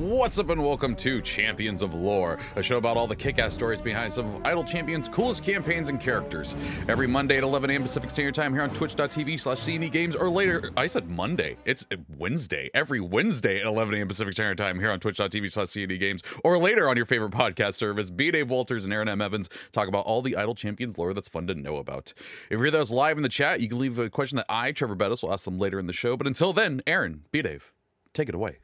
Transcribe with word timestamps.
What's 0.00 0.38
up 0.38 0.48
and 0.48 0.64
welcome 0.64 0.96
to 0.96 1.20
Champions 1.20 1.82
of 1.82 1.92
Lore, 1.92 2.38
a 2.56 2.62
show 2.62 2.78
about 2.78 2.96
all 2.96 3.06
the 3.06 3.14
kick-ass 3.14 3.52
stories 3.52 3.82
behind 3.82 4.10
some 4.10 4.34
of 4.34 4.46
Idle 4.46 4.64
Champions' 4.64 5.10
coolest 5.10 5.44
campaigns 5.44 5.90
and 5.90 6.00
characters. 6.00 6.54
Every 6.88 7.06
Monday 7.06 7.36
at 7.36 7.42
11 7.42 7.68
a.m. 7.68 7.82
Pacific 7.82 8.10
Standard 8.10 8.34
Time 8.34 8.54
here 8.54 8.62
on 8.62 8.70
twitch.tv 8.70 9.38
slash 9.38 9.58
CNE 9.58 9.92
Games, 9.92 10.16
or 10.16 10.30
later, 10.30 10.70
I 10.74 10.86
said 10.86 11.10
Monday, 11.10 11.58
it's 11.66 11.84
Wednesday. 12.16 12.70
Every 12.72 13.00
Wednesday 13.00 13.60
at 13.60 13.66
11 13.66 13.92
a.m. 13.92 14.08
Pacific 14.08 14.32
Standard 14.32 14.56
Time 14.56 14.80
here 14.80 14.90
on 14.90 15.00
twitch.tv 15.00 15.52
slash 15.52 15.66
CNE 15.66 16.00
Games, 16.00 16.22
or 16.44 16.56
later 16.56 16.88
on 16.88 16.96
your 16.96 17.04
favorite 17.04 17.32
podcast 17.32 17.74
service. 17.74 18.08
B. 18.08 18.30
Dave 18.30 18.48
Walters 18.48 18.86
and 18.86 18.94
Erin 18.94 19.06
M. 19.10 19.20
Evans 19.20 19.50
talk 19.70 19.86
about 19.86 20.06
all 20.06 20.22
the 20.22 20.34
Idle 20.34 20.54
Champions 20.54 20.96
lore 20.96 21.12
that's 21.12 21.28
fun 21.28 21.46
to 21.48 21.54
know 21.54 21.76
about. 21.76 22.14
If 22.48 22.58
you're 22.58 22.70
those 22.70 22.90
live 22.90 23.18
in 23.18 23.22
the 23.22 23.28
chat, 23.28 23.60
you 23.60 23.68
can 23.68 23.78
leave 23.78 23.98
a 23.98 24.08
question 24.08 24.36
that 24.36 24.46
I, 24.48 24.72
Trevor 24.72 24.94
Bettis, 24.94 25.22
will 25.22 25.30
ask 25.30 25.44
them 25.44 25.58
later 25.58 25.78
in 25.78 25.86
the 25.86 25.92
show. 25.92 26.16
But 26.16 26.26
until 26.26 26.54
then, 26.54 26.80
Aaron, 26.86 27.24
B. 27.32 27.42
Dave, 27.42 27.74
take 28.14 28.30
it 28.30 28.34
away. 28.34 28.60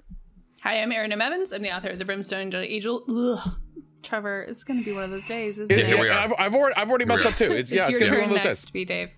Hi, 0.62 0.80
I'm 0.82 0.90
Erin 0.92 1.12
M. 1.12 1.20
Evans. 1.20 1.52
I'm 1.52 1.62
the 1.62 1.74
author 1.74 1.88
of 1.90 1.98
the 1.98 2.04
Brimstone 2.04 2.52
Angel. 2.54 3.04
Ugh. 3.08 3.56
Trevor, 4.02 4.42
it's 4.42 4.62
going 4.64 4.78
to 4.78 4.84
be 4.84 4.92
one 4.92 5.04
of 5.04 5.10
those 5.10 5.24
days, 5.24 5.58
isn't 5.58 5.70
Yeah, 5.70 5.82
it? 5.82 5.86
here 5.86 6.00
we 6.00 6.08
are. 6.08 6.18
I've, 6.18 6.32
I've 6.38 6.54
already, 6.54 6.76
I've 6.76 6.88
already 6.88 7.04
messed 7.06 7.24
we 7.24 7.30
up 7.30 7.36
too. 7.36 7.52
It's, 7.52 7.72
yeah, 7.72 7.88
it's 7.88 7.98
gonna 7.98 8.10
be 8.10 8.16
one 8.18 8.24
of 8.24 8.30
those 8.30 8.44
next, 8.44 8.62
days. 8.64 8.70
B. 8.70 8.84
Dave. 8.84 9.10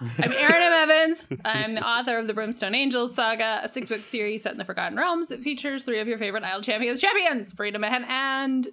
I'm 0.00 0.32
Erin 0.32 0.54
M. 0.62 0.90
Evans. 0.90 1.26
I'm 1.44 1.74
the 1.74 1.86
author 1.86 2.16
of 2.18 2.26
the 2.26 2.34
Brimstone 2.34 2.74
Angels 2.74 3.14
saga, 3.14 3.60
a 3.62 3.68
six 3.68 3.88
book 3.88 4.00
series 4.00 4.42
set 4.42 4.52
in 4.52 4.58
the 4.58 4.64
Forgotten 4.64 4.96
Realms 4.96 5.28
that 5.28 5.42
features 5.42 5.84
three 5.84 6.00
of 6.00 6.08
your 6.08 6.18
favorite 6.18 6.44
Idle 6.44 6.62
Champions 6.62 7.00
champions, 7.00 7.52
Farideh, 7.54 7.78
Mehen 7.80 8.04
and 8.08 8.66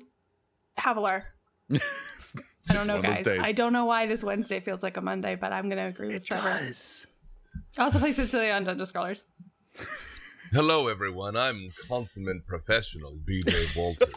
Havilar. 0.79 1.23
I 1.73 2.73
don't 2.73 2.87
know, 2.87 2.95
one 2.97 3.05
of 3.05 3.15
those 3.23 3.27
guys. 3.27 3.39
I 3.41 3.51
don't 3.51 3.73
know 3.73 3.85
why 3.85 4.05
this 4.07 4.23
Wednesday 4.23 4.59
feels 4.61 4.81
like 4.83 4.95
a 4.97 5.01
Monday, 5.01 5.35
but 5.35 5.51
I'm 5.53 5.69
going 5.69 5.77
to 5.77 5.85
agree 5.87 6.13
with 6.13 6.25
Trevor. 6.25 6.47
I 7.77 7.83
also 7.83 7.99
play 7.99 8.11
Cecilia 8.13 8.53
on 8.53 8.63
Dungeon 8.63 8.85
Scholars. 8.85 9.25
Hello, 10.53 10.87
everyone. 10.87 11.35
I'm 11.35 11.71
consummate 11.87 12.45
professional 12.45 13.17
B.J. 13.25 13.69
Walters, 13.75 14.13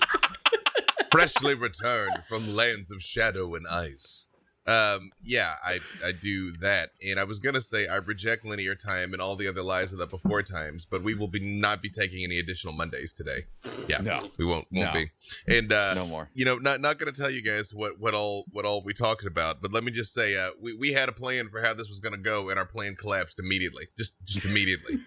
freshly 1.10 1.54
returned 1.54 2.22
from 2.28 2.54
lands 2.54 2.90
of 2.90 3.00
shadow 3.02 3.54
and 3.54 3.66
ice. 3.66 4.28
Um, 4.66 5.12
yeah, 5.22 5.54
I 5.64 5.78
I 6.04 6.10
do 6.12 6.50
that, 6.54 6.90
and 7.06 7.20
I 7.20 7.24
was 7.24 7.38
gonna 7.38 7.60
say 7.60 7.86
I 7.86 7.96
reject 7.98 8.44
linear 8.44 8.74
time 8.74 9.12
and 9.12 9.22
all 9.22 9.36
the 9.36 9.46
other 9.46 9.62
lies 9.62 9.92
of 9.92 9.98
the 10.00 10.06
before 10.06 10.42
times, 10.42 10.84
but 10.84 11.02
we 11.02 11.14
will 11.14 11.28
be 11.28 11.38
not 11.40 11.80
be 11.82 11.88
taking 11.88 12.24
any 12.24 12.40
additional 12.40 12.74
Mondays 12.74 13.12
today. 13.12 13.44
Yeah, 13.88 13.98
No. 14.02 14.20
we 14.38 14.44
won't 14.44 14.66
won't 14.72 14.92
No. 14.92 15.00
be, 15.00 15.10
and 15.46 15.72
uh, 15.72 15.94
No 15.94 16.06
more. 16.08 16.28
you 16.34 16.44
know, 16.44 16.56
not 16.56 16.80
not 16.80 16.98
gonna 16.98 17.12
tell 17.12 17.30
you 17.30 17.42
guys 17.42 17.72
what 17.72 18.00
what 18.00 18.12
all 18.12 18.44
what 18.50 18.64
all 18.64 18.82
we 18.82 18.92
talking 18.92 19.28
about, 19.28 19.62
but 19.62 19.72
let 19.72 19.84
me 19.84 19.92
just 19.92 20.12
say, 20.12 20.36
uh, 20.36 20.50
we 20.60 20.74
we 20.74 20.92
had 20.92 21.08
a 21.08 21.12
plan 21.12 21.48
for 21.48 21.62
how 21.62 21.72
this 21.72 21.88
was 21.88 22.00
gonna 22.00 22.16
go, 22.18 22.50
and 22.50 22.58
our 22.58 22.66
plan 22.66 22.96
collapsed 22.96 23.38
immediately, 23.38 23.86
just 23.96 24.14
just 24.24 24.44
immediately. 24.44 24.98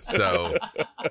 so 0.00 0.56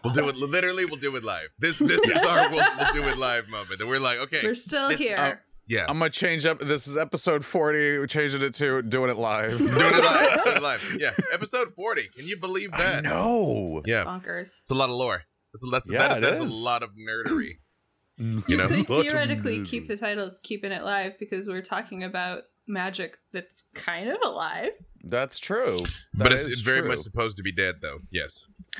we'll 0.04 0.14
do 0.14 0.28
it 0.30 0.36
literally. 0.36 0.86
We'll 0.86 0.98
do 0.98 1.16
it 1.16 1.24
live. 1.24 1.50
This 1.60 1.80
this 1.80 2.02
is 2.02 2.22
our 2.24 2.50
we'll, 2.50 2.64
we'll 2.78 2.92
do 2.94 3.04
it 3.04 3.18
live 3.18 3.50
moment, 3.50 3.80
and 3.80 3.90
we're 3.90 4.00
like, 4.00 4.20
okay, 4.20 4.40
We're 4.44 4.54
still 4.56 4.90
this- 4.90 5.00
here. 5.00 5.18
Um, 5.18 5.34
yeah, 5.68 5.86
I'm 5.88 6.00
gonna 6.00 6.10
change 6.10 6.46
up. 6.46 6.60
This 6.60 6.86
is 6.88 6.98
episode 6.98 7.46
40. 7.46 8.00
We're 8.00 8.08
changing 8.08 8.42
it 8.42 8.54
to 8.56 8.82
doing 8.82 9.10
it 9.10 9.18
live. 9.18 9.58
doing 9.58 9.70
it 9.72 10.04
live, 10.04 10.44
doing 10.44 10.56
it 10.58 10.62
live. 10.62 10.98
Yeah, 11.00 11.12
episode 11.32 11.74
forty. 11.76 12.10
Can 12.16 12.28
you 12.28 12.36
believe 12.38 12.72
that? 12.72 13.04
no. 13.04 13.82
Yeah, 13.86 14.04
Bonkers. 14.04 14.60
it's 14.62 14.72
a 14.72 14.76
lot 14.76 14.90
of 14.90 14.96
lore. 14.96 15.24
That's 15.54 15.72
that's 15.72 15.92
Yeah, 15.92 16.00
that, 16.08 16.22
that's 16.22 16.40
is. 16.40 16.62
a 16.62 16.64
lot 16.66 16.84
of 16.84 16.90
nerdery. 16.92 17.58
You 18.18 18.56
know, 18.56 18.68
They 18.68 18.82
What 18.84 19.10
theoretically 19.10 19.62
a 19.62 19.64
keep 19.64 19.88
the 19.88 19.98
title 19.98 20.32
keeping 20.44 20.72
it 20.72 20.84
live 20.84 21.14
because 21.18 21.48
we're 21.48 21.62
talking 21.64 22.04
about 22.04 22.44
magic 22.68 23.18
that's 23.34 23.64
kind 23.74 24.10
of 24.10 24.18
alive. 24.24 24.72
That's 25.04 25.40
true. 25.40 25.80
but 26.14 26.26
That 26.26 26.34
it's, 26.34 26.42
is 26.44 26.52
it's 26.54 26.62
very 26.62 26.88
much 26.88 27.00
supposed 27.00 27.38
to 27.38 27.44
be 27.44 27.52
dead, 27.52 27.76
though. 27.82 28.00
Yes. 28.12 28.46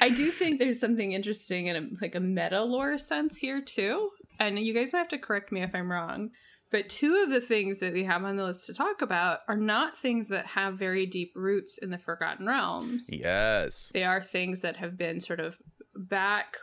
I 0.00 0.10
do 0.14 0.30
think 0.30 0.58
there's 0.58 0.80
something 0.80 1.12
interesting 1.12 1.66
in 1.66 1.76
a, 1.76 1.86
like 2.00 2.14
a 2.14 2.20
meta 2.20 2.62
lore 2.62 2.98
sense 2.98 3.36
here 3.38 3.60
too. 3.60 4.10
And 4.38 4.58
you 4.58 4.72
guys 4.74 4.92
have 4.92 5.08
to 5.08 5.18
correct 5.18 5.50
me 5.52 5.62
if 5.62 5.74
I'm 5.74 5.90
wrong. 5.90 6.30
But 6.70 6.88
two 6.90 7.16
of 7.16 7.30
the 7.30 7.40
things 7.40 7.80
that 7.80 7.94
we 7.94 8.04
have 8.04 8.24
on 8.24 8.36
the 8.36 8.44
list 8.44 8.66
to 8.66 8.74
talk 8.74 9.00
about 9.00 9.38
are 9.48 9.56
not 9.56 9.96
things 9.96 10.28
that 10.28 10.46
have 10.48 10.78
very 10.78 11.06
deep 11.06 11.32
roots 11.34 11.78
in 11.78 11.90
the 11.90 11.96
Forgotten 11.98 12.46
Realms. 12.46 13.08
yes. 13.10 13.90
They 13.94 14.04
are 14.04 14.20
things 14.20 14.60
that 14.60 14.76
have 14.76 14.98
been 14.98 15.20
sort 15.20 15.40
of 15.40 15.56
back 15.96 16.58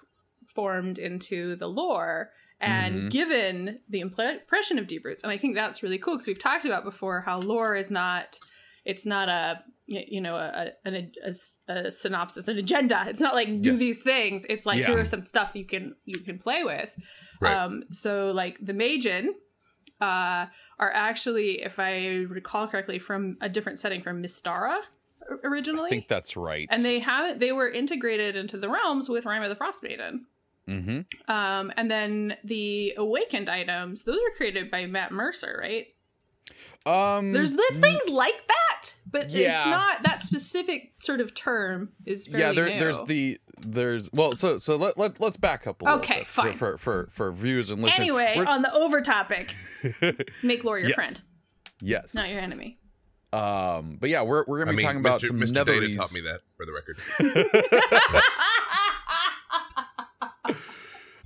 formed 0.54 1.00
into 1.00 1.56
the 1.56 1.68
lore 1.68 2.30
and 2.62 2.96
Mhm. 2.96 3.12
given 3.12 3.80
the 3.90 4.00
impression 4.00 4.78
of 4.80 4.88
deep 4.88 5.04
roots. 5.04 5.24
And 5.24 5.32
I 5.32 5.38
think 5.38 5.56
that's 5.56 5.82
really 5.84 5.98
cool 5.98 6.14
because 6.16 6.28
we've 6.28 6.40
talked 6.40 6.66
about 6.66 6.84
before 6.84 7.22
how 7.22 7.40
lore 7.40 7.76
is 7.76 7.90
not, 7.92 8.40
it's 8.86 9.06
not 9.08 9.28
a, 9.28 9.64
you 9.88 10.20
know, 10.22 10.36
a, 10.36 10.72
a, 10.86 11.12
a, 11.28 11.34
a 11.74 11.92
synopsis, 11.92 12.48
an 12.48 12.58
agenda. 12.58 13.06
It's 13.08 13.20
not 13.20 13.36
like 13.36 13.62
do 13.62 13.72
Yeah. 13.72 13.78
these 13.78 14.02
things. 14.02 14.46
It's 14.50 14.66
like 14.66 14.80
Yeah. 14.80 14.88
here 14.88 15.00
are 15.00 15.06
some 15.06 15.26
stuff 15.26 15.56
you 15.56 15.66
can 15.66 15.96
you 16.06 16.20
can 16.20 16.40
play 16.40 16.64
with. 16.64 16.94
Right. 17.40 17.56
Um, 17.56 17.84
so 17.92 18.32
like 18.32 18.58
the 18.66 18.74
Magen 18.74 19.36
uh, 20.02 20.48
are 20.80 20.92
actually, 20.94 21.62
if 21.62 21.80
I 21.80 22.26
recall 22.30 22.68
correctly, 22.68 23.00
from 23.00 23.38
a 23.42 23.48
different 23.50 23.80
setting 23.80 24.02
from 24.02 24.22
Mystara 24.24 24.82
originally 25.44 25.88
I 25.88 25.90
think 25.90 26.08
that's 26.08 26.38
right. 26.38 26.68
and 26.70 26.86
they 26.86 27.00
haven't 27.00 27.40
they 27.40 27.52
were 27.52 27.68
integrated 27.68 28.36
into 28.36 28.58
the 28.58 28.70
realms 28.70 29.10
with 29.10 29.26
Rime 29.26 29.42
of 29.44 29.50
the 29.50 29.56
Frost 29.56 29.82
Maiden. 29.84 30.26
Mm-hmm. 30.68 31.32
Um, 31.32 31.72
and 31.78 31.90
then 31.92 32.38
the 32.44 32.94
awakened 32.98 33.50
items, 33.50 34.04
those 34.04 34.18
are 34.18 34.36
created 34.36 34.72
by 34.72 34.88
Matt 34.88 35.12
Mercer, 35.12 35.60
right? 35.62 35.88
Um. 36.86 37.34
There's 37.34 37.52
the 37.54 37.72
things 37.74 38.10
like 38.10 38.48
that, 38.48 38.94
but 39.16 39.30
Yeah. 39.30 39.56
it's 39.58 39.66
not 39.66 40.04
that 40.04 40.22
specific 40.22 40.92
sort 41.00 41.22
of 41.22 41.34
term 41.34 41.90
is 42.06 42.28
fairly 42.28 42.40
yeah. 42.44 42.52
There, 42.52 42.80
there's 42.80 43.02
the 43.04 43.40
there's 43.66 44.10
well. 44.12 44.34
So 44.34 44.58
so 44.58 44.76
let 44.76 44.98
let 44.98 45.22
let's 45.22 45.38
back 45.38 45.66
up 45.68 45.82
a 45.82 45.86
little 45.86 46.00
Okay, 46.00 46.20
bit 46.20 46.28
for- 46.28 46.42
fine. 46.44 46.54
for 46.54 46.78
for 46.78 47.08
for 47.12 47.32
viewers 47.32 47.70
and 47.70 47.82
listeners. 47.82 48.00
anyway 48.10 48.34
We're- 48.36 48.48
on 48.48 48.62
the 48.62 48.74
over 48.74 49.00
topic. 49.02 49.56
Make 50.44 50.64
lore 50.66 50.78
your 50.80 50.90
Yes. 50.90 50.96
friend, 50.96 51.22
yes. 51.82 52.14
not 52.14 52.30
your 52.30 52.40
enemy. 52.42 52.78
Um. 53.32 53.98
But 54.00 54.10
yeah, 54.10 54.22
we're 54.24 54.44
we're 54.48 54.60
gonna 54.60 54.72
I 54.72 54.74
be 54.74 54.78
mean, 54.78 54.86
talking 54.86 55.00
about 55.00 55.22
Mr. 55.22 55.28
some 55.28 55.40
Mr. 55.40 55.66
Data 55.66 55.94
taught 55.96 56.14
me 56.14 56.22
that 56.22 56.42
for 56.58 56.66
the 56.66 56.74
record. 56.74 56.96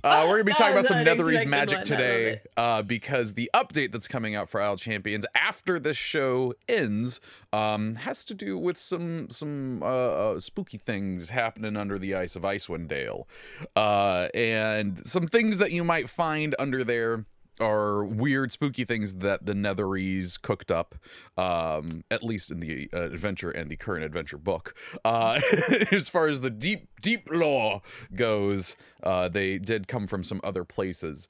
Uh, 0.02 0.24
we're 0.26 0.34
gonna 0.34 0.44
be 0.44 0.52
talking 0.58 0.72
about 0.72 0.86
some 0.86 0.98
was 0.98 1.06
an 1.06 1.18
Netherese 1.18 1.40
unexpected 1.40 1.48
magic 1.48 1.76
one. 1.78 1.84
Today, 1.84 2.40
uh, 2.56 2.82
because 2.82 3.34
the 3.34 3.50
update 3.54 3.92
that's 3.92 4.08
coming 4.08 4.34
out 4.34 4.48
for 4.48 4.60
Idle 4.60 4.76
Champions 4.76 5.26
after 5.34 5.78
this 5.78 5.96
show 5.96 6.54
ends 6.68 7.20
um, 7.52 7.96
has 7.96 8.24
to 8.26 8.34
do 8.34 8.56
with 8.56 8.78
some 8.78 9.28
some 9.28 9.82
uh, 9.82 9.86
uh, 9.86 10.40
spooky 10.40 10.78
things 10.78 11.30
happening 11.30 11.76
under 11.76 11.98
the 11.98 12.14
ice 12.14 12.36
of 12.36 12.42
Icewind 12.42 12.88
Dale, 12.88 13.28
uh, 13.76 14.28
and 14.34 15.06
some 15.06 15.26
things 15.26 15.58
that 15.58 15.72
you 15.72 15.84
might 15.84 16.08
find 16.08 16.54
under 16.58 16.82
there 16.84 17.26
are 17.60 18.04
weird, 18.04 18.52
spooky 18.52 18.84
things 18.84 19.14
that 19.14 19.46
the 19.46 19.52
Netherese 19.52 20.40
cooked 20.40 20.70
up, 20.70 20.94
um, 21.36 22.04
at 22.10 22.22
least 22.22 22.50
in 22.50 22.60
the 22.60 22.88
uh, 22.92 23.02
adventure 23.02 23.50
and 23.50 23.70
the 23.70 23.76
current 23.76 24.04
adventure 24.04 24.38
book. 24.38 24.74
Uh, 25.04 25.40
as 25.92 26.08
far 26.08 26.26
as 26.26 26.40
the 26.40 26.50
deep, 26.50 26.88
deep 27.00 27.28
lore 27.30 27.82
goes, 28.14 28.76
uh, 29.02 29.28
they 29.28 29.58
did 29.58 29.88
come 29.88 30.06
from 30.06 30.24
some 30.24 30.40
other 30.42 30.64
places. 30.64 31.28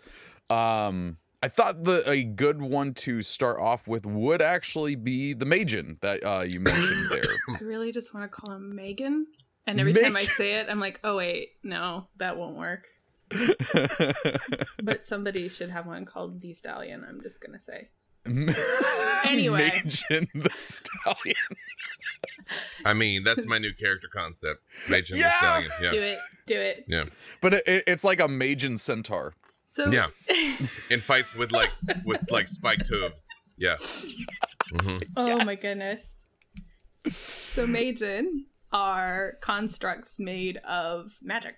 Um, 0.49 1.19
I 1.43 1.49
thought 1.49 1.85
the 1.85 2.09
a 2.09 2.23
good 2.23 2.61
one 2.61 2.93
to 2.95 3.23
start 3.23 3.59
off 3.59 3.89
with 3.89 4.05
would 4.05 4.43
actually 4.43 4.95
be 4.95 5.33
the 5.33 5.47
Magen 5.47 5.97
that 6.03 6.23
uh, 6.25 6.43
you 6.43 6.61
mentioned 6.61 7.07
there. 7.11 7.23
I 7.49 7.65
really 7.65 7.93
just 7.93 8.13
want 8.13 8.31
to 8.31 8.37
call 8.41 8.57
him 8.57 8.75
Megan. 8.75 9.27
And 9.67 9.81
every 9.81 9.93
time 9.93 10.17
I 10.17 10.25
say 10.25 10.55
it, 10.55 10.67
I'm 10.69 10.81
like, 10.81 11.01
oh 11.05 11.17
wait, 11.17 11.51
no, 11.63 12.09
that 12.17 12.37
won't 12.37 12.57
work. 12.57 12.89
But 14.83 15.07
somebody 15.07 15.49
should 15.49 15.71
have 15.71 15.87
one 15.87 16.05
called 16.05 16.41
the 16.41 16.53
Stallion. 16.53 17.05
I'm 17.09 17.21
just 17.23 17.41
gonna 17.41 17.59
say. 17.59 17.89
Anyway. 19.25 19.83
Magen 19.85 20.29
the 20.35 20.51
Stallion. 20.51 21.37
I 22.85 22.95
mean, 22.95 23.23
that's 23.23 23.45
my 23.47 23.59
new 23.59 23.73
character 23.73 24.09
concept. 24.13 24.61
Major 24.89 25.15
Yeah! 25.17 25.31
Stallion. 25.39 25.71
Yeah. 25.83 25.91
Do 25.91 26.03
it, 26.03 26.19
do 26.47 26.55
it. 26.61 26.85
Yeah. 26.89 27.05
But 27.43 27.55
it, 27.55 27.63
it- 27.67 27.85
it's 27.87 28.03
like 28.05 28.19
a 28.21 28.29
Magen 28.29 28.79
centaur. 28.79 29.35
So 29.67 29.91
Yeah. 29.91 30.07
In 30.91 31.01
fights 31.01 31.35
with 31.35 31.53
like 31.53 31.71
with 32.05 32.31
like 32.31 32.49
spiked 32.49 32.87
hooves. 32.89 33.27
Yeah. 33.57 33.77
hmm 34.81 34.99
Oh 35.17 35.45
my 35.45 35.55
goodness. 35.55 36.19
So 37.11 37.67
Magen 37.67 38.47
are 38.73 39.35
constructs 39.43 40.19
made 40.19 40.57
of 40.59 41.13
magic. 41.23 41.57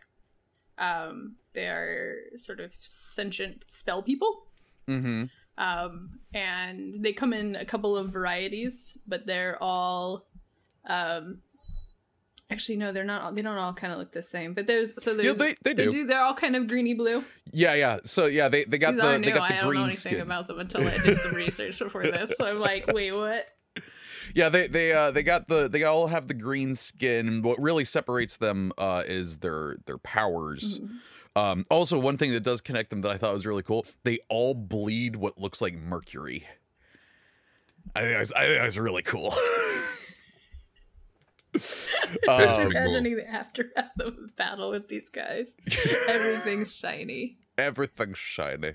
Um, 0.78 1.36
they 1.54 1.66
are 1.66 2.16
sort 2.37 2.60
of 2.60 2.72
sentient 2.78 3.64
spell 3.69 4.02
people. 4.02 4.44
Mm-hmm. 4.88 5.25
Um, 5.58 6.19
and 6.34 6.94
they 6.99 7.12
come 7.12 7.32
in 7.32 7.56
a 7.56 7.64
couple 7.64 7.96
of 7.96 8.10
varieties, 8.10 8.96
but 9.06 9.26
they're 9.26 9.56
all 9.62 10.26
um 10.87 11.38
actually 12.50 12.76
no, 12.76 12.93
they're 12.93 13.04
not 13.04 13.34
they 13.34 13.43
don't 13.43 13.56
all 13.56 13.72
kind 13.72 13.93
of 13.93 13.99
look 13.99 14.12
the 14.12 14.22
same. 14.22 14.54
But 14.54 14.66
there's 14.66 14.94
so 15.02 15.14
there's 15.14 15.37
they- 15.38 15.56
they 15.62 15.75
do. 15.75 16.06
They're 16.06 16.22
all 16.22 16.34
kind 16.34 16.56
of 16.56 16.66
greeny 16.66 16.94
blue. 16.94 17.25
Yeah, 17.52 17.75
yeah. 17.75 17.99
So 18.04 18.26
yeah, 18.26 18.49
they, 18.49 18.64
they 18.64 18.78
got 18.78 18.93
These 18.94 19.02
the 19.02 19.19
they 19.19 19.31
got 19.31 19.49
the 19.49 19.54
I 19.54 19.60
don't 19.60 19.64
know 19.64 19.69
green 19.69 19.82
anything 19.82 19.96
skin. 20.12 20.20
about 20.20 20.46
them 20.46 20.58
until 20.58 20.87
I 20.88 20.99
did 20.99 21.19
some 21.20 21.34
research 21.34 21.78
before 21.78 22.02
this. 22.04 22.37
So 22.37 22.46
I'm 22.46 22.58
like, 22.58 22.87
wait, 22.93 23.12
what? 23.12 23.46
Yeah, 24.34 24.49
they 24.49 24.66
they 24.69 24.93
uh 24.93 25.10
they 25.10 25.22
got 25.22 25.49
the 25.49 25.69
they 25.69 25.84
all 25.84 26.06
have 26.06 26.28
the 26.28 26.34
green 26.34 26.75
skin. 26.75 27.43
What 27.43 27.60
really 27.60 27.84
separates 27.84 28.37
them 28.38 28.72
uh 28.78 29.02
is 29.06 29.38
their 29.38 29.76
their 29.87 29.99
powers. 29.99 30.81
Um 31.34 31.64
also 31.70 31.99
one 31.99 32.19
thing 32.19 32.32
that 32.32 32.43
does 32.43 32.61
connect 32.61 32.90
them 32.90 33.00
that 33.02 33.11
I 33.11 33.17
thought 33.17 33.32
was 33.32 33.46
really 33.46 33.62
cool, 33.62 33.87
they 34.05 34.20
all 34.29 34.55
bleed 34.55 35.17
what 35.17 35.38
looks 35.38 35.61
like 35.61 35.75
mercury. 35.75 36.46
I 37.94 38.00
think 38.00 38.17
that's, 38.17 38.32
I 38.32 38.46
think 38.46 38.61
that's 38.61 38.79
really 38.79 39.02
cool. 39.02 39.34
That's 41.52 41.90
I'm 42.29 42.55
pretty 42.56 42.73
cool. 42.73 42.82
imagining 42.82 43.17
the 43.17 43.29
aftermath 43.29 44.00
of 44.00 44.14
a 44.14 44.32
battle 44.37 44.70
with 44.70 44.88
these 44.88 45.08
guys. 45.08 45.55
Everything's 46.08 46.75
shiny. 46.75 47.38
Everything's 47.58 48.19
shiny. 48.19 48.75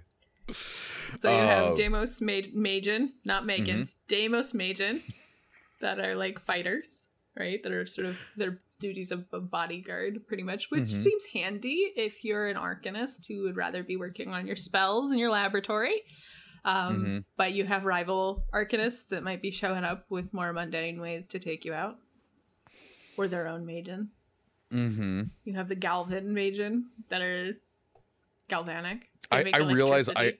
So 1.18 1.31
you 1.31 1.38
have 1.38 1.65
um, 1.68 1.74
Demos 1.75 2.21
Ma- 2.21 2.42
Magen, 2.53 3.13
not 3.25 3.44
Megans, 3.44 3.65
mm-hmm. 3.68 4.07
Demos 4.07 4.53
Magen, 4.53 5.03
that 5.81 6.00
are 6.00 6.15
like 6.15 6.39
fighters, 6.39 7.06
right? 7.39 7.62
That 7.63 7.72
are 7.72 7.86
sort 7.86 8.07
of 8.07 8.19
their 8.36 8.60
duties 8.80 9.12
of 9.12 9.25
a 9.34 9.39
bodyguard, 9.39 10.28
pretty 10.28 10.44
much, 10.44 10.69
which 10.69 10.84
Mhm. 10.84 11.04
seems 11.04 11.25
handy 11.34 11.92
if 11.95 12.24
you're 12.24 12.48
an 12.48 12.57
arcanist 12.57 13.28
who 13.28 13.42
would 13.44 13.56
rather 13.56 13.84
be 13.84 13.95
working 13.98 14.30
on 14.30 14.45
your 14.48 14.56
spells 14.56 15.12
in 15.12 15.18
your 15.18 15.30
laboratory. 15.31 16.01
Um, 16.66 17.06
Mhm. 17.06 17.24
But 17.38 17.54
you 17.54 17.66
have 17.66 17.86
rival 17.86 18.45
arcanists 18.54 19.07
that 19.10 19.24
might 19.24 19.42
be 19.42 19.51
showing 19.51 19.84
up 19.84 20.06
with 20.10 20.34
more 20.34 20.51
mundane 20.54 21.00
ways 21.00 21.25
to 21.28 21.39
take 21.39 21.63
you 21.66 21.74
out, 21.74 21.98
or 23.16 23.28
their 23.28 23.48
own 23.48 23.66
Magen. 23.66 24.12
Mm-hmm. 24.72 25.24
You 25.45 25.54
have 25.54 25.69
the 25.69 25.75
Galvan 25.75 26.34
Magen 26.34 26.89
that 27.10 27.22
are 27.22 27.57
galvanic. 28.50 29.10
I- 29.31 29.50
I 29.54 29.57
realize 29.60 30.10
I-. 30.10 30.38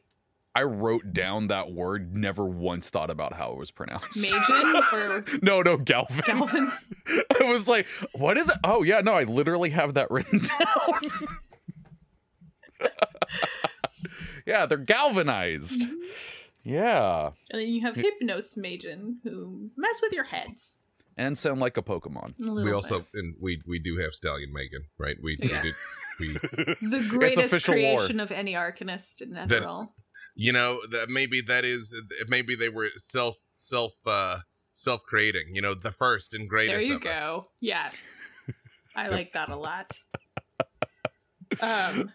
I 0.58 0.64
wrote 0.64 1.14
down 1.14 1.48
that 1.48 1.72
word, 1.72 2.16
never 2.16 2.44
once 2.46 2.90
thought 2.90 3.12
about 3.12 3.34
how 3.34 3.52
it 3.52 3.58
was 3.60 3.70
pronounced. 3.70 4.24
Magen 4.24 4.82
or 4.92 5.24
no, 5.44 5.62
no, 5.62 5.78
Galvin. 5.78 6.24
Galvin. 6.26 6.72
I 7.40 7.44
was 7.52 7.68
like, 7.68 7.86
what 8.14 8.38
is 8.38 8.50
it? 8.50 8.58
Oh, 8.64 8.82
yeah, 8.82 9.02
no, 9.02 9.14
I 9.14 9.24
literally 9.24 9.70
have 9.70 9.94
that 9.94 10.10
written 10.10 10.40
down. 12.80 12.90
yeah, 14.46 14.66
they're 14.66 14.78
galvanized. 14.78 15.82
Mm-hmm. 15.82 15.94
Yeah. 16.64 17.30
And 17.52 17.62
then 17.62 17.68
you 17.70 17.82
have 17.82 17.96
Hypnos 17.96 18.58
Magen 18.58 19.20
who 19.24 19.70
mess 19.78 20.00
with 20.02 20.12
your 20.12 20.26
heads. 20.26 20.76
And 21.18 21.38
sound 21.38 21.60
like 21.62 21.78
a 21.78 21.82
Pokemon. 21.82 22.34
A 22.48 22.52
We 22.64 22.72
also 22.72 23.00
bit. 23.00 23.08
and 23.14 23.36
we 23.40 23.60
we 23.68 23.80
do 23.80 23.98
have 23.98 24.14
Stallion 24.14 24.52
Megan, 24.54 24.86
right? 24.98 25.18
We, 25.22 25.38
Yeah. 25.42 25.64
we 26.20 26.34
did 26.34 26.42
we 26.82 26.90
the 26.90 27.06
greatest 27.10 27.40
official 27.54 27.76
lore. 27.76 27.98
creation 27.98 28.20
of 28.20 28.32
any 28.32 28.54
arcanist 28.54 29.22
in 29.22 29.32
Netheril. 29.32 29.90
You 30.40 30.54
know 30.54 30.80
that 30.92 31.10
maybe 31.10 31.42
that 31.42 31.66
is 31.66 31.94
maybe 32.30 32.56
they 32.56 32.70
were 32.70 32.90
self 32.96 33.38
self 33.56 33.94
uh 34.06 34.40
self 34.74 35.02
creating. 35.04 35.48
You 35.56 35.62
know, 35.62 35.74
the 35.74 35.92
first 35.92 36.34
and 36.34 36.48
greatest. 36.48 36.78
There 36.78 36.82
you 36.88 36.96
of 36.98 37.06
us. 37.06 37.20
go. 37.20 37.48
Yes. 37.60 38.30
I 38.96 39.08
like 39.10 39.34
that 39.34 39.50
a 39.50 39.56
lot. 39.56 39.98
Um 41.62 42.12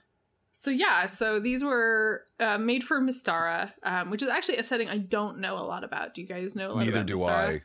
so 0.52 0.70
yeah, 0.70 1.06
so 1.06 1.40
these 1.40 1.64
were 1.64 2.24
uh, 2.38 2.56
made 2.58 2.84
for 2.84 3.00
Mystara, 3.00 3.72
um, 3.82 4.10
which 4.10 4.22
is 4.22 4.28
actually 4.28 4.58
a 4.58 4.62
setting 4.62 4.88
I 4.88 4.98
don't 4.98 5.38
know 5.38 5.54
a 5.54 5.64
lot 5.66 5.82
about. 5.82 6.14
Do 6.14 6.20
you 6.22 6.28
guys 6.28 6.54
know 6.54 6.68
a 6.68 6.72
lot 6.74 6.84
Neither 6.84 6.92
about 6.98 7.06
do 7.06 7.14
Mystara? 7.16 7.30
I. 7.56 7.62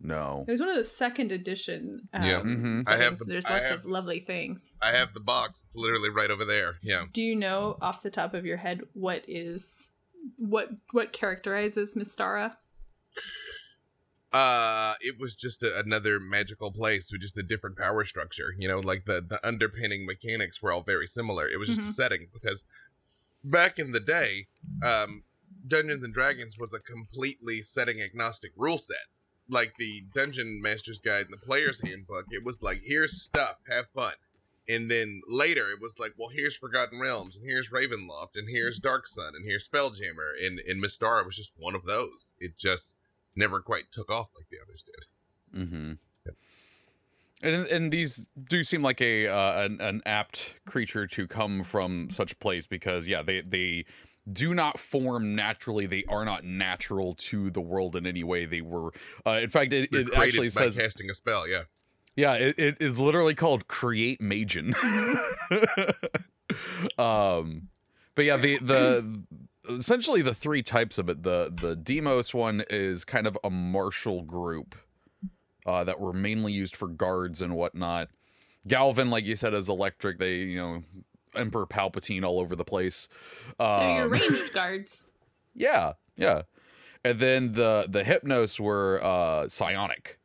No. 0.00 0.44
It 0.48 0.52
was 0.52 0.60
one 0.60 0.70
of 0.70 0.76
the 0.76 0.84
second 0.84 1.32
edition. 1.32 2.08
Um, 2.14 2.22
Yeah. 2.22 2.40
Mhm. 2.40 2.84
I 2.88 2.92
have 2.92 3.00
settings. 3.18 3.18
the- 3.20 3.32
There's 3.32 3.44
I 3.46 3.58
lots 3.58 3.70
have- 3.70 3.78
of 3.80 3.90
lovely 3.90 4.20
things. 4.20 4.72
I 4.80 4.92
have 4.92 5.12
the 5.12 5.20
box. 5.20 5.64
It's 5.64 5.76
literally 5.76 6.08
right 6.08 6.30
over 6.30 6.44
there. 6.46 6.76
Yeah. 6.82 7.04
Do 7.12 7.22
you 7.22 7.34
know 7.36 7.76
off 7.82 8.02
the 8.02 8.10
top 8.10 8.32
of 8.32 8.46
your 8.46 8.56
head 8.58 8.80
what 8.94 9.24
is 9.28 9.90
what 10.36 10.70
what 10.92 11.12
characterizes 11.12 11.94
Mystara? 11.94 12.56
Uh, 14.30 14.92
it 15.00 15.18
was 15.18 15.34
just 15.34 15.62
a, 15.62 15.78
another 15.78 16.20
magical 16.20 16.70
place 16.70 17.10
with 17.10 17.22
just 17.22 17.38
a 17.38 17.42
different 17.42 17.78
power 17.78 18.04
structure. 18.04 18.54
You 18.58 18.68
know, 18.68 18.78
like 18.78 19.06
the 19.06 19.24
the 19.26 19.40
underpinning 19.46 20.04
mechanics 20.04 20.60
were 20.60 20.70
all 20.70 20.82
very 20.82 21.06
similar. 21.06 21.48
It 21.48 21.58
was 21.58 21.68
just 21.68 21.80
Mhm. 21.80 21.88
a 21.88 21.92
setting 21.92 22.28
because 22.32 22.64
back 23.42 23.78
in 23.78 23.92
the 23.92 24.00
day, 24.00 24.48
um, 24.84 25.24
Dungeons 25.66 26.04
and 26.04 26.12
Dragons 26.12 26.56
was 26.58 26.74
a 26.74 26.80
completely 26.80 27.62
setting 27.62 28.02
agnostic 28.02 28.52
rule 28.54 28.76
set. 28.78 29.06
Like 29.48 29.74
the 29.78 30.02
Dungeon 30.14 30.60
Master's 30.62 31.00
Guide 31.00 31.24
and 31.26 31.32
the 31.32 31.38
Player's 31.46 31.80
Handbook, 31.80 32.26
it 32.30 32.44
was 32.44 32.62
like 32.62 32.82
here's 32.84 33.22
stuff, 33.22 33.60
have 33.70 33.88
fun. 33.94 34.12
And 34.68 34.90
then 34.90 35.22
later 35.26 35.70
it 35.70 35.80
was 35.80 35.98
like, 35.98 36.12
well, 36.18 36.28
here's 36.28 36.56
Forgotten 36.56 37.00
Realms, 37.00 37.36
and 37.36 37.44
here's 37.48 37.70
Ravenloft, 37.70 38.36
and 38.36 38.48
here's 38.50 38.78
Dark 38.78 39.06
Sun, 39.06 39.34
and 39.34 39.44
here's 39.44 39.66
Spelljammer, 39.66 40.30
and 40.44 40.60
and 40.60 40.82
Mystara 40.82 41.24
was 41.24 41.36
just 41.36 41.52
one 41.56 41.74
of 41.74 41.84
those. 41.84 42.34
It 42.38 42.56
just 42.56 42.98
never 43.34 43.60
quite 43.60 43.90
took 43.90 44.10
off 44.10 44.28
like 44.34 44.48
the 44.50 44.58
others 44.62 44.84
did. 44.84 45.60
Mm-hmm. 45.60 45.92
And 47.40 47.66
and 47.68 47.92
these 47.92 48.26
do 48.48 48.62
seem 48.64 48.82
like 48.82 49.00
a 49.00 49.28
uh, 49.28 49.62
an, 49.62 49.80
an 49.80 50.02
apt 50.04 50.54
creature 50.66 51.06
to 51.06 51.26
come 51.26 51.62
from 51.62 52.10
such 52.10 52.38
place 52.40 52.66
because 52.66 53.06
yeah 53.06 53.22
they 53.22 53.42
they 53.42 53.84
do 54.30 54.54
not 54.54 54.78
form 54.78 55.36
naturally 55.36 55.86
they 55.86 56.04
are 56.08 56.24
not 56.24 56.44
natural 56.44 57.14
to 57.14 57.50
the 57.50 57.60
world 57.60 57.94
in 57.96 58.06
any 58.06 58.24
way 58.24 58.44
they 58.44 58.60
were 58.60 58.90
uh, 59.24 59.38
in 59.40 59.48
fact 59.48 59.72
it, 59.72 59.88
it 59.92 60.12
actually 60.14 60.48
by 60.48 60.64
says 60.64 60.76
casting 60.76 61.08
a 61.10 61.14
spell. 61.14 61.48
Yeah, 61.48 61.62
yeah 62.18 62.34
it, 62.34 62.58
it 62.58 62.76
is 62.80 63.00
literally 63.00 63.34
called 63.34 63.66
create 63.68 64.20
Magen 64.20 64.74
um 66.98 67.68
but 68.14 68.24
yeah 68.24 68.36
the 68.36 68.58
the 68.58 69.22
essentially 69.70 70.22
the 70.22 70.34
three 70.34 70.62
types 70.62 70.98
of 70.98 71.08
it 71.08 71.22
the 71.22 71.52
the 71.60 71.76
demos 71.76 72.34
one 72.34 72.62
is 72.70 73.04
kind 73.04 73.26
of 73.26 73.38
a 73.44 73.50
martial 73.50 74.22
group 74.22 74.74
uh, 75.66 75.84
that 75.84 76.00
were 76.00 76.12
mainly 76.14 76.52
used 76.52 76.74
for 76.74 76.88
guards 76.88 77.42
and 77.42 77.54
whatnot. 77.54 78.08
Galvin, 78.66 79.10
like 79.10 79.26
you 79.26 79.36
said, 79.36 79.52
is 79.52 79.68
electric. 79.68 80.18
They, 80.18 80.36
you 80.36 80.56
know, 80.56 80.82
Emperor 81.34 81.66
Palpatine 81.66 82.24
all 82.24 82.40
over 82.40 82.56
the 82.56 82.64
place. 82.64 83.06
They're 83.58 83.94
your 83.96 84.04
Um, 84.04 84.10
ranged 84.10 84.50
guards. 84.54 85.04
yeah, 85.54 85.92
yeah. 86.16 86.42
And 87.04 87.20
then 87.20 87.52
the 87.52 87.84
the 87.86 88.02
Hypnos 88.02 88.58
were 88.58 88.98
uh, 89.04 89.50
psionic, 89.50 90.17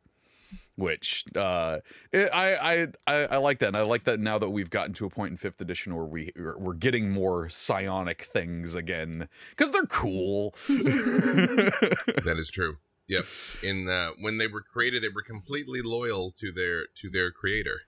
which 0.76 1.24
uh, 1.36 1.78
it, 2.12 2.28
I, 2.32 2.88
I 3.06 3.12
I 3.26 3.36
like 3.36 3.60
that. 3.60 3.68
And 3.68 3.76
I 3.76 3.82
like 3.82 4.04
that 4.04 4.18
now 4.20 4.38
that 4.38 4.50
we've 4.50 4.70
gotten 4.70 4.92
to 4.94 5.06
a 5.06 5.10
point 5.10 5.30
in 5.32 5.36
fifth 5.36 5.60
edition 5.60 5.94
where 5.94 6.04
we 6.04 6.32
we're 6.36 6.74
getting 6.74 7.10
more 7.10 7.48
psionic 7.48 8.24
things 8.32 8.74
again 8.74 9.28
because 9.50 9.72
they're 9.72 9.86
cool. 9.86 10.54
that 10.68 12.34
is 12.38 12.50
true. 12.50 12.76
Yep. 13.08 13.24
In 13.62 13.88
uh, 13.88 14.10
when 14.20 14.38
they 14.38 14.46
were 14.46 14.62
created, 14.62 15.02
they 15.02 15.08
were 15.08 15.22
completely 15.22 15.82
loyal 15.82 16.30
to 16.38 16.50
their 16.50 16.86
to 16.96 17.10
their 17.10 17.30
creator, 17.30 17.82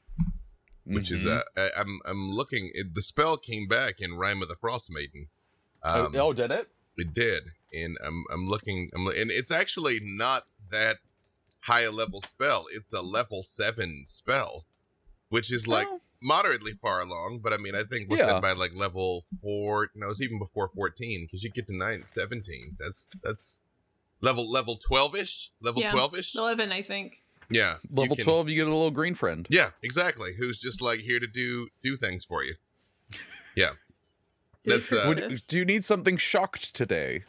which 0.85 1.11
is 1.11 1.25
Mhm. 1.25 1.39
uh, 1.39 1.43
I, 1.57 1.71
I'm 1.79 2.01
I'm 2.05 2.31
looking. 2.31 2.71
It, 2.75 2.95
the 2.95 3.03
spell 3.03 3.37
came 3.37 3.67
back 3.67 4.01
in 4.01 4.17
Rime 4.17 4.43
of 4.43 4.49
the 4.49 4.57
Frost 4.57 4.91
Maiden. 4.91 5.29
Um, 5.83 6.13
oh, 6.15 6.21
oh, 6.29 6.33
did 6.33 6.51
it? 6.51 6.69
It 6.99 7.15
did, 7.15 7.45
and 7.75 7.97
I'm 8.05 8.25
I'm 8.31 8.47
looking. 8.47 8.91
I'm 8.95 9.07
and 9.09 9.31
it's 9.31 9.51
actually 9.51 10.01
not 10.03 10.45
that 10.71 10.99
high 11.67 11.83
a 11.83 11.91
level 11.91 12.21
spell. 12.23 12.65
It's 12.75 12.93
a 12.93 13.01
level 13.03 13.43
seven 13.43 14.05
spell, 14.07 14.67
which 15.29 15.53
is 15.53 15.67
like 15.67 15.87
Oh. 15.91 16.01
moderately 16.23 16.73
far 16.73 17.01
along. 17.01 17.41
But 17.43 17.53
I 17.53 17.57
mean, 17.59 17.75
I 17.75 17.83
think 17.85 18.09
what's 18.09 18.21
Yeah. 18.21 18.27
that 18.35 18.43
by 18.43 18.53
like 18.53 18.73
level 18.75 19.25
four? 19.43 19.91
No, 19.95 20.11
it's 20.11 20.21
even 20.21 20.39
before 20.39 20.69
fourteen 20.69 21.25
because 21.27 21.43
you 21.43 21.51
get 21.51 21.67
to 21.69 21.77
nine, 21.77 22.05
17. 22.07 22.77
That's 22.79 23.09
that's 23.23 23.63
level 24.21 24.51
level 24.51 24.77
twelve 24.77 25.15
ish, 25.15 25.51
level 25.61 25.83
Yeah. 25.83 25.93
twelve 25.93 26.17
ish. 26.17 26.35
Eleven, 26.35 26.73
I 26.73 26.83
think. 26.83 27.23
Yeah, 27.49 27.77
you 27.89 28.01
Level 28.03 28.17
can- 28.17 28.25
twelve, 28.25 28.49
you 28.49 28.57
get 28.57 28.67
a 28.67 28.71
little 28.75 28.91
green 28.91 29.15
friend. 29.15 29.47
Yeah, 29.49 29.71
exactly. 29.81 30.35
Who's 30.35 30.59
just 30.59 30.81
like 30.83 31.01
here 31.01 31.21
to 31.21 31.29
do 31.29 31.69
do 31.83 31.97
things 31.97 32.25
for 32.25 32.43
you. 32.43 32.57
Yeah, 33.55 33.71
Do 33.71 33.77
That's, 34.67 34.93
uh, 34.93 35.05
Would, 35.09 35.41
do 35.49 35.57
you 35.57 35.65
need 35.65 35.85
something 35.85 36.17
shocked 36.17 36.75
today? 36.75 37.23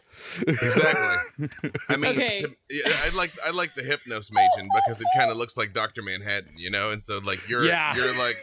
exactly. 0.47 1.49
I 1.89 1.95
mean, 1.97 2.11
Okay. 2.11 2.41
to, 2.41 2.49
yeah, 2.69 2.91
I 3.05 3.09
like 3.15 3.31
I 3.45 3.51
like 3.51 3.75
the 3.75 3.83
Hypnos 3.83 4.31
Magen 4.31 4.67
because 4.73 4.99
it 4.99 5.07
kind 5.17 5.31
of 5.31 5.37
looks 5.37 5.55
like 5.57 5.73
Doctor 5.73 6.01
Manhattan, 6.01 6.53
you 6.57 6.69
know. 6.69 6.89
And 6.89 7.01
so 7.03 7.19
like 7.19 7.47
you're 7.47 7.65
Yeah. 7.65 7.95
you're 7.95 8.17
like 8.17 8.37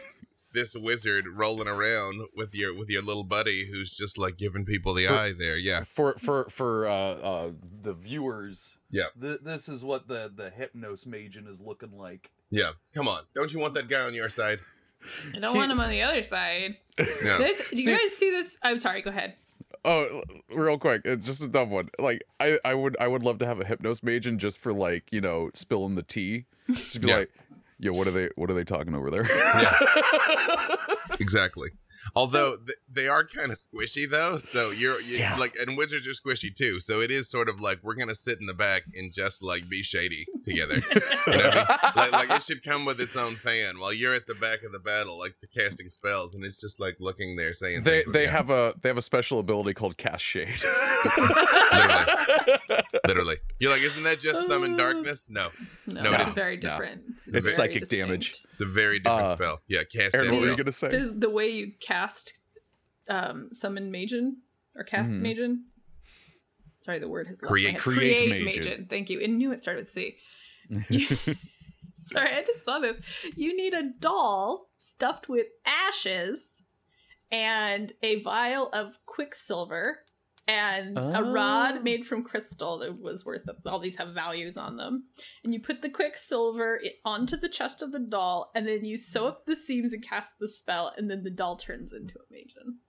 this 0.53 0.73
wizard 0.75 1.25
rolling 1.27 1.67
around 1.67 2.21
with 2.35 2.55
your 2.55 2.73
with 2.73 2.89
your 2.89 3.01
little 3.01 3.25
buddy 3.25 3.67
who's 3.69 3.91
just 3.91 4.17
like 4.17 4.37
giving 4.37 4.63
people 4.65 4.93
the 4.93 5.07
For- 5.07 5.13
eye 5.13 5.33
there. 5.37 5.57
Yeah, 5.57 5.83
For 5.83 6.15
for 6.17 6.49
for 6.49 6.87
uh, 6.87 6.91
uh, 6.93 7.51
the 7.81 7.93
viewers, 7.93 8.73
Yeah. 8.89 9.07
th- 9.21 9.41
this 9.41 9.67
is 9.67 9.83
what 9.83 10.07
the 10.07 10.31
the 10.33 10.51
Hypnos 10.51 11.05
Magen 11.05 11.45
is 11.47 11.59
looking 11.59 11.97
like. 11.97 12.31
yeah. 12.49 12.71
Come 12.93 13.07
on, 13.09 13.23
don't 13.33 13.51
you 13.51 13.59
want 13.59 13.73
that 13.73 13.89
guy 13.89 14.01
on 14.01 14.13
your 14.13 14.29
side? 14.29 14.59
I 15.35 15.39
don't 15.39 15.55
want 15.55 15.71
him 15.71 15.79
on 15.79 15.89
the 15.89 16.01
other 16.01 16.23
side. 16.23 16.77
Yeah. 16.97 17.37
This, 17.37 17.69
do 17.71 17.81
you 17.81 17.97
guys 17.97 18.15
see 18.15 18.31
this? 18.31 18.57
I'm 18.63 18.79
sorry. 18.79 19.01
Go 19.01 19.09
ahead. 19.09 19.33
Oh, 19.83 20.23
real 20.49 20.77
quick, 20.77 21.01
it's 21.03 21.25
just 21.25 21.43
a 21.43 21.47
dumb 21.49 21.69
one. 21.69 21.89
Like 21.99 22.23
I, 22.39 22.57
I 22.63 22.73
would, 22.73 22.95
I 23.01 23.07
would 23.09 23.21
love 23.21 23.37
to 23.39 23.45
have 23.45 23.59
a 23.59 23.63
Hypnos 23.65 24.01
Magen 24.01 24.39
just 24.39 24.57
for 24.59 24.71
like 24.71 25.11
you 25.11 25.19
know 25.19 25.49
spilling 25.53 25.95
the 25.95 26.03
tea. 26.03 26.45
Just 26.69 27.01
be 27.01 27.09
Yeah. 27.09 27.17
like, 27.17 27.31
yo, 27.79 27.91
what 27.91 28.07
are 28.07 28.11
they, 28.11 28.29
what 28.35 28.49
are 28.49 28.53
they 28.53 28.63
talking 28.63 28.95
over 28.95 29.11
there? 29.11 29.27
Yeah. 29.27 29.77
exactly. 31.19 31.69
Although 32.13 32.57
th- 32.57 32.77
they 32.91 33.07
are 33.07 33.23
kind 33.25 33.51
of 33.51 33.57
squishy 33.57 34.09
though, 34.09 34.37
so 34.37 34.71
you're 34.71 34.99
you, 35.01 35.17
Yeah. 35.17 35.35
like, 35.37 35.55
and 35.59 35.77
wizards 35.77 36.05
are 36.07 36.11
squishy 36.11 36.53
too. 36.55 36.79
So 36.79 37.01
it 37.01 37.09
is 37.11 37.29
sort 37.29 37.49
of 37.49 37.59
like 37.59 37.79
we're 37.83 37.95
gonna 37.95 38.15
sit 38.15 38.39
in 38.39 38.45
the 38.45 38.53
back 38.53 38.83
and 38.95 39.11
just 39.13 39.41
like 39.41 39.67
be 39.69 39.81
shady 39.83 40.25
together. 40.43 40.75
You 41.27 41.33
know 41.37 41.49
I 41.49 41.91
mean? 41.95 42.11
like, 42.11 42.11
like 42.11 42.29
it 42.39 42.43
should 42.43 42.63
come 42.63 42.85
with 42.85 43.01
its 43.01 43.15
own 43.15 43.35
fan 43.35 43.79
while 43.79 43.91
you're 43.93 44.13
at 44.13 44.27
the 44.27 44.35
back 44.35 44.61
of 44.63 44.71
the 44.71 44.79
battle, 44.79 45.17
like 45.17 45.35
the 45.41 45.47
casting 45.47 45.89
spells, 45.89 46.35
and 46.35 46.43
it's 46.45 46.59
just 46.59 46.79
like 46.79 46.97
looking 46.99 47.35
there 47.35 47.53
saying 47.53 47.83
They 47.83 48.01
things 48.03 48.13
they 48.13 48.21
you. 48.23 48.27
have 48.29 48.49
a 48.49 48.75
they 48.81 48.89
have 48.89 48.97
a 48.97 49.01
special 49.01 49.39
ability 49.39 49.73
called 49.73 49.97
cast 49.97 50.23
shade. 50.23 50.61
literally, 51.73 52.05
literally. 53.07 53.37
You're 53.59 53.71
like, 53.71 53.81
isn't 53.81 54.03
that 54.03 54.19
just 54.19 54.45
summon 54.47 54.75
darkness? 54.77 55.27
No, 55.29 55.49
No, 55.87 56.03
No, 56.03 56.11
it's 56.13 56.27
no, 56.27 56.33
very 56.33 56.57
no. 56.57 56.61
different. 56.69 57.01
It's 57.09 57.25
very 57.27 57.43
psychic 57.45 57.89
damage. 57.89 58.33
it's 58.51 58.61
a 58.61 58.65
very 58.65 58.99
different 58.99 59.21
Uh, 59.31 59.35
spell. 59.35 59.61
Yeah, 59.67 59.83
cast 59.83 60.15
Erin, 60.15 60.31
what 60.31 60.41
were 60.41 60.49
you 60.49 60.57
gonna 60.57 60.71
say? 60.71 60.89
The, 60.89 61.13
the 61.17 61.29
way 61.29 61.47
you 61.49 61.71
cast 61.81 61.94
um, 63.09 63.49
summon 63.51 63.91
Magen 63.91 64.37
or 64.75 64.83
cast 64.83 65.11
Mhm. 65.11 65.21
Magen. 65.21 65.65
Sorry, 66.81 66.99
the 66.99 67.07
word 67.09 67.27
has 67.27 67.39
Create- 67.39 67.77
create 67.77 68.17
create 68.19 68.43
Magen. 68.45 68.85
Thank 68.87 69.09
you. 69.09 69.19
And 69.21 69.37
knew 69.37 69.51
it 69.51 69.59
started 69.59 69.81
with 69.81 69.89
C. 69.89 70.17
You- 70.89 71.07
Sorry, 72.05 72.35
I 72.35 72.43
just 72.43 72.63
saw 72.63 72.77
this. 72.79 72.97
You 73.35 73.55
need 73.57 73.73
a 73.73 73.89
doll 73.99 74.69
stuffed 74.77 75.27
with 75.27 75.47
ashes 75.65 76.61
and 77.31 77.91
a 78.03 78.21
vial 78.21 78.69
of 78.71 78.99
quicksilver 79.07 80.04
and 80.47 80.97
a 80.97 81.19
Oh. 81.19 81.31
rod 81.31 81.83
made 81.83 82.05
from 82.05 82.23
crystal 82.23 82.77
that 82.79 82.99
was 82.99 83.25
worth 83.25 83.47
all 83.65 83.79
these 83.79 83.95
have 83.97 84.09
values 84.13 84.57
on 84.57 84.77
them. 84.77 85.05
And 85.43 85.53
you 85.53 85.59
put 85.59 85.81
the 85.81 85.89
quicksilver 85.89 86.81
onto 87.03 87.35
the 87.37 87.49
chest 87.49 87.81
of 87.81 87.91
the 87.91 87.99
doll, 87.99 88.51
and 88.53 88.67
then 88.67 88.85
you 88.85 88.97
sew 88.97 89.27
up 89.27 89.45
the 89.45 89.55
seams 89.55 89.91
and 89.93 90.03
cast 90.03 90.37
the 90.39 90.47
spell, 90.47 90.91
and 90.95 91.09
then 91.09 91.23
the 91.23 91.31
doll 91.31 91.55
turns 91.57 91.91
into 91.93 92.15
a 92.19 92.23
magen. 92.31 92.79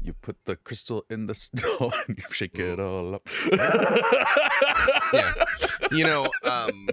You 0.00 0.12
put 0.12 0.44
the 0.44 0.54
crystal 0.56 1.04
in 1.10 1.26
the 1.26 1.34
stone 1.34 1.90
and 2.08 2.16
you 2.18 2.24
shake 2.30 2.58
it 2.58 2.78
all 2.78 3.14
up. 3.14 3.28
yeah. 5.12 5.32
You 5.90 6.04
know, 6.04 6.28
um 6.44 6.88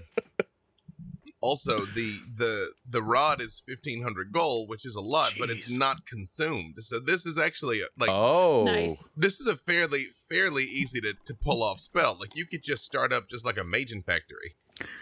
also 1.42 1.80
the 1.80 2.14
the 2.36 2.72
the 2.92 3.02
rod 3.04 3.42
is 3.42 3.62
1500 3.68 4.32
gold, 4.32 4.70
which 4.70 4.86
is 4.86 4.96
a 4.96 5.02
lot, 5.02 5.34
but 5.40 5.50
it's 5.50 5.72
not 5.72 6.06
consumed. 6.06 6.76
So 6.80 7.00
this 7.00 7.26
is 7.26 7.38
actually 7.38 7.82
a- 7.82 7.86
like 7.98 8.10
Oh. 8.10 8.64
Nice. 8.66 9.10
this 9.16 9.40
is 9.40 9.48
a 9.48 9.56
fairly 9.56 10.08
fairly 10.30 10.64
easy 10.66 11.00
to, 11.02 11.14
to 11.26 11.34
pull 11.34 11.64
off 11.64 11.80
spell. 11.80 12.18
Like 12.20 12.36
you 12.36 12.46
could 12.46 12.64
just 12.64 12.84
start 12.86 13.12
up 13.14 13.30
just 13.30 13.46
like 13.46 13.58
a 13.58 13.64
Magen 13.64 14.02
factory, 14.02 14.56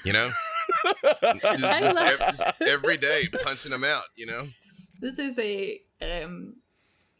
you 0.03 0.13
know? 0.13 0.31
Just- 1.23 1.41
just 1.41 1.95
love- 1.95 1.97
ev- 1.97 2.19
just 2.37 2.43
every 2.67 2.97
day 2.97 3.27
punching 3.43 3.71
them 3.71 3.83
out, 3.83 4.03
you 4.15 4.25
know? 4.27 4.47
This 4.99 5.17
is 5.19 5.37
a 5.39 5.81
um 6.01 6.57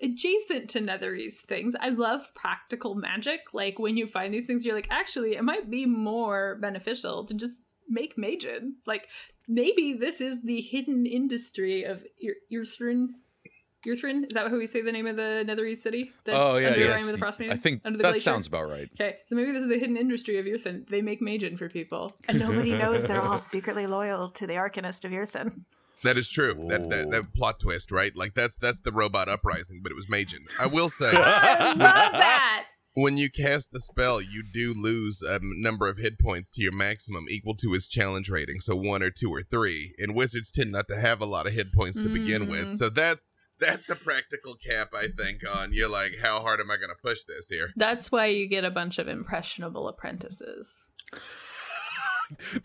adjacent 0.02 0.70
to 0.72 0.80
Netherese 0.80 1.40
things. 1.42 1.76
I 1.80 1.90
love 1.90 2.34
practical 2.36 2.96
magic. 2.96 3.42
Like 3.54 3.80
when 3.80 3.98
you 3.98 4.06
find 4.08 4.34
these 4.34 4.46
things, 4.46 4.66
you're 4.66 4.76
like, 4.76 4.88
actually, 4.90 5.36
it 5.36 5.44
might 5.44 5.70
be 5.70 5.86
more 5.86 6.58
beneficial 6.62 7.26
to 7.26 7.34
just 7.34 7.54
make 7.88 8.18
Magen. 8.18 8.76
Like 8.86 9.08
maybe 9.50 9.94
this 9.94 10.22
is 10.22 10.44
the 10.44 10.62
hidden 10.62 11.06
industry 11.06 11.84
of 11.84 12.06
Ursrin. 12.54 13.08
Ursrin? 13.86 14.26
Is 14.26 14.34
that 14.34 14.50
how 14.50 14.58
we 14.58 14.68
say 14.68 14.82
the 14.82 14.92
name 14.92 15.08
of 15.08 15.16
the 15.16 15.44
Netherese 15.48 15.78
city? 15.78 16.12
That's 16.26 16.38
oh 16.38 16.58
yeah, 16.58 16.68
under 16.68 16.80
the 16.80 16.86
yes. 16.86 17.00
Rime 17.00 17.08
of 17.08 17.12
the 17.14 17.18
Frost 17.18 17.42
I 17.42 17.56
think 17.56 17.82
under 17.84 17.98
the 17.98 18.04
that 18.04 18.10
glacier? 18.12 18.24
sounds 18.24 18.48
about 18.48 18.70
right. 18.70 18.90
Okay, 18.94 19.18
so 19.26 19.36
maybe 19.36 19.52
this 19.52 19.64
is 19.64 19.70
the 19.70 19.80
hidden 19.80 19.98
industry 19.98 20.38
of 20.38 20.46
Ursin. 20.46 20.86
They 20.90 21.02
make 21.02 21.22
Magen 21.22 21.58
for 21.58 21.70
people, 21.70 22.16
and 22.28 22.40
Nobody 22.40 22.72
knows 22.78 23.04
they're 23.04 23.22
all 23.22 23.40
secretly 23.40 23.88
loyal 23.88 24.30
to 24.32 24.46
the 24.46 24.54
Arcanist 24.56 25.06
of 25.06 25.14
Earthen. 25.14 25.66
That 26.04 26.18
is 26.18 26.30
true. 26.30 26.54
That, 26.70 26.90
that 26.90 27.12
that 27.12 27.34
plot 27.34 27.60
twist, 27.60 27.92
right? 27.92 28.16
Like 28.16 28.34
that's 28.34 28.58
that's 28.58 28.82
the 28.82 28.92
robot 28.92 29.28
uprising, 29.28 29.82
but 29.82 29.92
it 29.92 29.96
was 29.96 30.10
Magen. 30.10 30.46
I 30.60 30.68
will 30.68 30.90
say 30.90 31.12
I 31.14 31.68
love 31.70 31.78
that. 31.78 32.66
When 33.02 33.18
you 33.18 33.30
cast 33.30 33.72
the 33.72 33.80
spell, 33.80 34.22
you 34.22 34.44
do 34.44 34.74
lose 34.76 35.22
a 35.22 35.40
number 35.42 35.88
of 35.88 35.98
hit 35.98 36.20
points 36.20 36.50
to 36.52 36.62
your 36.62 36.72
maximum 36.74 37.26
equal 37.30 37.56
to 37.56 37.72
his 37.74 37.88
challenge 37.88 38.30
rating, 38.30 38.60
so 38.60 38.76
one 38.76 39.02
or 39.04 39.10
two 39.12 39.30
or 39.30 39.42
three. 39.42 39.94
And 40.00 40.16
wizards 40.16 40.52
tend 40.52 40.72
not 40.72 40.88
to 40.90 40.96
have 41.00 41.22
a 41.22 41.26
lot 41.26 41.48
of 41.48 41.54
hit 41.54 41.74
points 41.74 42.00
to 42.02 42.10
begin 42.10 42.48
with, 42.50 42.68
Mm. 42.70 42.78
so 42.78 42.90
that's 42.90 43.32
that's 43.60 43.90
a 43.90 43.96
practical 43.96 44.56
cap, 44.56 44.90
I 44.96 45.08
think. 45.08 45.42
On 45.58 45.74
you're 45.74 45.90
like, 45.90 46.18
how 46.22 46.40
hard 46.40 46.62
am 46.62 46.72
I 46.72 46.78
going 46.78 46.90
to 46.90 46.96
push 47.02 47.26
this 47.28 47.50
here? 47.50 47.72
That's 47.76 48.10
why 48.12 48.28
you 48.28 48.48
get 48.48 48.64
a 48.64 48.72
bunch 48.72 48.98
of 49.00 49.08
impressionable 49.10 49.90
apprentices. 49.90 50.88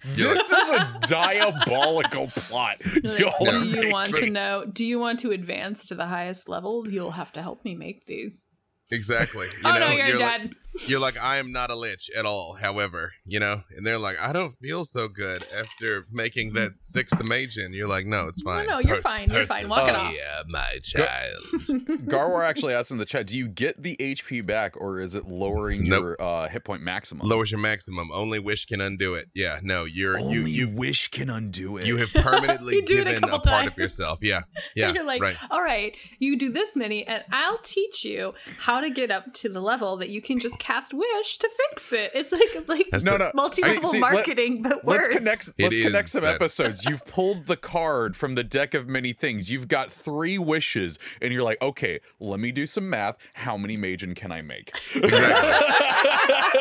This 0.04 0.50
is 0.52 0.68
a 0.74 0.98
diabolical 1.08 2.26
plot. 2.28 2.76
Like, 3.02 3.16
do 3.40 3.56
you 3.66 3.72
making- 3.76 3.90
want 3.92 4.14
to 4.16 4.30
know? 4.30 4.64
Do 4.70 4.84
you 4.84 4.98
want 4.98 5.20
to 5.20 5.30
advance 5.32 5.86
to 5.86 5.94
the 5.94 6.06
highest 6.06 6.48
levels? 6.48 6.90
You'll 6.90 7.12
have 7.12 7.32
to 7.32 7.42
help 7.42 7.64
me 7.64 7.74
make 7.74 8.06
these. 8.06 8.44
Exactly. 8.90 9.46
You 9.46 9.52
oh 9.64 9.72
know, 9.72 9.78
no, 9.78 9.92
you're, 9.92 10.18
like, 10.18 10.40
dead. 10.42 10.54
You're 10.86 11.00
like, 11.00 11.16
I 11.22 11.36
am 11.36 11.52
not 11.52 11.70
a 11.70 11.74
lich 11.76 12.10
at 12.16 12.26
all. 12.26 12.54
However, 12.54 13.12
you 13.24 13.40
know, 13.40 13.62
and 13.76 13.86
they're 13.86 13.98
like, 13.98 14.20
I 14.20 14.32
don't 14.32 14.52
feel 14.54 14.84
so 14.84 15.08
good 15.08 15.44
after 15.56 16.04
making 16.12 16.52
that 16.54 16.78
sixth 16.80 17.22
mage. 17.24 17.56
And 17.56 17.74
you're 17.74 17.88
like, 17.88 18.06
no, 18.06 18.28
it's 18.28 18.42
fine. 18.42 18.66
no, 18.66 18.78
you're 18.80 18.96
Per- 18.96 19.02
fine. 19.02 19.30
You're 19.30 19.46
fine. 19.46 19.58
person- 19.62 19.70
Walk 19.70 19.88
it 19.88 19.94
Oh, 19.94 19.98
off. 19.98 20.14
Yeah, 20.14 20.42
my 20.48 20.78
child. 20.82 21.08
Garwar 22.06 22.44
actually 22.44 22.74
asked 22.74 22.90
in 22.90 22.98
the 22.98 23.04
chat, 23.04 23.26
do 23.26 23.36
you 23.38 23.48
get 23.48 23.82
the 23.82 23.96
HP 23.98 24.44
back 24.46 24.76
or 24.76 25.00
is 25.00 25.14
it 25.14 25.26
lowering 25.26 25.88
Nope. 25.88 26.02
your 26.02 26.22
uh, 26.22 26.48
hit 26.48 26.64
point 26.64 26.82
maximum? 26.82 27.26
Lowers 27.26 27.50
your 27.50 27.60
maximum. 27.60 28.10
Only 28.12 28.38
wish 28.38 28.66
can 28.66 28.80
undo 28.80 29.14
it. 29.14 29.28
Yeah, 29.34 29.60
no, 29.62 29.84
you're 29.84 30.18
Only 30.18 30.34
you 30.34 30.40
you 30.44 30.68
wish 30.68 31.08
can 31.08 31.30
undo 31.30 31.76
it. 31.76 31.86
you 31.86 31.96
have 31.98 32.12
permanently 32.12 32.74
You 32.76 32.82
do 32.84 32.94
it 32.98 33.00
a 33.02 33.04
given 33.04 33.24
a, 33.24 33.28
couple 33.28 33.50
part 33.52 33.66
of 33.66 33.76
yourself. 33.78 34.18
Yeah, 34.22 34.42
yeah, 34.74 34.92
you're 34.92 35.04
like, 35.04 35.22
right. 35.22 35.36
all 35.50 35.62
right, 35.62 35.94
you 36.18 36.36
do 36.38 36.50
this 36.50 36.76
many, 36.76 37.06
and 37.06 37.22
I'll 37.32 37.58
teach 37.58 38.04
you 38.04 38.34
how 38.58 38.80
to 38.80 38.90
get 38.90 39.10
up 39.10 39.32
to 39.34 39.48
the 39.48 39.60
level 39.60 39.96
that 39.98 40.08
you 40.10 40.20
can 40.22 40.38
just 40.40 40.58
cast 40.64 40.94
wish 40.94 41.38
to 41.38 41.48
fix 41.68 41.92
it. 41.92 42.10
It's 42.14 42.32
like 42.32 42.68
like 42.68 42.86
That's 42.90 43.04
no, 43.04 43.12
the- 43.12 43.18
no. 43.18 43.30
Multi-level 43.34 43.82
See, 43.82 43.88
see, 43.98 44.00
let- 44.00 44.12
marketing, 44.14 44.62
but 44.62 44.84
worse. 44.84 45.06
Let's 45.06 45.08
connect. 45.18 45.50
Let's 45.58 45.76
is 45.76 45.84
connect 45.84 46.08
some 46.08 46.22
that- 46.24 46.36
episodes. 46.36 46.84
You've 46.86 47.04
pulled 47.06 47.46
the 47.46 47.56
card 47.56 48.16
from 48.16 48.34
the 48.34 48.42
deck 48.44 48.72
of 48.74 48.88
many 48.88 49.12
things. 49.12 49.50
You've 49.50 49.68
got 49.68 49.92
three 49.92 50.38
wishes, 50.38 50.98
and 51.20 51.32
you're 51.32 51.42
like, 51.42 51.60
okay, 51.60 52.00
let 52.18 52.40
me 52.40 52.50
do 52.50 52.64
some 52.66 52.88
math. 52.88 53.16
How 53.34 53.56
many 53.56 53.76
Magen 53.76 54.14
can 54.14 54.32
I 54.32 54.40
make? 54.42 54.72
Exactly. 54.94 55.18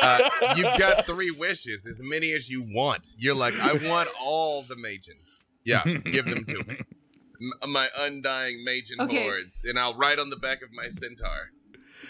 uh, 0.02 0.54
you've 0.56 0.78
got 0.78 1.06
three 1.06 1.30
wishes, 1.30 1.86
as 1.86 2.00
many 2.02 2.32
as 2.32 2.50
you 2.50 2.62
want. 2.74 3.12
You're 3.16 3.34
like, 3.34 3.54
I 3.58 3.72
want 3.88 4.08
all 4.20 4.62
the 4.62 4.76
Magen. 4.76 5.14
Yeah, 5.64 5.82
give 5.84 6.26
them 6.26 6.44
to 6.44 6.64
me. 6.64 6.76
M- 7.40 7.70
my 7.72 7.88
undying 8.00 8.62
Magen 8.64 9.00
Okay. 9.00 9.22
hordes, 9.24 9.64
and 9.64 9.78
I'll 9.78 9.94
write 9.94 10.18
on 10.18 10.28
the 10.30 10.36
back 10.36 10.62
of 10.62 10.68
my 10.72 10.88
centaur. 10.88 11.50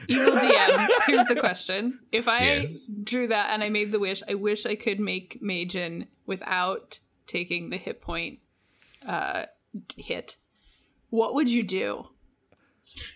Evil 0.08 0.32
DM. 0.32 0.88
Here's 1.06 1.26
the 1.26 1.37
question: 1.37 2.00
If 2.12 2.28
I 2.28 2.40
Yes. 2.40 2.87
drew 3.02 3.26
that 3.28 3.50
and 3.50 3.62
I 3.62 3.68
made 3.68 3.92
the 3.92 3.99
wish, 3.99 4.23
I 4.28 4.34
wish 4.34 4.66
I 4.66 4.75
could 4.75 5.00
make 5.00 5.38
Magen 5.42 6.06
without 6.26 7.00
taking 7.26 7.70
the 7.70 7.76
hit 7.78 8.00
point 8.00 8.38
uh, 9.06 9.44
hit. 9.96 10.37
What 11.11 11.34
would 11.34 11.49
you 11.50 11.62
do? 11.62 12.08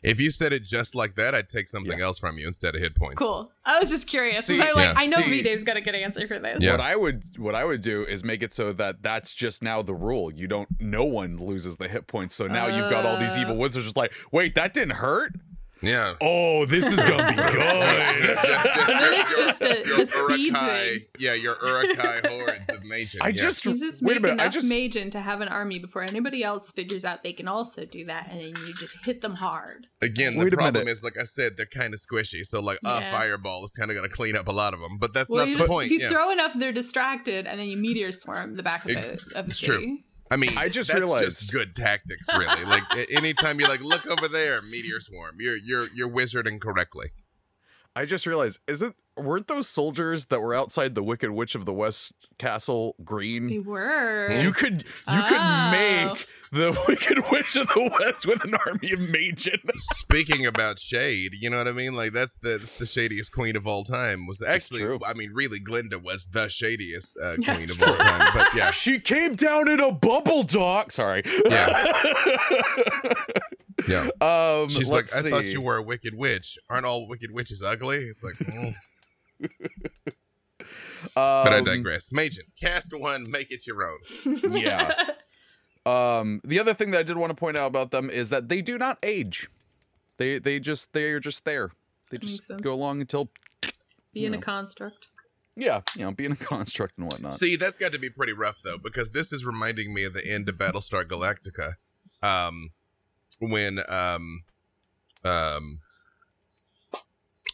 If 0.02 0.18
you 0.18 0.30
said 0.30 0.54
it 0.54 0.64
just 0.64 0.94
like 0.94 1.14
that, 1.16 1.34
I'd 1.34 1.50
take 1.50 1.68
something 1.68 1.98
Yeah. 1.98 2.04
else 2.06 2.18
from 2.18 2.38
you 2.38 2.46
instead 2.46 2.74
of 2.74 2.80
hit 2.80 2.94
points. 2.94 3.16
Cool. 3.18 3.52
I 3.66 3.78
was 3.78 3.90
just 3.90 4.06
curious. 4.08 4.46
See- 4.46 4.60
I 4.62 4.72
like. 4.72 4.76
Yeah. 4.76 4.92
I 4.96 5.06
know 5.08 5.18
See- 5.18 5.24
B. 5.30 5.42
Dave's 5.42 5.62
got 5.62 5.76
a 5.76 5.82
good 5.82 5.94
answer 5.94 6.26
for 6.26 6.38
this. 6.38 6.56
Yeah. 6.58 6.72
What 6.72 6.80
I 6.80 6.96
would 6.96 7.22
what 7.38 7.54
I 7.54 7.64
would 7.66 7.82
do 7.82 8.02
is 8.04 8.24
make 8.24 8.42
it 8.42 8.54
so 8.54 8.72
that 8.72 9.02
that's 9.02 9.34
just 9.34 9.62
now 9.62 9.82
the 9.82 9.94
rule. 9.94 10.32
You 10.32 10.46
don't. 10.46 10.68
No 10.80 11.04
one 11.04 11.36
loses 11.36 11.76
the 11.76 11.86
hit 11.86 12.06
points. 12.06 12.34
So 12.34 12.46
now 12.46 12.66
you've 12.66 12.90
got 12.90 13.04
all 13.04 13.18
these 13.18 13.36
evil 13.36 13.54
Uh. 13.54 13.58
wizards 13.58 13.84
just 13.84 13.96
like, 13.96 14.12
wait, 14.32 14.54
that 14.54 14.72
didn't 14.72 14.94
hurt. 14.96 15.32
Yeah. 15.80 16.14
Oh, 16.20 16.66
this 16.66 16.86
is 16.86 17.02
gonna 17.02 17.28
be 17.28 17.34
good. 17.36 17.52
So 17.52 18.92
then 18.92 19.14
it's 19.14 19.38
just 19.38 19.62
a- 19.62 19.86
your 19.86 20.02
a 20.02 20.06
speed 20.06 20.46
Uruk-hai- 20.52 20.80
thing. 20.82 21.00
Yeah, 21.18 21.34
your 21.34 21.56
Uruk-hai 21.62 22.20
hordes 22.28 22.68
of 22.70 22.84
Magen. 22.84 23.20
I 23.22 23.28
yeah. 23.28 23.32
just 23.42 23.64
You 23.64 23.78
just 23.78 24.02
wait 24.02 24.14
make 24.14 24.18
a 24.18 24.22
minute. 24.22 24.40
I 24.40 24.44
enough 24.44 24.54
just 24.54 24.68
Magen 24.68 25.10
to 25.12 25.20
have 25.20 25.40
an 25.40 25.48
army 25.48 25.78
before 25.78 26.02
anybody 26.02 26.42
else 26.42 26.72
figures 26.72 27.04
out 27.04 27.22
they 27.22 27.32
can 27.32 27.46
also 27.48 27.84
do 27.84 28.04
that, 28.06 28.28
and 28.30 28.40
then 28.40 28.48
you 28.66 28.74
just 28.74 28.94
hit 29.04 29.20
them 29.20 29.34
hard. 29.34 29.86
Again, 30.02 30.36
the 30.38 30.46
a 30.46 30.50
problem 30.50 30.88
is, 30.88 31.02
like 31.02 31.16
I 31.20 31.24
said, 31.24 31.52
they're 31.56 31.66
kind 31.66 31.94
of 31.94 32.00
squishy. 32.00 32.44
So, 32.44 32.60
like, 32.60 32.78
a 32.84 33.00
Yeah. 33.00 33.10
fireball 33.16 33.64
is 33.64 33.72
kind 33.72 33.90
of 33.90 33.96
going 33.96 34.08
to 34.08 34.14
clean 34.14 34.36
up 34.36 34.48
a 34.48 34.52
lot 34.52 34.74
of 34.74 34.80
them. 34.80 34.98
But 34.98 35.12
that's 35.14 35.30
Well, 35.30 35.44
not 35.46 35.52
the 35.52 35.58
just, 35.58 35.68
point. 35.68 35.86
if 35.86 35.92
you 35.92 35.98
yeah. 36.00 36.08
throw 36.08 36.30
enough, 36.30 36.52
they're 36.56 36.72
distracted, 36.72 37.46
and 37.46 37.58
then 37.60 37.68
you 37.68 37.76
meteor 37.76 38.12
swarm 38.12 38.56
the 38.56 38.62
back 38.62 38.84
of 38.84 38.92
the, 38.92 39.12
Ex- 39.12 39.22
of 39.34 39.46
the 39.46 39.50
it's 39.50 39.60
city. 39.60 39.76
true. 39.84 39.98
I 40.30 40.36
mean, 40.36 40.50
I 40.56 40.68
just 40.68 40.88
that's 40.90 41.00
realized- 41.00 41.40
just 41.40 41.52
good 41.52 41.74
tactics, 41.74 42.28
really. 42.36 42.64
like, 42.64 42.82
anytime 43.14 43.58
you're 43.60 43.68
like, 43.68 43.80
look 43.80 44.06
over 44.06 44.28
there, 44.28 44.60
meteor 44.62 45.00
swarm. 45.00 45.36
You're 45.40 45.56
you're 45.56 45.88
you're 45.94 46.08
wizarding 46.10 46.60
correctly. 46.60 47.10
I 47.96 48.04
just 48.04 48.26
realized, 48.26 48.60
is 48.68 48.80
it 48.82 48.94
weren't 49.16 49.48
those 49.48 49.68
soldiers 49.68 50.26
that 50.26 50.40
were 50.40 50.54
outside 50.54 50.94
the 50.94 51.02
Wicked 51.02 51.30
Witch 51.30 51.56
of 51.56 51.64
the 51.64 51.72
West 51.72 52.12
Castle 52.38 52.94
green? 53.02 53.48
They 53.48 53.58
were. 53.58 54.30
You 54.30 54.52
could 54.52 54.82
you 54.82 54.86
Oh. 55.08 55.26
could 55.28 55.70
make 56.12 56.26
the 56.52 56.70
Wicked 56.88 57.30
Witch 57.30 57.56
of 57.56 57.68
the 57.68 57.90
West 58.00 58.26
with 58.26 58.44
an 58.44 58.54
army 58.66 58.92
of 58.92 59.00
mages. 59.00 59.60
Speaking 59.96 60.46
about 60.46 60.78
shade, 60.78 61.32
you 61.40 61.50
know 61.50 61.58
what 61.58 61.68
I 61.68 61.72
mean? 61.72 61.94
Like 61.94 62.12
that's 62.12 62.38
the 62.38 62.58
that's 62.58 62.74
the 62.76 62.86
shadiest 62.86 63.32
queen 63.32 63.56
of 63.56 63.66
all 63.66 63.84
time. 63.84 64.26
Was 64.26 64.42
actually, 64.42 64.80
true. 64.80 64.98
I 65.06 65.14
mean, 65.14 65.30
really, 65.34 65.58
Glinda 65.60 65.98
was 65.98 66.28
the 66.32 66.48
shadiest 66.48 67.16
uh, 67.22 67.34
queen 67.36 67.62
it's 67.64 67.76
of 67.76 67.82
all 67.82 67.96
time. 67.96 68.28
But 68.34 68.48
yeah, 68.54 68.70
She 68.70 68.98
came 68.98 69.34
down 69.34 69.68
in 69.68 69.80
a 69.80 69.92
bubble 69.92 70.42
dock. 70.42 70.92
Sorry. 70.92 71.22
yeah. 71.48 71.92
Yeah. 73.88 74.08
Um, 74.20 74.68
She's 74.70 74.88
like, 74.90 75.04
let's 75.12 75.24
I 75.24 75.30
thought 75.30 75.44
you 75.44 75.60
were 75.60 75.76
a 75.76 75.82
wicked 75.82 76.14
witch. 76.16 76.58
Aren't 76.68 76.84
all 76.84 77.06
wicked 77.06 77.30
witches 77.30 77.62
ugly? 77.62 77.98
It's 77.98 78.24
like, 78.24 78.34
mm. 78.34 78.74
but 81.14 81.52
I 81.52 81.58
Um, 81.58 81.64
digress. 81.64 82.10
Magen, 82.10 82.46
cast 82.60 82.92
one, 82.92 83.30
make 83.30 83.52
it 83.52 83.66
your 83.68 83.84
own. 83.84 83.98
Yeah. 84.52 84.92
Um, 85.86 86.40
the 86.44 86.58
other 86.60 86.74
thing 86.74 86.90
that 86.90 86.98
I 86.98 87.02
did 87.02 87.16
want 87.16 87.30
to 87.30 87.36
point 87.36 87.56
out 87.56 87.66
about 87.66 87.90
them 87.90 88.10
is 88.10 88.30
that 88.30 88.48
they 88.48 88.60
do 88.62 88.76
not 88.78 88.98
age. 89.02 89.48
They 90.18 90.38
they 90.38 90.58
just 90.60 90.92
they're 90.92 91.20
just 91.20 91.44
there. 91.44 91.70
They 92.10 92.18
just 92.18 92.50
go 92.62 92.74
along 92.74 93.00
until 93.00 93.28
Being 94.12 94.32
No. 94.32 94.38
a 94.38 94.40
construct. 94.40 95.06
yeah, 95.56 95.82
you 95.94 96.02
know, 96.02 96.10
being 96.12 96.32
a 96.32 96.36
construct 96.52 96.98
and 96.98 97.06
whatnot. 97.06 97.34
See, 97.34 97.56
that's 97.56 97.78
got 97.78 97.92
to 97.92 97.98
be 97.98 98.10
pretty 98.10 98.32
rough 98.32 98.56
though, 98.64 98.78
because 98.78 99.10
this 99.12 99.32
is 99.32 99.44
reminding 99.46 99.92
me 99.94 100.04
of 100.04 100.14
the 100.14 100.26
end 100.28 100.48
of 100.48 100.56
Battlestar 100.56 101.04
Galactica, 101.04 101.74
um, 102.22 102.70
when 103.38 103.78
um, 103.88 104.42
um, 105.24 105.78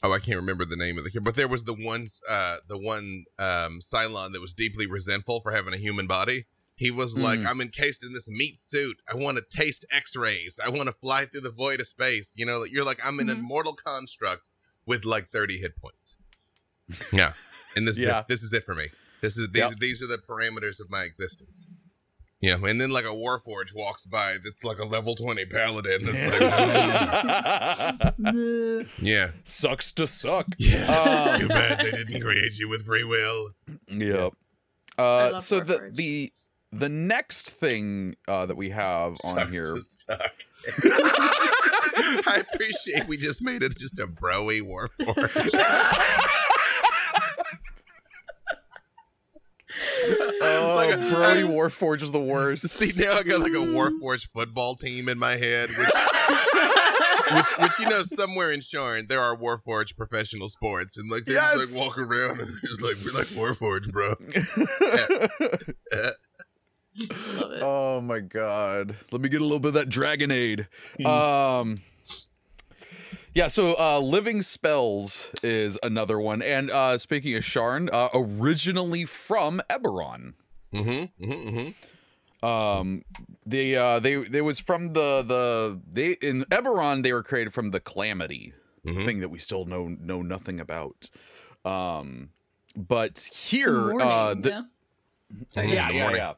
oh, 0.02 0.12
I 0.12 0.18
can't 0.18 0.36
remember 0.38 0.64
the 0.64 0.76
name 0.76 0.98
of 0.98 1.04
the 1.04 1.10
kid, 1.10 1.24
but 1.24 1.34
there 1.34 1.48
was 1.48 1.64
the 1.64 1.74
one, 1.74 2.06
uh, 2.28 2.56
the 2.68 2.78
one 2.78 3.24
um, 3.38 3.80
Cylon 3.80 4.32
that 4.32 4.40
was 4.40 4.54
deeply 4.54 4.86
resentful 4.86 5.40
for 5.40 5.52
having 5.52 5.74
a 5.74 5.78
human 5.78 6.06
body. 6.06 6.46
He 6.76 6.90
was 6.90 7.16
like, 7.16 7.40
Mm. 7.40 7.46
"I'm 7.46 7.60
encased 7.60 8.02
in 8.02 8.12
this 8.12 8.28
meat 8.28 8.62
suit. 8.62 9.00
I 9.08 9.14
want 9.14 9.38
to 9.38 9.44
taste 9.56 9.84
X-rays. 9.92 10.58
I 10.64 10.68
want 10.70 10.86
to 10.88 10.92
fly 10.92 11.24
through 11.26 11.42
the 11.42 11.50
void 11.50 11.80
of 11.80 11.86
space." 11.86 12.32
You 12.36 12.46
know, 12.46 12.64
you're 12.64 12.84
like, 12.84 13.00
"I'm 13.04 13.18
an 13.20 13.28
Mhm. 13.28 13.38
immortal 13.38 13.74
construct 13.74 14.48
with 14.86 15.04
like 15.04 15.30
30 15.30 15.58
hit 15.58 15.76
points." 15.76 16.16
Yeah, 17.12 17.32
and 17.76 17.86
this 17.88 17.96
is 17.96 18.02
Yeah. 18.04 18.20
it. 18.20 18.28
this 18.28 18.42
is 18.42 18.52
it 18.52 18.64
for 18.64 18.74
me. 18.74 18.88
This 19.20 19.36
is 19.38 19.48
these 19.52 19.60
Yep. 19.62 19.78
these 19.78 20.02
are 20.02 20.06
the 20.08 20.18
parameters 20.18 20.80
of 20.80 20.90
my 20.90 21.04
existence. 21.04 21.66
Yeah, 22.42 22.58
and 22.62 22.78
then 22.78 22.90
like 22.90 23.06
a 23.06 23.08
Warforge 23.08 23.72
walks 23.72 24.04
by 24.04 24.36
that's 24.44 24.62
like 24.64 24.78
a 24.78 24.84
level 24.84 25.14
20 25.14 25.46
paladin. 25.46 26.02
It's 26.06 26.24
like, 28.24 28.98
yeah. 29.00 29.30
Sucks 29.44 29.92
to 29.92 30.06
suck. 30.06 30.48
Yeah. 30.58 30.84
Um, 31.32 31.40
Too 31.40 31.48
bad 31.48 31.78
they 31.80 31.90
didn't 31.92 32.20
create 32.20 32.58
you 32.58 32.68
with 32.68 32.84
free 32.84 33.04
will. 33.04 33.52
Yep. 33.88 34.34
I 34.98 35.02
Uh, 35.02 35.30
love 35.32 35.42
so 35.42 35.60
the 35.60 35.90
the 35.92 36.32
the 36.78 36.88
next 36.88 37.50
thing 37.50 38.16
uh, 38.28 38.46
that 38.46 38.56
we 38.56 38.70
have 38.70 39.16
on 39.24 39.50
here. 39.52 39.74
I 42.26 42.42
appreciate 42.52 43.06
we 43.06 43.16
just 43.16 43.42
made 43.42 43.62
it 43.62 43.76
just 43.78 43.98
a 43.98 44.06
broy 44.06 44.60
Warforge. 44.60 45.50
Oh, 50.40 50.74
Like 50.76 50.94
a- 50.94 50.98
Brody 51.10 51.42
Warforge 51.42 52.02
is 52.02 52.12
the 52.12 52.20
worst. 52.20 52.68
See 52.68 52.92
now 52.96 53.14
I 53.14 53.22
got 53.22 53.40
like 53.40 53.52
a 53.52 53.56
Warforged 53.56 54.28
football 54.32 54.74
team 54.76 55.08
in 55.08 55.18
my 55.18 55.36
head, 55.36 55.70
which, 55.70 55.88
which, 57.32 57.58
which 57.58 57.78
you 57.80 57.88
know, 57.88 58.02
somewhere 58.02 58.52
in 58.52 58.60
Sharn 58.60 59.08
there 59.08 59.20
are 59.20 59.36
Warforged 59.36 59.96
professional 59.96 60.48
sports, 60.48 60.96
and 60.96 61.10
like 61.10 61.24
they 61.24 61.34
just 61.34 61.74
like 61.74 61.86
walk 61.86 61.98
around 61.98 62.40
and 62.40 62.50
just 62.64 62.82
like 62.82 62.96
we're 63.04 63.12
like 63.18 63.26
Warforged, 63.28 63.90
bro. 63.90 64.14
Love 67.40 67.52
it. 67.52 67.62
oh 67.62 68.00
my 68.00 68.20
god. 68.20 68.94
Let 69.10 69.20
me 69.20 69.28
get 69.28 69.40
a 69.40 69.44
little 69.44 69.58
bit 69.60 69.68
of 69.68 69.74
that 69.74 69.88
Dragonade. 69.88 70.66
Hmm. 70.98 71.06
Um 71.06 71.76
yeah, 73.34 73.48
so 73.48 73.74
uh 73.78 73.98
Living 73.98 74.42
Spells 74.42 75.30
is 75.42 75.76
another 75.82 76.20
one. 76.20 76.40
And 76.42 76.70
uh 76.70 76.98
speaking 76.98 77.34
of 77.34 77.42
Sharn, 77.42 77.88
uh 77.92 78.08
originally 78.14 79.04
from 79.04 79.60
Eberron. 79.68 80.34
Mm-hmm. 80.72 81.24
Mm-hmm. 81.24 81.32
mm-hmm. 81.58 82.46
Um 82.46 83.04
they 83.46 83.74
uh 83.74 83.98
they 83.98 84.16
they 84.16 84.40
was 84.40 84.60
from 84.60 84.92
the 84.92 85.22
the 85.26 85.80
they 85.90 86.12
in 86.12 86.44
Eberron 86.44 87.02
they 87.02 87.12
were 87.12 87.22
created 87.22 87.52
from 87.52 87.70
the 87.70 87.80
Calamity 87.80 88.52
Mhm. 88.86 89.06
thing 89.06 89.20
that 89.20 89.30
we 89.30 89.38
still 89.38 89.64
know 89.64 89.88
know 89.88 90.20
nothing 90.22 90.60
about. 90.60 91.08
Um 91.64 92.28
but 92.76 93.30
here 93.34 93.72
Mourning, 93.72 94.00
uh 94.06 94.34
the, 94.34 94.48
yeah. 94.50 94.62
Yeah, 95.62 95.90
yeah, 95.90 96.10
yeah. 96.12 96.32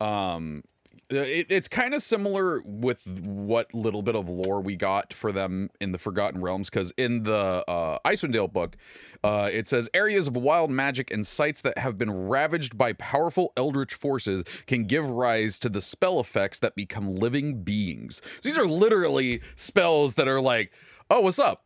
Yep. 0.00 0.08
Um, 0.08 0.62
it, 1.10 1.46
it's 1.50 1.68
kind 1.68 1.92
of 1.92 2.02
similar 2.02 2.62
with 2.64 3.06
what 3.24 3.74
little 3.74 4.02
bit 4.02 4.14
of 4.14 4.28
lore 4.28 4.60
we 4.60 4.76
got 4.76 5.12
for 5.12 5.32
them 5.32 5.70
in 5.80 5.92
the 5.92 5.98
Forgotten 5.98 6.40
Realms, 6.40 6.70
because 6.70 6.92
in 6.96 7.24
the 7.24 7.64
uh, 7.66 7.98
Icewind 8.04 8.32
Dale 8.32 8.48
book, 8.48 8.76
uh, 9.24 9.48
it 9.52 9.66
says 9.66 9.90
areas 9.92 10.28
of 10.28 10.36
wild 10.36 10.70
magic 10.70 11.12
and 11.12 11.26
sites 11.26 11.62
that 11.62 11.78
have 11.78 11.98
been 11.98 12.28
ravaged 12.28 12.78
by 12.78 12.92
powerful 12.92 13.52
eldritch 13.56 13.94
forces 13.94 14.44
can 14.66 14.84
give 14.84 15.08
rise 15.08 15.58
to 15.58 15.68
the 15.68 15.80
spell 15.80 16.20
effects 16.20 16.58
that 16.60 16.74
become 16.76 17.14
living 17.14 17.62
beings. 17.62 18.22
So 18.24 18.48
these 18.48 18.58
are 18.58 18.66
literally 18.66 19.40
spells 19.56 20.14
that 20.14 20.28
are 20.28 20.40
like, 20.40 20.72
oh, 21.10 21.22
what's 21.22 21.38
up? 21.38 21.64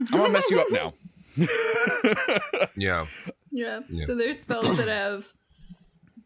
I'm 0.00 0.18
gonna 0.18 0.32
mess 0.32 0.50
you 0.50 0.60
up 0.60 0.70
now. 0.70 0.94
Yeah. 2.76 3.06
yeah. 3.50 3.80
Yeah. 3.88 4.04
So 4.04 4.14
there's 4.14 4.38
spells 4.40 4.76
that 4.76 4.88
have 4.88 5.32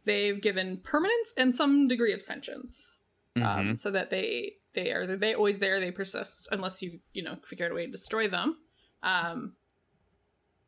they've 0.05 0.40
given 0.40 0.79
permanence 0.83 1.33
and 1.37 1.55
some 1.55 1.88
degree 1.88 2.12
of 2.12 2.23
sentience. 2.23 3.01
Mm-hmm. 3.37 3.69
Um, 3.71 3.75
so 3.75 3.90
that 3.90 4.11
they 4.11 4.53
they 4.75 4.93
are 4.93 5.17
they 5.17 5.35
always 5.35 5.59
there, 5.59 5.81
they 5.81 5.90
persist 5.90 6.49
unless 6.53 6.83
you, 6.83 7.01
you 7.12 7.23
know, 7.23 7.37
figure 7.47 7.67
out 7.67 7.73
a 7.73 7.75
way 7.75 7.87
to 7.87 7.93
destroy 7.93 8.29
them. 8.29 8.57
Um 9.03 9.57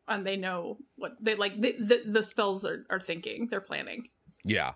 and 0.08 0.26
they 0.26 0.36
know 0.36 0.78
what 0.96 1.12
they 1.20 1.34
like 1.34 1.60
the 1.60 1.76
the, 1.78 2.02
the 2.06 2.22
spells 2.22 2.64
are, 2.64 2.84
are 2.90 3.00
thinking, 3.00 3.48
they're 3.50 3.60
planning. 3.60 4.08
Yeah. 4.44 4.72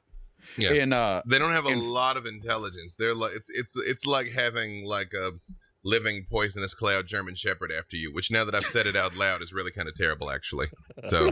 Yeah. 0.56 0.72
And 0.72 0.94
uh, 0.94 1.22
They 1.26 1.38
don't 1.38 1.52
have 1.52 1.66
a 1.66 1.74
lot 1.74 2.16
of 2.16 2.26
intelligence. 2.26 2.96
They're 2.96 3.14
like 3.14 3.32
it's 3.34 3.50
it's 3.50 3.76
it's 3.76 4.06
like 4.06 4.28
having 4.28 4.84
like 4.84 5.12
a 5.12 5.32
living 5.82 6.26
poisonous 6.30 6.74
cloud 6.74 7.06
German 7.06 7.34
Shepherd 7.34 7.72
after 7.76 7.96
you, 7.96 8.12
which 8.12 8.30
now 8.30 8.44
that 8.44 8.54
I've 8.54 8.66
said 8.66 8.86
it 8.86 8.96
out 8.96 9.16
loud 9.16 9.42
is 9.42 9.52
really 9.52 9.70
kind 9.70 9.88
of 9.88 9.94
terrible, 9.94 10.30
actually. 10.30 10.68
So 11.08 11.30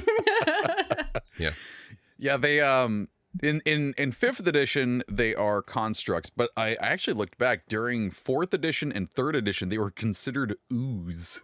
yeah, 1.38 1.52
Yeah, 2.18 2.36
they 2.36 2.60
um 2.60 3.08
in 3.42 3.60
in 3.64 3.94
in 3.96 4.12
fifth 4.12 4.46
edition 4.46 5.02
they 5.08 5.34
are 5.34 5.62
constructs, 5.62 6.30
but 6.30 6.50
I, 6.56 6.70
I 6.80 6.86
actually 6.88 7.14
looked 7.14 7.38
back 7.38 7.68
during 7.68 8.10
fourth 8.10 8.52
edition 8.54 8.92
and 8.92 9.10
third 9.10 9.34
edition 9.36 9.68
they 9.68 9.78
were 9.78 9.90
considered 9.90 10.56
ooze. 10.72 11.40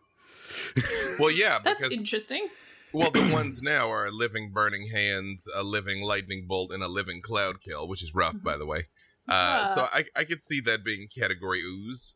well, 1.18 1.30
yeah, 1.30 1.59
That's 1.64 1.83
because 1.83 1.92
interesting. 1.96 2.48
well, 2.92 3.11
the 3.11 3.28
ones 3.33 3.61
now 3.62 3.90
are 3.90 4.07
a 4.07 4.11
living 4.11 4.50
burning 4.52 4.88
hands, 4.88 5.46
a 5.54 5.62
living 5.64 6.02
lightning 6.02 6.46
bolt, 6.46 6.70
and 6.72 6.83
a 6.83 6.88
living 6.88 7.20
cloud 7.22 7.61
kill, 7.61 7.88
which 7.88 8.02
is 8.02 8.14
rough, 8.14 8.42
by 8.42 8.57
the 8.57 8.66
way. 8.66 8.88
Uh, 9.28 9.74
so 9.74 9.80
Ah. 9.83 9.90
I 9.94 10.04
I 10.16 10.24
could 10.24 10.42
see 10.42 10.61
that 10.61 10.85
being 10.85 11.09
category 11.09 11.61
ooze. 11.61 12.14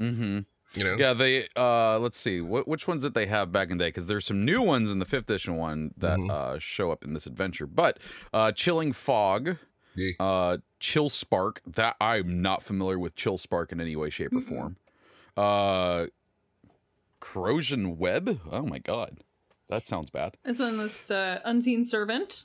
Mm-hmm. 0.00 0.40
You 0.76 0.84
know, 0.84 0.96
Yeah, 0.98 1.12
they 1.14 1.48
uh 1.56 1.98
let's 1.98 2.18
see 2.18 2.40
what 2.40 2.68
which 2.68 2.86
ones 2.86 3.02
did 3.02 3.14
they 3.14 3.26
have 3.26 3.50
back 3.50 3.70
in 3.70 3.78
the 3.78 3.84
day 3.84 3.88
because 3.88 4.06
there's 4.06 4.26
some 4.26 4.44
new 4.44 4.60
ones 4.62 4.90
in 4.90 4.98
the 4.98 5.06
fifth 5.06 5.28
edition 5.30 5.56
one 5.56 5.92
that 5.96 6.18
Mhm. 6.18 6.30
uh 6.30 6.58
show 6.58 6.90
up 6.90 7.02
in 7.04 7.14
this 7.14 7.26
adventure. 7.26 7.66
But 7.66 7.98
uh 8.34 8.52
chilling 8.52 8.92
fog, 8.92 9.56
Yeah. 9.94 10.12
uh 10.20 10.58
chill 10.78 11.08
spark 11.08 11.62
that 11.66 11.96
I'm 12.00 12.42
not 12.42 12.62
familiar 12.62 12.98
with 12.98 13.14
chill 13.16 13.38
spark 13.38 13.72
in 13.72 13.80
any 13.80 13.96
way, 13.96 14.10
shape, 14.10 14.32
or 14.34 14.40
Mm-mm. 14.40 14.48
form. 14.48 14.76
Uh 15.36 16.06
corrosion 17.20 17.96
web. 17.98 18.40
Oh 18.50 18.62
my 18.62 18.78
god, 18.78 19.18
that 19.68 19.86
sounds 19.86 20.10
bad. 20.10 20.34
This 20.44 20.58
one 20.58 20.78
was 20.78 21.10
uh, 21.10 21.40
Unseen 21.44 21.84
Servant, 21.84 22.44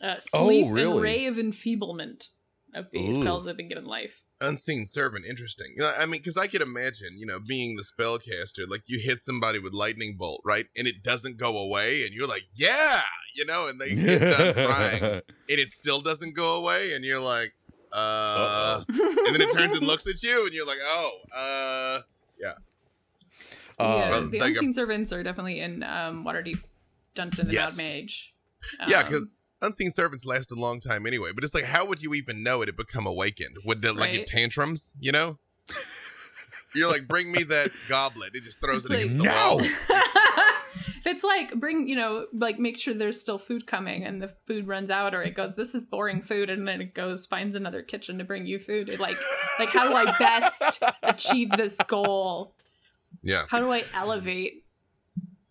uh, 0.00 0.16
Oh, 0.32 0.46
Sleep, 0.46 0.66
really? 0.70 0.92
and 0.92 1.00
Ray 1.02 1.26
of 1.26 1.38
Enfeeblement. 1.38 2.28
Of 2.76 2.90
the 2.92 3.08
Ooh. 3.08 3.14
spells 3.14 3.44
that 3.44 3.50
have 3.50 3.56
been 3.56 3.68
given 3.68 3.86
life. 3.86 4.24
unseen 4.40 4.84
servant 4.84 5.24
interesting 5.24 5.68
you 5.76 5.82
know, 5.82 5.92
i 5.98 6.04
mean 6.04 6.20
because 6.20 6.36
i 6.36 6.46
could 6.46 6.60
imagine 6.60 7.08
you 7.16 7.24
know 7.26 7.38
being 7.46 7.76
the 7.76 7.82
spellcaster 7.82 8.68
like 8.68 8.82
you 8.86 8.98
hit 9.00 9.22
somebody 9.22 9.58
with 9.58 9.72
lightning 9.72 10.14
bolt 10.18 10.42
right 10.44 10.66
and 10.76 10.86
it 10.86 11.02
doesn't 11.02 11.38
go 11.38 11.56
away 11.56 12.04
and 12.04 12.12
you're 12.14 12.26
like 12.28 12.42
yeah 12.54 13.00
you 13.34 13.46
know 13.46 13.66
and 13.66 13.80
they 13.80 13.94
get 13.94 14.18
done 14.20 14.54
crying 14.68 15.02
and 15.02 15.22
it 15.48 15.72
still 15.72 16.00
doesn't 16.02 16.34
go 16.34 16.56
away 16.56 16.92
and 16.94 17.02
you're 17.04 17.18
like 17.20 17.54
uh 17.92 18.84
and 18.88 19.34
then 19.34 19.40
it 19.40 19.50
turns 19.54 19.72
and 19.72 19.86
looks 19.92 20.06
at 20.06 20.22
you 20.22 20.44
and 20.44 20.52
you're 20.52 20.66
like 20.66 20.78
oh 20.84 21.10
uh 21.34 22.00
yeah, 22.38 22.52
Um, 23.78 24.30
the 24.30 24.38
Unseen 24.38 24.72
Servants 24.72 25.12
are 25.12 25.22
definitely 25.22 25.60
in 25.60 25.82
um, 25.82 26.24
Waterdeep 26.24 26.60
Dungeon, 27.14 27.46
the 27.46 27.52
Yes. 27.52 27.76
Mad 27.76 27.84
Mage. 27.92 28.34
yeah 28.88 29.00
Um, 29.00 29.04
because 29.06 29.45
unseen 29.62 29.90
servants 29.90 30.24
last 30.26 30.52
a 30.52 30.54
long 30.54 30.80
time 30.80 31.06
anyway 31.06 31.30
but 31.34 31.42
it's 31.44 31.54
like 31.54 31.64
how 31.64 31.84
would 31.86 32.02
you 32.02 32.12
even 32.14 32.42
know 32.42 32.60
it 32.62 32.68
had 32.68 32.76
become 32.76 33.06
awakened 33.06 33.56
would 33.64 33.84
it 33.84 33.96
like 33.96 34.14
it 34.14 34.26
tantrums 34.26 34.94
you 35.00 35.10
know 35.10 35.38
you're 36.74 36.88
like 36.88 37.08
bring 37.08 37.32
me 37.32 37.42
that 37.42 37.70
goblet 37.88 38.30
it 38.34 38.42
just 38.44 38.60
throws 38.60 38.84
It's 38.84 38.90
it 38.90 38.92
like- 38.92 39.04
against 39.04 39.18
the 39.18 39.24
No! 39.24 39.56
wall 39.56 39.60
if 40.98 41.06
it's 41.06 41.24
like 41.24 41.54
bring, 41.54 41.88
you 41.88 41.94
know, 41.94 42.26
like 42.32 42.58
make 42.58 42.76
sure 42.76 42.92
there's 42.92 43.20
still 43.20 43.38
food 43.38 43.64
coming, 43.66 44.04
and 44.04 44.20
the 44.20 44.34
food 44.46 44.66
runs 44.66 44.90
out, 44.90 45.14
or 45.14 45.22
it 45.22 45.34
goes, 45.36 45.54
this 45.54 45.72
is 45.74 45.86
boring 45.86 46.20
food, 46.20 46.50
and 46.50 46.66
then 46.66 46.80
it 46.80 46.94
goes 46.94 47.26
finds 47.26 47.54
another 47.54 47.80
kitchen 47.82 48.18
to 48.18 48.24
bring 48.24 48.44
you 48.46 48.58
food. 48.58 48.88
It 48.88 48.98
like, 48.98 49.16
like 49.60 49.68
how 49.68 49.88
do 49.88 49.94
I 49.94 50.04
best 50.18 50.82
achieve 51.04 51.50
this 51.50 51.76
goal? 51.86 52.56
yeah 53.22 53.44
How 53.48 53.60
do 53.60 53.72
I 53.72 53.84
elevate 53.94 54.64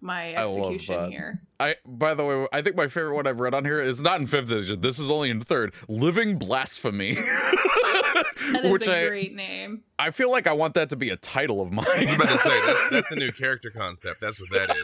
my 0.06 0.34
I 0.36 0.44
love 0.46 0.58
execution 0.58 0.96
that. 0.96 1.10
here? 1.12 1.42
I 1.60 1.76
by 1.86 2.14
the 2.14 2.24
way, 2.26 2.48
I 2.54 2.62
think 2.62 2.76
my 2.76 2.88
favorite 2.88 3.16
one 3.16 3.28
I've 3.28 3.40
read 3.40 3.54
on 3.54 3.66
here 3.66 3.82
is 3.82 4.02
not 4.02 4.20
in 4.22 4.28
fifth 4.28 4.52
edition. 4.52 4.82
This 4.82 5.00
is 5.00 5.10
only 5.10 5.30
in 5.30 5.42
third. 5.42 5.74
Living 5.90 6.38
blasphemy. 6.38 7.18
That 8.52 8.64
is 8.66 8.72
Which 8.72 8.88
a 8.88 9.06
I- 9.06 9.08
great 9.10 9.34
name. 9.36 9.84
I 10.00 10.12
feel 10.12 10.30
like 10.32 10.46
I 10.48 10.54
want 10.54 10.76
that 10.76 10.90
to 10.92 10.96
be 10.96 11.10
a 11.10 11.18
title 11.18 11.62
of 11.62 11.68
I 11.72 11.76
was 11.76 11.86
mine. 11.88 12.10
about 12.16 12.30
to 12.30 12.38
say 12.38 12.62
that's, 12.66 12.90
that's 12.92 13.10
the 13.10 13.16
new 13.18 13.32
character 13.32 13.70
concept. 13.72 14.22
That's 14.22 14.40
what 14.40 14.50
that 14.52 14.70
is. 14.78 14.84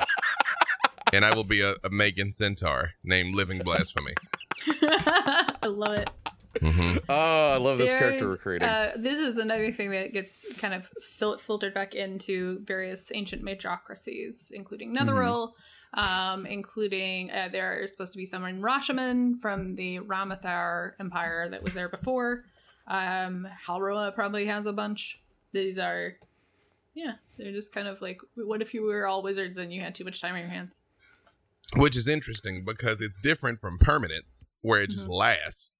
And 1.13 1.23
I 1.23 1.33
will 1.35 1.43
be 1.45 1.61
a, 1.61 1.75
a 1.83 1.89
Megan 1.91 2.31
Centaur 2.31 2.93
named 3.03 3.35
Living 3.35 3.59
Blasphemy. 3.59 4.13
I 4.81 5.53
love 5.67 5.93
it. 5.99 6.09
Hmm 6.59 6.97
oh, 7.09 7.53
I 7.53 7.57
love 7.57 7.77
this 7.77 7.91
character 7.91 8.19
There's, 8.19 8.31
we're 8.31 8.37
creating. 8.37 8.67
Uh, 8.67 8.91
this 8.97 9.19
is 9.19 9.37
another 9.37 9.71
thing 9.71 9.91
that 9.91 10.13
gets 10.13 10.45
kind 10.57 10.73
of 10.73 10.89
fil- 11.01 11.37
filtered 11.37 11.73
back 11.73 11.95
into 11.95 12.59
various 12.63 13.11
ancient 13.13 13.43
magocracies, 13.43 14.51
including 14.51 14.93
Netheril, 14.95 15.51
um, 15.93 16.45
including 16.45 17.31
uh, 17.31 17.49
there 17.51 17.79
is 17.79 17.91
supposed 17.91 18.13
to 18.13 18.17
be 18.17 18.25
someone 18.25 18.55
in 18.55 18.61
Rashemen 18.61 19.41
from 19.41 19.75
the 19.75 19.99
Raumathar 19.99 20.93
Empire 20.99 21.49
that 21.49 21.63
was 21.63 21.73
there 21.73 21.89
before. 21.89 22.43
Um, 22.87 23.47
Halruaa 23.65 24.13
probably 24.13 24.45
has 24.45 24.65
a 24.65 24.73
bunch. 24.73 25.21
These 25.53 25.77
are, 25.79 26.15
yeah, 26.93 27.13
they're 27.37 27.51
just 27.51 27.73
kind 27.73 27.87
of 27.87 28.01
like, 28.01 28.21
what 28.35 28.61
if 28.61 28.73
you 28.73 28.83
were 28.83 29.07
all 29.07 29.21
wizards 29.21 29.57
and 29.57 29.73
you 29.73 29.81
had 29.81 29.95
too 29.95 30.03
much 30.03 30.21
time 30.21 30.33
on 30.33 30.41
your 30.41 30.49
hands? 30.49 30.77
Which 31.75 31.95
is 31.95 32.07
interesting 32.07 32.65
because 32.65 32.99
it's 32.99 33.17
different 33.19 33.61
from 33.61 33.77
permanence, 33.77 34.45
where 34.61 34.81
it 34.81 34.89
just 34.89 35.07
lasts. 35.07 35.77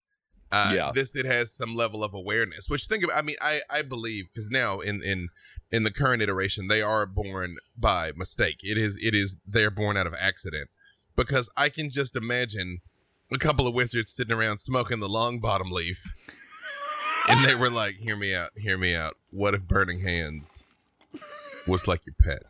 Uh, 0.52 0.74
Yeah. 0.76 0.92
This 0.94 1.16
it 1.16 1.26
has 1.26 1.54
some 1.54 1.76
level 1.76 2.04
of 2.04 2.14
awareness. 2.14 2.70
Which 2.70 2.86
think 2.88 3.04
of, 3.04 3.10
I 3.14 3.22
mean, 3.22 3.38
I 3.42 3.62
I 3.70 3.82
believe 3.82 4.26
because 4.32 4.50
now 4.50 4.80
in 4.80 5.02
in 5.04 5.30
in 5.72 5.84
the 5.84 5.92
current 5.92 6.22
iteration 6.22 6.68
they 6.68 6.82
are 6.82 7.06
born 7.06 7.56
by 7.78 8.12
mistake. 8.16 8.58
It 8.62 8.78
is 8.78 8.98
it 9.02 9.16
is 9.16 9.38
they're 9.48 9.72
born 9.72 9.96
out 9.98 10.08
of 10.08 10.14
accident 10.20 10.70
because 11.16 11.50
I 11.56 11.70
can 11.70 11.90
just 11.90 12.16
imagine 12.16 12.82
a 13.32 13.38
couple 13.38 13.66
of 13.68 13.74
wizards 13.74 14.12
sitting 14.12 14.36
around 14.36 14.58
smoking 14.58 15.00
the 15.00 15.08
long 15.08 15.40
bottom 15.40 15.72
leaf, 15.72 16.14
and 17.30 17.46
they 17.46 17.56
were 17.56 17.70
like, 17.70 17.96
"Hear 17.96 18.18
me 18.18 18.36
out, 18.36 18.50
hear 18.58 18.78
me 18.78 18.94
out. 18.94 19.16
What 19.30 19.54
if 19.54 19.66
burning 19.66 20.02
hands 20.02 20.64
was 21.66 21.88
like 21.88 22.02
your 22.06 22.16
pet?" 22.22 22.44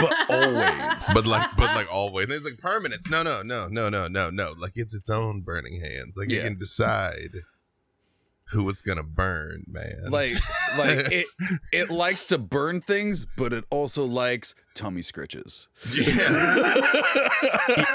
But 0.00 0.30
always. 0.30 1.14
but 1.14 1.26
like 1.26 1.50
but 1.56 1.74
like 1.74 1.92
always. 1.92 2.24
And 2.24 2.32
it's 2.34 2.44
like 2.44 2.58
permanence. 2.58 3.08
No 3.08 3.22
no 3.22 3.42
no 3.42 3.68
no 3.68 3.88
no 3.88 4.08
no 4.08 4.30
no. 4.30 4.54
Like 4.58 4.72
it's 4.76 4.94
its 4.94 5.08
own 5.10 5.40
burning 5.42 5.80
hands. 5.80 6.16
Like 6.16 6.30
you 6.30 6.38
Yeah. 6.38 6.44
can 6.48 6.58
decide 6.58 7.38
who 8.52 8.66
it's 8.70 8.80
gonna 8.80 9.02
burn 9.02 9.62
man. 9.66 10.10
Like 10.10 10.34
like 10.78 10.88
it 11.12 11.26
it 11.72 11.90
likes 11.90 12.24
to 12.26 12.38
burn 12.38 12.80
things, 12.80 13.26
but 13.36 13.52
it 13.52 13.64
also 13.70 14.04
likes 14.04 14.54
tummy 14.74 15.02
scritches. 15.02 15.66
yeah. 15.94 16.74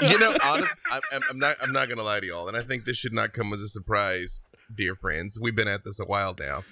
You 0.02 0.18
know 0.18 0.36
honest 0.42 0.72
I'm, 0.90 1.00
I'm- 1.12 1.22
I'm 1.30 1.38
not 1.38 1.56
i'm 1.62 1.72
not 1.72 1.88
gonna 1.88 2.02
lie 2.02 2.20
to 2.20 2.26
y'all 2.26 2.48
and 2.48 2.56
i 2.56 2.62
think 2.62 2.84
this 2.84 2.96
should 2.96 3.12
not 3.12 3.32
come 3.32 3.52
as 3.52 3.60
a 3.60 3.68
surprise 3.68 4.44
dear 4.74 4.94
friends. 4.94 5.38
We've 5.40 5.54
been 5.56 5.68
at 5.68 5.84
this 5.84 5.98
a 6.00 6.04
while 6.04 6.34
now 6.38 6.62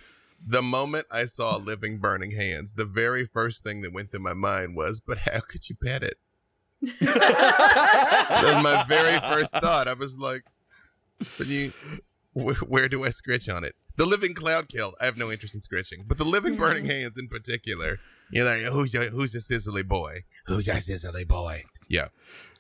the 0.45 0.63
moment 0.63 1.07
i 1.11 1.25
saw 1.25 1.57
living 1.57 1.99
burning 1.99 2.33
hands 2.33 2.75
the 2.75 2.85
very 2.85 3.25
first 3.25 3.63
thing 3.63 3.81
that 3.83 3.93
went 3.93 4.11
through 4.11 4.21
my 4.21 4.33
mind 4.35 4.75
was 4.77 4.99
but 5.01 5.19
how 5.19 5.41
could 5.41 5.69
you 5.69 5.77
pet 5.77 6.03
it 6.03 6.19
that 7.01 8.43
was 8.55 8.63
my 8.63 8.85
very 8.89 9.19
first 9.21 9.53
thought. 9.53 9.87
I 9.89 9.93
was 9.93 10.19
like, 10.19 10.43
"But 11.39 11.47
you, 11.47 11.73
wh- 12.35 12.69
where 12.69 12.89
do 12.89 13.05
I 13.05 13.11
scritch 13.11 13.49
on 13.49 13.63
it?" 13.65 13.75
The 13.97 14.07
living 14.07 14.35
cloud 14.35 14.69
kill. 14.69 14.95
I 15.01 15.05
have 15.05 15.17
no 15.17 15.31
interest 15.31 15.55
in 15.55 15.61
scritching, 15.63 16.05
but 16.07 16.19
the 16.19 16.25
living 16.25 16.57
burning 16.57 16.87
hands 16.87 17.17
in 17.17 17.29
particular. 17.29 17.99
You're 18.33 18.45
like, 18.47 18.63
"Who's 18.73 18.93
your, 18.95 19.05
who's 19.05 19.35
your 19.35 19.43
sizzly 19.43 19.87
boy? 19.87 20.25
Who's 20.47 20.67
your 20.67 20.77
sizzly 20.77 21.27
boy?" 21.27 21.65
Yeah, 21.89 22.09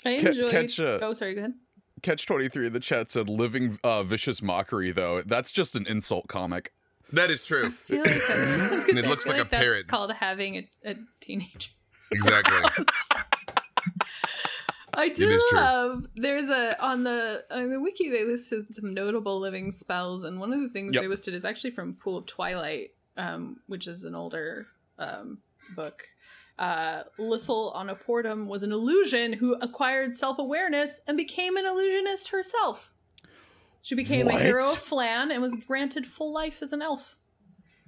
I 0.05 0.21
Ca- 0.21 0.29
enjoy. 0.29 0.51
catch 0.51 0.79
a- 0.79 1.05
oh, 1.05 1.14
sorry. 1.14 1.35
Go 1.35 1.40
ahead. 1.40 1.55
Catch 2.03 2.27
twenty 2.27 2.49
three 2.49 2.66
in 2.66 2.73
the 2.73 2.81
chat 2.81 3.11
said 3.11 3.29
living 3.29 3.79
uh, 3.83 4.03
vicious 4.05 4.40
mockery 4.42 4.92
though. 4.92 5.23
That's 5.23 5.51
just 5.53 5.75
an 5.75 5.87
insult 5.87 6.29
comic. 6.29 6.73
That 7.12 7.31
is 7.31 7.42
I 7.42 7.46
true. 7.46 7.70
feel 7.70 7.98
like 8.05 8.22
that's, 8.29 8.88
And 8.88 8.98
it 8.98 9.07
looks 9.07 9.27
I 9.27 9.31
feel 9.31 9.38
like 9.38 9.46
a 9.46 9.51
that's 9.51 9.64
parrot. 9.64 9.87
called 9.88 10.12
having 10.12 10.57
a, 10.57 10.68
a 10.90 10.96
teenager. 11.20 11.70
Exactly. 12.14 12.85
I 14.94 15.09
do 15.09 15.40
love. 15.55 16.07
There's 16.16 16.51
a 16.51 16.79
on 16.85 17.05
the 17.05 17.44
on 17.51 17.70
the 17.70 17.81
wiki 17.81 18.11
they 18.11 18.25
listed 18.25 18.75
some 18.75 18.92
notable 18.92 19.40
living 19.40 19.72
spells, 19.72 20.22
and 20.22 20.38
one 20.38 20.53
of 20.53 20.61
the 20.61 20.68
things 20.68 20.94
Yep. 20.94 21.03
they 21.03 21.09
listed 21.09 21.35
is 21.35 21.46
actually 21.46 21.70
from 21.70 21.94
Pool 21.94 22.18
of 22.18 22.27
Twilight, 22.27 22.90
um, 23.16 23.61
which 23.66 23.87
is 23.87 24.05
an 24.05 24.14
older 24.14 24.66
um, 24.98 25.38
book. 25.75 26.03
Uh, 26.59 27.05
Lissel 27.18 27.70
on 27.75 27.88
Oportum 27.88 28.46
was 28.46 28.62
an 28.62 28.72
illusion 28.72 29.33
who 29.33 29.55
acquired 29.62 30.14
self 30.14 30.38
awareness 30.38 31.01
and 31.09 31.16
became 31.16 31.57
an 31.57 31.64
illusionist 31.64 32.29
herself. 32.29 32.91
She 33.83 33.95
became 33.95 34.27
What? 34.27 34.37
a 34.40 34.45
hero 34.45 34.64
of 34.73 34.79
Phlan 34.79 35.31
and 35.33 35.42
was 35.42 35.55
granted 35.66 36.07
full 36.07 36.33
life 36.33 36.62
as 36.62 36.73
an 36.73 36.81
elf. 36.83 37.18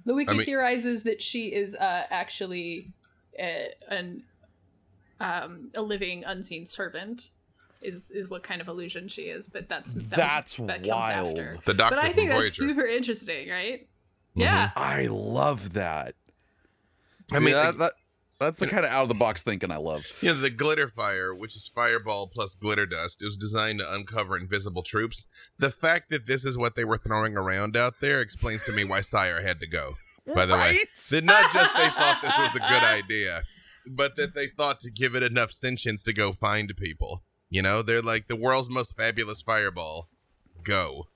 The 0.05 0.13
wiki 0.13 0.31
I 0.31 0.33
mean- 0.35 0.45
theorizes 0.45 1.03
that 1.03 1.21
she 1.21 1.47
is 1.47 1.73
uh, 1.75 2.03
actually 2.09 2.91
a, 3.39 3.69
an 3.89 4.23
um, 5.19 5.69
a 5.75 5.81
living 5.81 6.23
unseen 6.25 6.67
servant. 6.67 7.29
Is, 7.81 8.09
is 8.09 8.31
what 8.31 8.41
kind 8.41 8.61
of 8.61 8.67
illusion 8.67 9.07
she 9.09 9.23
is, 9.23 9.47
but 9.47 9.69
that's 9.69 9.93
that, 9.93 10.09
That's 10.09 10.55
that 10.55 10.77
comes 10.77 10.87
wild. 10.87 11.37
after. 11.37 11.55
The 11.67 11.73
doctor 11.75 11.95
But 11.97 12.03
I 12.03 12.11
think 12.13 12.29
that's 12.29 12.39
Voyager. 12.39 12.53
super 12.55 12.85
interesting, 12.85 13.47
right? 13.49 13.81
Mm-hmm. 13.81 14.41
Yeah, 14.41 14.71
I 14.75 15.05
love 15.11 15.73
that. 15.73 16.15
I 17.31 17.37
See, 17.37 17.43
mean, 17.43 17.53
that, 17.53 17.77
that 17.77 17.93
that's 18.45 18.59
the 18.59 18.67
kind 18.67 18.85
of 18.85 18.91
out 18.91 19.03
of 19.03 19.09
the 19.09 19.15
box 19.15 19.41
thinking 19.43 19.71
I 19.71 19.77
love. 19.77 20.05
Yeah, 20.21 20.33
the 20.33 20.49
glitter 20.49 20.87
fire, 20.87 21.33
which 21.35 21.55
is 21.55 21.67
fireball 21.73 22.27
plus 22.27 22.55
glitter 22.55 22.85
dust, 22.85 23.21
it 23.21 23.25
was 23.25 23.37
designed 23.37 23.79
to 23.79 23.93
uncover 23.93 24.37
invisible 24.37 24.83
troops. 24.83 25.25
The 25.59 25.69
fact 25.69 26.09
that 26.09 26.25
this 26.27 26.45
is 26.45 26.57
what 26.57 26.75
they 26.75 26.85
were 26.85 26.97
throwing 26.97 27.35
around 27.37 27.75
out 27.77 27.95
there 28.01 28.21
explains 28.21 28.63
to 28.63 28.71
me 28.71 28.83
why 28.83 29.01
Sire 29.01 29.41
had 29.41 29.59
to 29.59 29.67
go. 29.67 29.95
By 30.33 30.45
the 30.47 30.53
way, 30.53 30.59
Right? 30.59 30.85
that 31.11 31.23
not 31.23 31.51
just 31.53 31.73
they 31.75 31.87
thought 31.89 32.19
this 32.23 32.33
was 32.37 32.55
a 32.55 32.59
good 32.59 32.83
idea, 32.83 33.43
but 33.87 34.15
that 34.15 34.33
they 34.33 34.47
thought 34.47 34.79
to 34.79 34.89
give 34.89 35.13
it 35.15 35.21
enough 35.21 35.51
sentience 35.51 36.01
to 36.03 36.13
go 36.13 36.33
find 36.33 36.73
people. 36.75 37.21
You 37.51 37.61
know, 37.61 37.83
they're 37.83 38.01
like 38.01 38.27
the 38.27 38.35
world's 38.35 38.69
most 38.71 38.97
fabulous 38.97 39.43
fireball. 39.43 40.09
Go. 40.63 41.09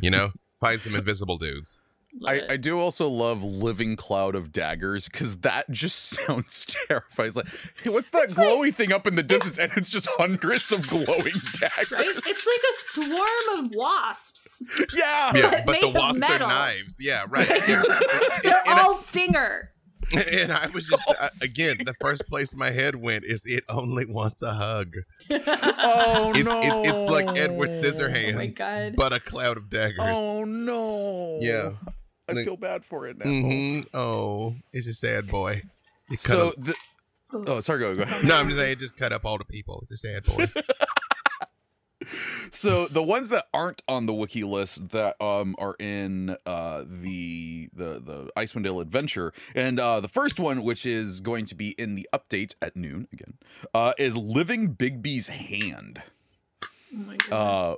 You 0.00 0.08
know, 0.10 0.32
find 0.58 0.80
some 0.80 0.94
invisible 0.94 1.36
dudes. 1.36 1.81
Love 2.20 2.30
I, 2.30 2.34
it. 2.36 2.50
I 2.50 2.56
do 2.58 2.78
also 2.78 3.08
love 3.08 3.42
living 3.42 3.96
cloud 3.96 4.34
of 4.34 4.52
daggers 4.52 5.08
because 5.08 5.38
that 5.38 5.70
just 5.70 5.96
sounds 6.26 6.66
terrifying. 6.86 7.28
It's 7.28 7.36
like, 7.36 7.48
hey, 7.82 7.88
what's 7.90 8.10
that 8.10 8.28
glowy 8.28 8.74
thing 8.74 8.92
up 8.92 9.06
in 9.06 9.14
the 9.14 9.22
distance? 9.22 9.58
And 9.58 9.72
it's 9.76 9.88
just 9.90 10.06
hundreds 10.18 10.72
of 10.72 10.86
glowing 10.88 11.06
daggers. 11.60 11.90
right? 11.90 12.20
It's 12.26 12.46
like 12.46 13.06
a 13.08 13.14
swarm 13.16 13.64
of 13.64 13.70
wasps. 13.74 14.62
Yeah. 14.94 15.32
Yeah, 15.34 15.64
but 15.64 15.80
the 15.80 15.88
wasps 15.88 16.20
are 16.22 16.38
knives. 16.38 16.96
Yeah, 17.00 17.24
right. 17.30 17.50
And- 17.50 17.84
They're 18.42 18.62
and 18.66 18.78
I- 18.78 18.82
all 18.82 18.94
stinger. 18.94 19.70
and 20.12 20.52
I 20.52 20.66
was 20.74 20.86
just 20.88 21.08
uh, 21.08 21.28
again 21.42 21.78
the 21.86 21.94
first 22.00 22.26
place 22.26 22.54
my 22.54 22.70
head 22.70 22.96
went 22.96 23.24
is 23.24 23.46
it 23.46 23.62
only 23.68 24.04
wants 24.04 24.42
a 24.42 24.52
hug. 24.52 24.94
Oh 25.30 26.32
It, 26.34 26.44
no. 26.44 26.60
it, 26.60 26.88
it's 26.88 27.06
like 27.08 27.38
Edward 27.38 27.70
Oh 27.70 27.72
my 27.72 27.78
Scissorhands, 27.78 28.56
god. 28.58 28.94
but 28.96 29.12
a 29.12 29.20
cloud 29.20 29.56
of 29.56 29.70
daggers. 29.70 30.00
Oh 30.00 30.44
no. 30.44 31.38
Yeah. 31.40 31.70
I 32.28 32.34
feel 32.44 32.56
bad 32.56 32.84
for 32.84 33.06
it 33.06 33.18
now. 33.18 33.24
hmm 33.30 33.80
Oh, 33.94 34.54
it's 34.72 34.86
a 34.86 34.94
sad 34.94 35.28
boy. 35.28 35.62
It 36.10 36.22
cut 36.22 36.38
So 36.38 36.48
up- 36.48 36.54
the 36.58 36.74
oh 37.46 37.60
sorry 37.60 37.80
go 37.80 37.94
go 37.94 38.02
ahead. 38.02 38.24
no, 38.24 38.36
I'm 38.36 38.46
just 38.46 38.58
saying 38.58 38.72
it 38.72 38.78
just 38.78 38.96
cut 38.96 39.12
up 39.12 39.24
all 39.24 39.38
the 39.38 39.44
people. 39.44 39.78
It's 39.82 39.90
a 39.92 39.96
sad 39.96 40.24
boy. 40.24 40.46
So 42.50 42.86
the 42.86 43.02
ones 43.02 43.30
that 43.30 43.46
aren't 43.54 43.80
on 43.86 44.06
the 44.06 44.12
wiki 44.12 44.42
list 44.42 44.88
that 44.90 45.20
um 45.22 45.54
are 45.58 45.74
in 45.78 46.36
uh 46.44 46.82
the 46.84 47.70
the 47.72 48.00
the 48.04 48.30
Icewind 48.36 48.64
Dale 48.64 48.80
adventure 48.80 49.32
and 49.54 49.78
uh 49.78 50.00
the 50.00 50.08
first 50.08 50.40
one 50.40 50.62
which 50.64 50.84
is 50.84 51.20
going 51.20 51.46
to 51.46 51.54
be 51.54 51.70
in 51.78 51.94
the 51.94 52.08
update 52.12 52.56
at 52.60 52.74
noon 52.76 53.06
again 53.12 53.34
uh 53.72 53.92
is 53.98 54.16
Living 54.16 54.74
Bigby's 54.74 55.28
hand. 55.28 56.02
Oh 56.64 56.66
my 56.96 57.16
goodness. 57.16 57.30
Uh 57.32 57.74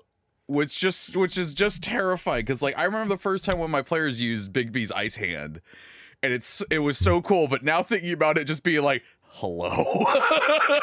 which 0.46 0.78
just 0.78 1.16
which 1.16 1.38
is 1.38 1.54
just 1.54 1.82
terrifying 1.82 2.44
cuz 2.46 2.60
like 2.62 2.76
I 2.78 2.84
remember 2.84 3.14
the 3.14 3.20
first 3.20 3.44
time 3.44 3.58
when 3.58 3.70
my 3.70 3.82
players 3.82 4.20
used 4.20 4.52
Bigby's 4.52 4.92
ice 4.92 5.16
hand 5.16 5.60
and 6.22 6.32
it's 6.32 6.62
it 6.70 6.80
was 6.80 6.98
so 6.98 7.22
cool 7.22 7.48
but 7.48 7.62
now 7.62 7.82
thinking 7.82 8.12
about 8.12 8.36
it 8.38 8.44
just 8.44 8.62
being 8.62 8.82
like 8.82 9.02
hello. 9.22 9.68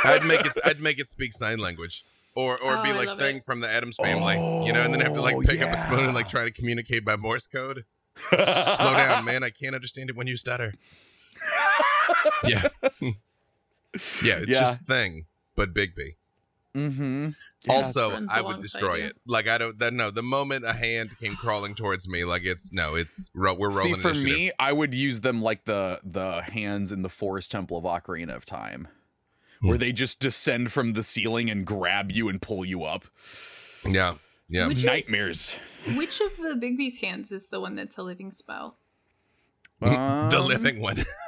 I'd 0.04 0.26
make 0.26 0.46
it. 0.46 0.52
I'd 0.66 0.82
make 0.82 1.00
it 1.00 1.08
speak 1.08 1.32
sign 1.34 1.60
language. 1.60 2.04
Or, 2.36 2.54
or 2.64 2.78
Oh, 2.78 2.84
be 2.84 2.94
like 2.94 3.18
thing 3.20 3.38
it. 3.38 3.46
from 3.46 3.60
the 3.60 3.70
Addams 3.70 3.98
family, 3.98 4.36
you 4.66 4.72
know, 4.74 4.82
and 4.84 4.94
then 4.94 5.02
have 5.02 5.14
to 5.14 5.22
like 5.22 5.36
Oh, 5.36 5.42
pick 5.42 5.62
up 5.62 5.70
a 5.70 5.78
spoon 5.78 6.00
and 6.06 6.14
like 6.14 6.30
try 6.30 6.44
to 6.46 6.52
communicate 6.52 7.04
by 7.06 7.16
Morse 7.18 7.46
code. 7.48 7.84
Slow 8.30 8.40
down, 8.94 9.26
man. 9.26 9.44
I 9.44 9.50
can't 9.50 9.76
understand 9.76 10.10
it 10.10 10.16
when 10.16 10.28
you 10.28 10.38
stutter. 10.38 10.74
yeah. 12.46 12.68
yeah, 13.02 13.12
it's 13.94 14.48
Yeah. 14.48 14.62
just 14.62 14.84
thing, 14.84 15.26
but 15.56 15.74
Bigby. 15.74 16.16
Mhm. 16.76 17.36
also, 17.70 18.10
I 18.10 18.14
would 18.14 18.30
alongside 18.30 18.62
destroy 18.62 18.96
you. 18.96 19.04
it. 19.06 19.18
Like 19.26 19.48
I 19.48 19.58
don't 19.58 19.78
that, 19.80 19.94
no, 19.94 20.10
the 20.12 20.22
moment 20.24 20.66
a 20.66 20.74
hand 20.74 21.18
came 21.20 21.36
crawling 21.36 21.76
towards 21.76 22.08
me, 22.08 22.24
like 22.24 22.44
it's 22.46 22.72
no, 22.74 22.96
it's 22.96 23.30
ro- 23.34 23.54
we're 23.54 23.70
rolling 23.70 23.96
See, 23.96 24.02
for 24.02 24.10
initiative. 24.10 24.36
me, 24.38 24.52
I 24.60 24.72
would 24.72 24.94
use 24.94 25.22
them 25.22 25.42
like 25.42 25.66
the 25.66 26.00
the 26.04 26.42
hands 26.42 26.92
in 26.92 27.02
the 27.02 27.10
Forest 27.10 27.52
Temple 27.52 27.78
of 27.78 27.84
Ocarina 27.84 28.36
of 28.36 28.46
Time, 28.46 28.88
Hmm. 29.62 29.68
where 29.70 29.78
they 29.78 29.92
just 29.92 30.20
descend 30.20 30.72
from 30.72 30.94
the 30.94 31.04
ceiling 31.04 31.50
and 31.50 31.66
grab 31.66 32.12
you 32.12 32.30
and 32.30 32.42
pull 32.42 32.66
you 32.66 32.84
up. 32.84 33.06
Yeah. 33.88 34.16
Yeah. 34.50 34.68
Which 34.68 34.80
is- 34.80 34.84
Nightmares. 34.86 35.56
Which 35.96 36.20
of 36.22 36.36
the 36.38 36.56
Bigby's 36.62 36.98
hands 36.98 37.32
is 37.32 37.48
the 37.48 37.60
one 37.60 37.76
that's 37.76 37.98
a 37.98 38.04
living 38.04 38.32
spell? 38.32 38.78
The 39.82 40.38
Um, 40.40 40.46
living 40.48 40.80
one. 40.80 40.98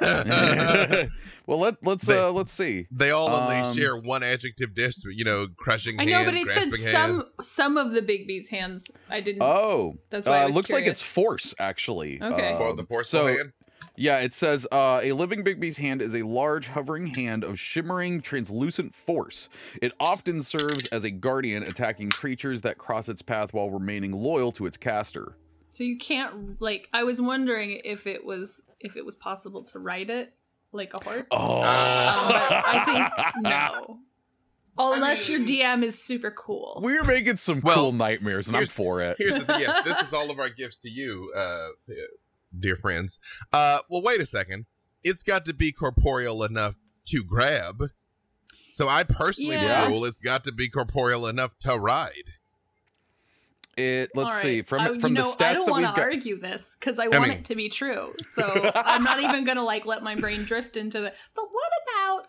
well, 1.46 1.58
let 1.58 1.76
let's 1.84 2.06
They- 2.06 2.18
uh 2.18 2.30
let's 2.30 2.52
see. 2.52 2.86
they 2.90 3.10
all 3.10 3.28
only 3.28 3.56
Um, 3.56 3.74
share 3.76 3.96
one 3.96 4.22
adjective 4.22 4.74
dish, 4.74 4.94
you 5.06 5.24
know, 5.24 5.48
crushing 5.56 5.98
I 6.00 6.04
hand, 6.04 6.10
know, 6.12 6.24
but 6.32 6.34
it 6.34 6.48
said 6.50 6.70
grasping 6.70 6.92
hand. 6.94 7.22
some 7.40 7.44
some 7.44 7.76
of 7.76 7.92
the 7.92 8.00
Bigby's 8.02 8.48
hands. 8.48 8.90
I 9.10 9.20
didn't. 9.20 9.42
Oh, 9.42 9.94
That's 10.10 10.26
why 10.26 10.38
I 10.38 10.44
uh, 10.44 10.46
was 10.48 10.56
looks 10.56 10.72
like 10.72 10.86
it's 10.86 11.02
force 11.02 11.54
actually. 11.58 12.20
Okay. 12.22 12.52
Uh, 12.54 12.58
Or 12.58 12.74
the 12.74 12.84
forceful 12.84 13.28
so 13.28 13.36
hand. 13.36 13.52
yeah, 13.96 14.18
it 14.18 14.32
says 14.32 14.66
uh, 14.72 15.00
a 15.02 15.12
living 15.12 15.42
Bigby's 15.44 15.78
hand 15.78 16.00
is 16.02 16.14
a 16.14 16.22
large 16.22 16.68
hovering 16.68 17.06
hand 17.08 17.44
of 17.44 17.58
shimmering 17.58 18.20
translucent 18.20 18.94
force. 18.94 19.48
It 19.82 19.92
often 20.00 20.40
serves 20.40 20.86
as 20.88 21.04
a 21.04 21.10
guardian, 21.10 21.62
attacking 21.62 22.10
creatures 22.10 22.62
that 22.62 22.78
cross 22.78 23.08
its 23.08 23.22
path 23.22 23.52
while 23.52 23.70
remaining 23.70 24.12
loyal 24.12 24.52
to 24.52 24.66
its 24.66 24.76
caster. 24.76 25.36
So 25.74 25.82
you 25.84 25.98
can't 25.98 26.60
like. 26.60 26.88
I 26.92 27.02
was 27.04 27.20
wondering 27.20 27.80
if 27.84 28.06
it 28.06 28.24
was 28.24 28.62
if 28.80 28.96
it 28.96 29.04
was 29.04 29.16
possible 29.16 29.62
to 29.64 29.78
ride 29.78 30.08
it 30.10 30.32
like 30.72 30.94
a 30.94 31.02
horse. 31.02 31.26
Oh, 31.30 31.56
Um, 31.58 31.62
but 31.62 32.64
I 32.64 32.82
think 32.86 33.36
no. 33.42 33.98
Unless 34.76 35.28
your 35.28 35.38
DM 35.40 35.84
is 35.84 36.00
super 36.02 36.30
cool. 36.32 36.80
we're 36.82 37.04
making 37.04 37.36
some 37.36 37.60
Well, 37.60 37.76
cool 37.76 37.92
nightmares, 37.92 38.48
and 38.48 38.56
I'm 38.56 38.66
for 38.66 39.00
it. 39.00 39.16
Here's 39.18 39.34
the 39.34 39.44
thing. 39.44 39.60
Yes, 39.60 39.84
this 39.84 40.00
is 40.08 40.12
all 40.12 40.30
of 40.32 40.40
our 40.40 40.48
gifts 40.48 40.78
to 40.78 40.88
you, 40.90 41.30
uh, 41.36 41.68
dear 42.58 42.74
friends. 42.76 43.18
Uh, 43.52 43.80
well, 43.88 44.02
wait 44.02 44.20
a 44.20 44.26
second. 44.26 44.66
It's 45.04 45.22
got 45.22 45.44
to 45.46 45.54
be 45.54 45.70
corporeal 45.70 46.42
enough 46.42 46.78
to 47.06 47.22
grab. 47.22 47.90
So 48.68 48.88
I 48.88 49.04
personally 49.04 49.54
Yeah. 49.56 49.86
rule 49.86 50.04
it's 50.04 50.18
got 50.18 50.42
to 50.44 50.52
be 50.52 50.68
corporeal 50.68 51.26
enough 51.28 51.56
to 51.60 51.78
ride. 51.78 52.32
It. 53.76 54.10
Let's 54.14 54.34
All 54.36 54.40
see 54.40 54.56
right. 54.56 54.66
from 54.68 54.80
I, 54.80 54.88
the, 54.88 54.94
you 54.94 55.00
from 55.00 55.12
know, 55.14 55.34
the 55.38 55.44
I 55.46 55.54
don't 55.54 55.70
want 55.70 55.94
to 55.94 56.00
argue 56.02 56.38
this 56.40 56.76
because 56.78 56.98
I 56.98 57.08
want 57.08 57.22
mean- 57.28 57.32
it 57.38 57.44
to 57.46 57.54
be 57.54 57.68
true. 57.68 58.12
So 58.32 58.44
I'm 58.74 59.02
not 59.04 59.20
even 59.20 59.44
gonna 59.44 59.64
like 59.64 59.86
let 59.86 60.02
my 60.02 60.14
brain 60.14 60.44
drift 60.44 60.76
into 60.76 61.00
the. 61.00 61.12
But 61.34 61.44
what 61.50 61.72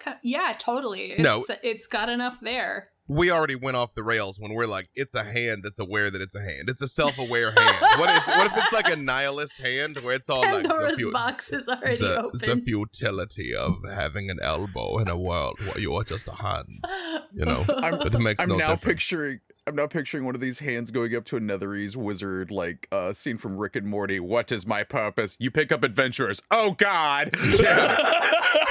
about? 0.03 0.17
Yeah, 0.23 0.53
totally. 0.57 1.11
It's, 1.13 1.23
No. 1.23 1.43
it's 1.63 1.87
got 1.87 2.09
enough 2.09 2.39
there. 2.41 2.89
We 3.07 3.29
already 3.29 3.53
went 3.55 3.77
off 3.77 3.93
the 3.93 4.01
rails 4.01 4.39
when 4.39 4.53
we're 4.55 4.65
like, 4.65 4.89
it's 4.95 5.13
a 5.13 5.23
hand 5.23 5.61
that's 5.63 5.77
aware 5.79 6.09
that 6.09 6.21
it's 6.23 6.33
a 6.33 6.39
hand. 6.41 6.69
It's 6.71 6.81
a 6.81 6.87
self-aware 6.87 7.51
hand. 7.51 7.75
What 7.99 8.09
if 8.09 8.25
what 8.27 8.47
if 8.47 8.57
it's 8.57 8.73
like 8.73 8.91
a 8.91 8.95
nihilist 8.95 9.59
hand 9.59 9.97
where 9.97 10.15
it's 10.15 10.27
all 10.27 10.41
like 10.41 10.63
the, 10.63 10.95
fu- 10.99 11.11
box 11.11 11.53
is 11.53 11.67
already 11.67 11.97
the, 11.97 12.19
open. 12.23 12.39
the 12.39 12.61
futility 12.65 13.53
of 13.55 13.75
having 13.93 14.31
an 14.31 14.39
elbow 14.41 14.97
in 14.97 15.07
a 15.07 15.15
world 15.17 15.59
where 15.59 15.79
you 15.79 15.93
are 15.93 16.03
just 16.03 16.27
a 16.27 16.31
hand. 16.33 16.83
You 17.31 17.45
know, 17.45 17.63
I'm- 17.77 17.93
it 18.01 18.19
makes 18.19 18.41
I'm 18.41 18.49
no 18.49 18.55
now 18.57 18.69
difference. 18.69 18.83
picturing 19.03 19.39
I'm 19.67 19.75
now 19.75 19.87
picturing 19.87 20.25
one 20.25 20.35
of 20.35 20.41
these 20.41 20.59
hands 20.59 20.91
going 20.91 21.15
up 21.15 21.25
to 21.25 21.37
a 21.37 21.39
Netherese 21.39 21.95
wizard, 21.95 22.51
like 22.51 22.87
uh 22.91 23.13
scene 23.13 23.37
from 23.37 23.57
Rick 23.57 23.75
and 23.75 23.87
Morty. 23.87 24.19
What 24.19 24.51
is 24.51 24.67
my 24.67 24.83
purpose? 24.83 25.35
You 25.39 25.49
pick 25.49 25.71
up 25.71 25.83
adventurers. 25.83 26.41
Oh 26.51 26.71
God. 26.71 27.35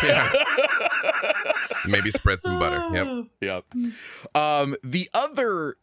Yeah. 0.03 0.33
Maybe 1.89 2.11
spread 2.11 2.43
some 2.43 2.59
butter. 2.59 2.87
Yep. 2.93 3.27
Yep. 3.41 3.65
Um, 4.35 4.77
the 4.83 5.11
other 5.13 5.77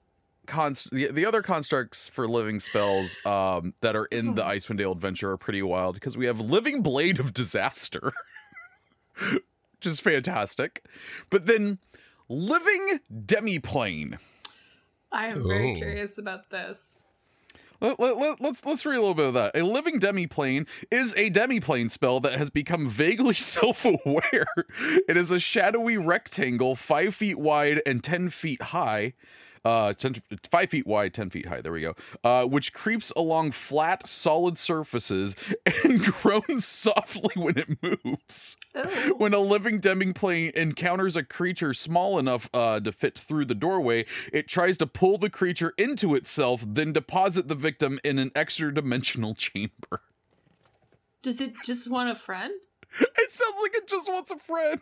const- 0.47 0.91
the, 0.91 1.07
the 1.11 1.25
other 1.25 1.41
constructs 1.41 2.07
for 2.07 2.27
living 2.27 2.59
spells 2.59 3.17
um, 3.25 3.73
that 3.81 3.95
are 3.95 4.05
in 4.05 4.35
the 4.35 4.43
Icewind 4.43 4.77
Dale 4.77 4.91
adventure 4.93 5.31
are 5.31 5.37
pretty 5.37 5.61
wild 5.61 5.95
because 5.95 6.17
we 6.17 6.25
have 6.25 6.39
Living 6.39 6.81
Blade 6.81 7.19
of 7.19 7.33
Disaster, 7.33 8.13
which 9.31 9.85
is 9.85 9.99
fantastic, 9.99 10.83
but 11.29 11.45
then 11.45 11.79
Living 12.29 12.99
Demiplane. 13.13 14.17
I 15.11 15.27
am 15.27 15.47
very 15.47 15.73
Ooh. 15.73 15.75
curious 15.75 16.17
about 16.17 16.49
this. 16.49 17.05
Let, 17.81 17.99
let, 17.99 18.17
let, 18.17 18.39
let's 18.39 18.63
let's 18.63 18.85
read 18.85 18.97
a 18.97 18.99
little 18.99 19.15
bit 19.15 19.27
of 19.27 19.33
that. 19.33 19.57
A 19.57 19.63
living 19.63 19.99
demiplane 19.99 20.67
is 20.91 21.13
a 21.17 21.31
demiplane 21.31 21.89
spell 21.89 22.19
that 22.19 22.33
has 22.33 22.51
become 22.51 22.87
vaguely 22.87 23.33
self-aware. 23.33 24.45
It 25.07 25.17
is 25.17 25.31
a 25.31 25.39
shadowy 25.39 25.97
rectangle, 25.97 26.75
five 26.75 27.15
feet 27.15 27.39
wide 27.39 27.81
and 27.85 28.03
ten 28.03 28.29
feet 28.29 28.61
high. 28.61 29.13
Uh, 29.63 29.93
10, 29.93 30.23
five 30.49 30.69
feet 30.71 30.87
wide, 30.87 31.13
ten 31.13 31.29
feet 31.29 31.45
high. 31.45 31.61
There 31.61 31.71
we 31.71 31.81
go. 31.81 31.95
Uh, 32.23 32.45
which 32.45 32.73
creeps 32.73 33.11
along 33.15 33.51
flat, 33.51 34.07
solid 34.07 34.57
surfaces 34.57 35.35
and 35.83 36.03
groans 36.03 36.65
softly 36.65 37.33
when 37.35 37.57
it 37.57 37.77
moves. 37.81 38.57
Oh. 38.73 39.13
When 39.17 39.33
a 39.33 39.39
living 39.39 39.79
demiplane 39.79 40.51
encounters 40.51 41.15
a 41.15 41.23
creature 41.23 41.73
small 41.73 42.17
enough 42.17 42.49
uh, 42.53 42.79
to 42.79 42.91
fit 42.91 43.17
through 43.17 43.45
the 43.45 43.55
doorway, 43.55 44.05
it 44.33 44.47
tries 44.47 44.77
to 44.77 44.87
pull 44.87 45.19
the 45.19 45.29
creature 45.29 45.73
into 45.77 46.15
itself, 46.15 46.63
then 46.67 46.91
deposit 46.91 47.47
the 47.47 47.55
victim 47.55 47.99
in 48.03 48.17
an 48.17 48.31
extra 48.35 48.73
dimensional 48.73 49.35
chamber. 49.35 50.01
Does 51.21 51.39
it 51.39 51.53
just 51.63 51.89
want 51.89 52.09
a 52.09 52.15
friend? 52.15 52.53
It 52.99 53.31
sounds 53.31 53.55
like 53.61 53.75
it 53.75 53.87
just 53.87 54.09
wants 54.09 54.31
a 54.31 54.37
friend. 54.37 54.81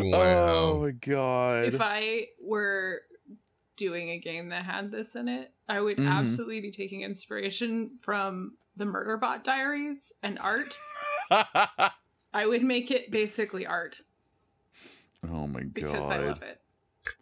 Oh 0.00 0.80
my 0.82 0.90
god. 0.92 1.64
If 1.66 1.80
I 1.80 2.26
were 2.42 3.02
doing 3.76 4.10
a 4.10 4.18
game 4.18 4.48
that 4.48 4.64
had 4.64 4.90
this 4.90 5.14
in 5.16 5.28
it, 5.28 5.52
I 5.68 5.80
would 5.80 5.98
Mhm. 5.98 6.08
absolutely 6.08 6.60
be 6.60 6.70
taking 6.70 7.02
inspiration 7.02 7.98
from 8.02 8.56
the 8.76 8.84
Murderbot 8.84 9.42
Diaries 9.44 10.12
and 10.22 10.38
art. 10.38 10.78
I 11.30 12.46
would 12.46 12.62
make 12.62 12.90
it 12.90 13.10
basically 13.10 13.66
art 13.66 14.00
oh 15.28 15.46
my 15.46 15.60
god. 15.60 15.74
because 15.74 16.04
I 16.10 16.18
love 16.18 16.42
it. 16.42 16.60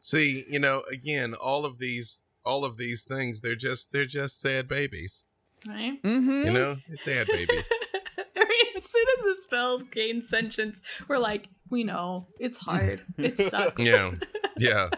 See, 0.01 0.45
you 0.51 0.59
know, 0.59 0.83
again, 0.91 1.35
all 1.35 1.65
of 1.65 1.79
these, 1.79 2.23
all 2.45 2.65
of 2.65 2.77
these 2.77 3.05
things, 3.05 3.41
they're 3.41 3.55
just, 3.55 3.93
they're 3.93 4.05
just 4.07 4.41
sad 4.41 4.69
babies. 4.69 5.25
Right? 5.67 6.03
Mm-hmm. 6.03 6.31
You 6.47 6.53
know, 6.53 6.77
they're 6.87 6.97
sad 6.97 7.27
babies. 7.29 7.69
I 8.37 8.41
mean, 8.41 8.77
as 8.77 8.85
soon 8.91 9.07
as 9.19 9.25
the 9.25 9.35
spell 9.43 9.79
gained 9.79 10.25
sentience, 10.25 10.83
we're 11.09 11.19
like, 11.19 11.49
we 11.71 11.85
know 11.85 12.29
it's 12.39 12.59
hard. 12.59 13.01
It 13.19 13.37
sucks. 13.39 13.81
yeah, 13.83 14.13
yeah. 14.59 14.91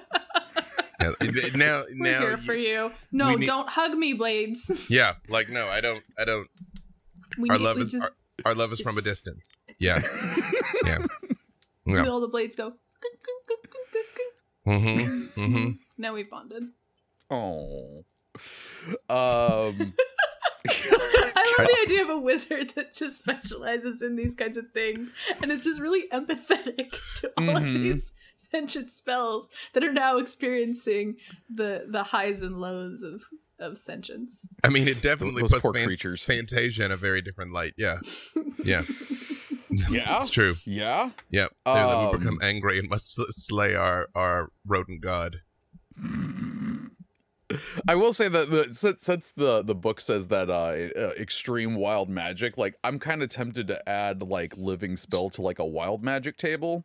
yeah. 1.00 1.12
Now, 1.54 1.82
We're 1.88 2.12
now, 2.12 2.20
here 2.20 2.36
for 2.38 2.54
you. 2.54 2.90
No, 3.12 3.34
need- 3.34 3.46
don't 3.46 3.68
hug 3.68 3.92
me, 3.96 4.14
Blades. 4.14 4.86
yeah. 4.90 5.14
Like, 5.28 5.48
no, 5.48 5.66
I 5.68 5.80
don't, 5.80 6.02
I 6.18 6.24
don't. 6.24 6.48
We 7.38 7.48
Our 7.50 7.58
need- 7.58 7.64
love 7.64 7.76
we 7.76 7.82
is, 7.82 7.90
just 7.92 8.02
our, 8.04 8.10
our 8.46 8.54
love 8.54 8.72
is 8.72 8.80
from 8.80 8.98
a 8.98 9.02
distance. 9.02 9.54
Yeah, 9.78 10.00
yeah. 10.84 10.98
Yeah. 11.86 12.02
feel 12.02 12.20
the 12.20 12.28
blades 12.28 12.56
go. 12.56 12.72
Mm-hmm. 14.66 15.40
Mm-hmm. 15.40 15.70
Now 15.96 16.14
we've 16.14 16.28
bonded. 16.28 16.64
Oh. 17.30 18.04
Um. 19.08 19.94
I 20.70 21.54
love 21.58 21.66
the 21.68 21.78
idea 21.86 22.02
of 22.02 22.10
a 22.10 22.18
wizard 22.18 22.70
that 22.76 22.94
just 22.94 23.18
specializes 23.18 24.02
in 24.02 24.16
these 24.16 24.34
kinds 24.34 24.56
of 24.56 24.70
things 24.72 25.10
and 25.42 25.50
is 25.50 25.62
just 25.64 25.80
really 25.80 26.08
empathetic 26.12 26.96
to 27.16 27.32
all 27.38 27.56
of 27.56 27.62
Mhm. 27.62 27.74
these 27.74 28.12
sentient 28.42 28.90
spells 28.90 29.48
that 29.74 29.84
are 29.84 29.92
now 29.92 30.16
experiencing 30.18 31.16
the 31.54 31.84
the 31.88 32.02
highs 32.04 32.40
and 32.42 32.56
lows 32.60 33.02
of 33.02 33.22
of 33.58 33.76
sentience. 33.76 34.46
I 34.62 34.68
mean, 34.68 34.86
it 34.88 35.02
definitely 35.02 35.42
Those 35.42 35.50
puts 35.52 35.62
poor 35.62 35.74
fan- 35.74 35.86
creatures. 35.86 36.22
Fantasia 36.24 36.84
in 36.84 36.92
a 36.92 36.96
very 36.96 37.20
different 37.20 37.52
light. 37.52 37.74
Yeah, 37.76 37.98
yeah. 38.64 38.82
Yeah. 39.90 40.20
it's 40.20 40.30
true. 40.30 40.54
Yeah. 40.64 41.10
Yep. 41.30 41.52
They're 41.66 41.74
like, 41.86 41.98
we 41.98 42.04
Um, 42.14 42.18
become 42.20 42.38
angry 42.42 42.78
and 42.78 42.88
must 42.88 43.14
slay 43.34 43.74
our 43.74 44.08
our 44.14 44.50
rodent 44.66 45.00
god. 45.02 45.40
I 47.86 47.94
will 47.94 48.12
say 48.12 48.28
that 48.28 48.50
the, 48.50 48.74
since, 48.74 49.04
since 49.04 49.30
the 49.30 49.62
the 49.62 49.74
book 49.74 50.00
says 50.00 50.28
that 50.28 50.50
uh, 50.50 51.00
uh 51.00 51.12
extreme 51.18 51.76
wild 51.76 52.08
magic, 52.08 52.58
like 52.58 52.76
I'm 52.84 52.98
kind 52.98 53.22
of 53.22 53.30
tempted 53.30 53.68
to 53.68 53.88
add 53.88 54.22
like 54.22 54.56
living 54.56 54.96
spell 54.96 55.30
to 55.30 55.42
like 55.42 55.58
a 55.58 55.64
wild 55.64 56.04
magic 56.04 56.36
table, 56.36 56.84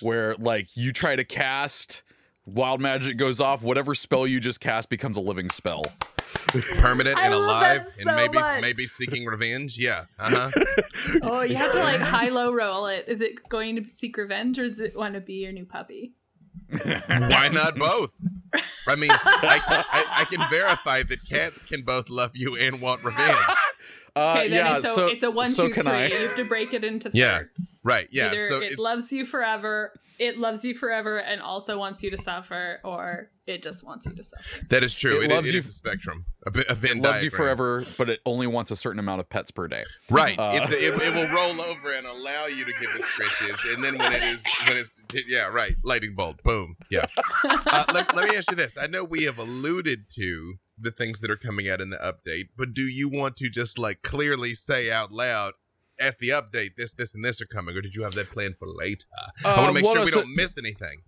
where 0.00 0.34
like 0.34 0.76
you 0.76 0.92
try 0.92 1.16
to 1.16 1.24
cast 1.24 2.02
wild 2.46 2.80
magic 2.80 3.16
goes 3.16 3.40
off, 3.40 3.62
whatever 3.62 3.94
spell 3.94 4.26
you 4.26 4.40
just 4.40 4.60
cast 4.60 4.90
becomes 4.90 5.16
a 5.16 5.20
living 5.20 5.48
spell. 5.48 5.84
Permanent 6.78 7.18
and 7.18 7.34
alive, 7.34 7.84
that 7.84 8.06
and 8.06 8.16
maybe 8.16 8.38
much. 8.38 8.60
maybe 8.60 8.86
seeking 8.86 9.24
revenge. 9.24 9.78
Yeah. 9.78 10.04
Uh 10.18 10.50
huh. 10.50 10.64
Oh, 11.22 11.42
you 11.42 11.56
have 11.56 11.72
to 11.72 11.78
like 11.78 12.00
high 12.00 12.28
low 12.28 12.52
roll 12.52 12.86
it. 12.86 13.06
Is 13.08 13.20
it 13.20 13.48
going 13.48 13.76
to 13.76 13.84
seek 13.94 14.16
revenge 14.16 14.58
or 14.58 14.68
does 14.68 14.80
it 14.80 14.96
want 14.96 15.14
to 15.14 15.20
be 15.20 15.34
your 15.34 15.52
new 15.52 15.64
puppy? 15.64 16.14
Why 16.82 17.48
not 17.52 17.76
both? 17.76 18.12
I 18.88 18.96
mean, 18.96 19.10
I, 19.10 19.60
I, 19.92 20.04
I 20.20 20.24
can 20.24 20.48
verify 20.50 21.02
that 21.04 21.24
cats 21.28 21.62
can 21.64 21.82
both 21.82 22.08
love 22.10 22.32
you 22.34 22.56
and 22.56 22.80
want 22.80 23.04
revenge. 23.04 23.36
Uh, 24.16 24.34
Okay, 24.36 24.48
then 24.48 24.64
yeah, 24.64 24.76
it's 24.76 24.96
a 24.96 25.06
it's 25.08 25.22
a 25.24 25.30
one 25.32 25.50
so 25.50 25.66
two 25.66 25.74
three. 25.74 25.90
I. 25.90 26.06
You 26.06 26.28
have 26.28 26.36
to 26.36 26.44
break 26.44 26.72
it 26.72 26.84
into 26.84 27.10
Yeah. 27.12 27.38
thirds. 27.38 27.80
Right? 27.82 28.06
Yeah. 28.12 28.26
Either 28.28 28.48
so 28.48 28.60
it 28.60 28.78
loves 28.78 29.12
you 29.12 29.26
forever 29.26 29.92
it 30.18 30.38
loves 30.38 30.64
you 30.64 30.74
forever 30.74 31.18
and 31.18 31.40
also 31.40 31.78
wants 31.78 32.02
you 32.02 32.10
to 32.10 32.18
suffer, 32.18 32.80
or 32.84 33.28
it 33.46 33.62
just 33.62 33.84
wants 33.84 34.06
you 34.06 34.14
to 34.14 34.22
suffer. 34.24 34.64
That 34.70 34.82
is 34.84 34.94
true. 34.94 35.18
It 35.20 35.24
It, 35.24 35.30
it, 35.30 35.34
loves 35.34 35.48
it 35.48 35.52
you- 35.52 35.58
is 35.58 35.66
a 35.66 35.72
spectrum. 35.72 36.26
A, 36.46 36.50
a 36.70 36.74
Venn 36.74 36.98
It 36.98 37.02
loves 37.02 37.24
you 37.24 37.30
forever, 37.30 37.82
but 37.98 38.08
it 38.10 38.20
only 38.26 38.46
wants 38.46 38.70
a 38.70 38.76
certain 38.76 38.98
amount 38.98 39.20
of 39.20 39.28
pets 39.28 39.50
per 39.50 39.66
day. 39.66 39.84
Right. 40.10 40.38
Uh, 40.38 40.60
it's 40.62 40.70
a, 40.72 40.76
it, 40.76 41.02
it 41.02 41.14
will 41.14 41.34
roll 41.34 41.60
over 41.62 41.92
and 41.92 42.06
allow 42.06 42.46
you 42.46 42.64
to 42.64 42.72
give 42.72 42.90
it 42.94 43.02
scritches, 43.02 43.74
and 43.74 43.82
then 43.82 43.98
when 43.98 44.12
it 44.12 44.22
is 44.22 44.42
when 44.66 44.76
it's 44.76 45.02
yeah 45.26 45.46
right 45.46 45.76
lightning 45.84 46.14
bolt 46.14 46.42
boom 46.42 46.76
yeah. 46.90 47.06
Uh, 47.44 47.84
let, 47.92 48.14
let 48.14 48.28
me 48.30 48.36
ask 48.36 48.50
you 48.50 48.56
this: 48.56 48.76
I 48.80 48.86
know 48.86 49.04
we 49.04 49.24
have 49.24 49.38
alluded 49.38 50.10
to 50.16 50.54
the 50.78 50.90
things 50.90 51.20
that 51.20 51.30
are 51.30 51.36
coming 51.36 51.68
out 51.68 51.80
in 51.80 51.90
the 51.90 51.96
update, 51.96 52.48
but 52.56 52.72
do 52.74 52.82
you 52.82 53.08
want 53.08 53.36
to 53.38 53.48
just 53.48 53.78
like 53.78 54.02
clearly 54.02 54.54
say 54.54 54.90
out 54.92 55.10
loud? 55.12 55.52
At 56.00 56.18
the 56.18 56.30
update, 56.30 56.76
this, 56.76 56.94
this, 56.94 57.14
and 57.14 57.24
this 57.24 57.40
are 57.40 57.46
coming, 57.46 57.76
or 57.76 57.80
did 57.80 57.94
you 57.94 58.02
have 58.02 58.14
that 58.14 58.30
planned 58.30 58.56
for 58.56 58.66
later? 58.68 59.06
I 59.44 59.48
want 59.48 59.58
Uh, 59.58 59.66
to 59.68 59.72
make 59.72 59.84
well, 59.84 59.94
sure 59.94 60.04
we 60.04 60.10
so- 60.10 60.20
don't 60.22 60.34
miss 60.34 60.58
anything. 60.58 61.02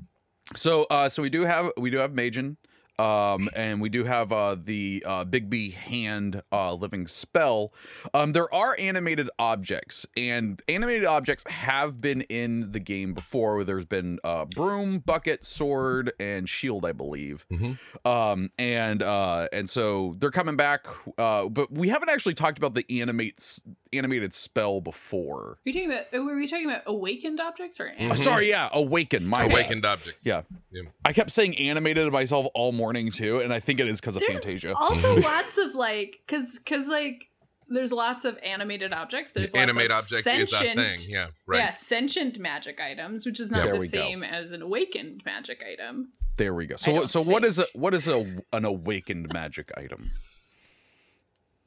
So, 0.54 0.84
uh, 0.84 1.08
so 1.08 1.22
we 1.22 1.28
do 1.30 1.42
have 1.42 1.72
we 1.76 1.90
do 1.90 1.96
have 1.98 2.12
Magen, 2.12 2.56
um, 3.00 3.50
and 3.56 3.80
we 3.80 3.88
do 3.88 4.04
have 4.04 4.30
uh, 4.30 4.54
the 4.54 5.02
uh, 5.04 5.24
Bigby 5.24 5.72
hand 5.74 6.40
uh, 6.52 6.72
living 6.72 7.08
spell. 7.08 7.74
Um, 8.14 8.32
there 8.32 8.52
are 8.54 8.76
animated 8.78 9.28
objects, 9.40 10.06
and 10.16 10.62
animated 10.68 11.04
objects 11.04 11.44
have 11.50 12.00
been 12.00 12.20
in 12.22 12.70
the 12.70 12.78
game 12.78 13.12
before. 13.12 13.64
There's 13.64 13.84
been 13.84 14.20
uh, 14.22 14.44
broom, 14.44 15.00
bucket, 15.00 15.44
sword, 15.44 16.12
and 16.20 16.48
shield, 16.48 16.86
I 16.86 16.92
believe. 16.92 17.44
Mhm. 17.52 17.78
Um, 18.06 18.52
and 18.56 19.02
uh, 19.02 19.48
and 19.52 19.68
so 19.68 20.14
they're 20.20 20.30
coming 20.30 20.54
back, 20.56 20.86
uh, 21.18 21.46
but 21.46 21.72
we 21.72 21.88
haven't 21.88 22.08
actually 22.08 22.34
talked 22.34 22.56
about 22.56 22.74
the 22.74 22.86
animate 23.00 23.58
animated 23.98 24.34
spell 24.34 24.80
before. 24.80 25.42
Are 25.52 25.58
you 25.64 25.72
talking 25.72 25.90
about? 25.90 26.24
Were 26.24 26.36
we 26.36 26.46
talking 26.46 26.66
about 26.66 26.82
awakened 26.86 27.40
objects 27.40 27.80
or? 27.80 27.88
Mhm. 27.98 28.10
Uh, 28.12 28.14
sorry, 28.14 28.48
yeah, 28.48 28.68
awakened. 28.72 29.28
My 29.28 29.42
bad. 29.42 29.50
Awakened 29.52 29.86
objects. 29.86 30.24
Yeah. 30.24 30.42
Yeah. 30.70 30.82
I 31.04 31.12
kept 31.12 31.30
saying 31.30 31.56
animated 31.58 32.12
myself 32.12 32.46
all 32.54 32.72
morning 32.72 33.10
too, 33.10 33.40
and 33.40 33.52
I 33.52 33.60
think 33.60 33.80
it 33.80 33.88
is 33.88 34.00
because 34.00 34.16
of 34.16 34.22
There's 34.26 34.42
Fantasia. 34.42 34.72
also 34.74 35.16
lots 35.20 35.58
of 35.58 35.74
like, 35.74 36.20
cause, 36.28 36.58
cause 36.66 36.88
like, 36.88 37.28
there's 37.68 37.90
lots 37.90 38.24
of 38.24 38.38
animated 38.44 38.92
objects. 38.92 39.32
There's 39.32 39.52
lots 39.52 39.60
Animate 39.60 39.90
of 39.90 39.98
object 39.98 40.22
sentient, 40.22 40.78
is 40.78 40.84
a 40.84 40.96
thing. 40.98 41.12
Yeah. 41.12 41.26
Right. 41.46 41.58
Yeah, 41.58 41.72
sentient 41.72 42.38
magic 42.38 42.80
items, 42.80 43.26
which 43.26 43.40
is 43.40 43.50
not 43.50 43.64
There 43.64 43.72
the 43.74 43.80
we 43.80 43.88
go. 43.88 43.98
same 44.00 44.22
as 44.22 44.52
an 44.52 44.62
awakened 44.62 45.22
magic 45.26 45.64
item. 45.68 46.12
There 46.36 46.54
we 46.54 46.66
go. 46.66 46.74
I 46.74 46.76
So, 46.76 46.92
don't 46.94 47.06
so 47.08 47.22
what 47.22 47.44
is 47.44 47.58
a 47.58 47.64
what 47.72 47.92
is 47.94 48.06
a 48.06 48.18
an 48.52 48.64
awakened 48.64 49.32
magic 49.32 49.72
item? 49.76 50.12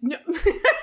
No. 0.02 0.16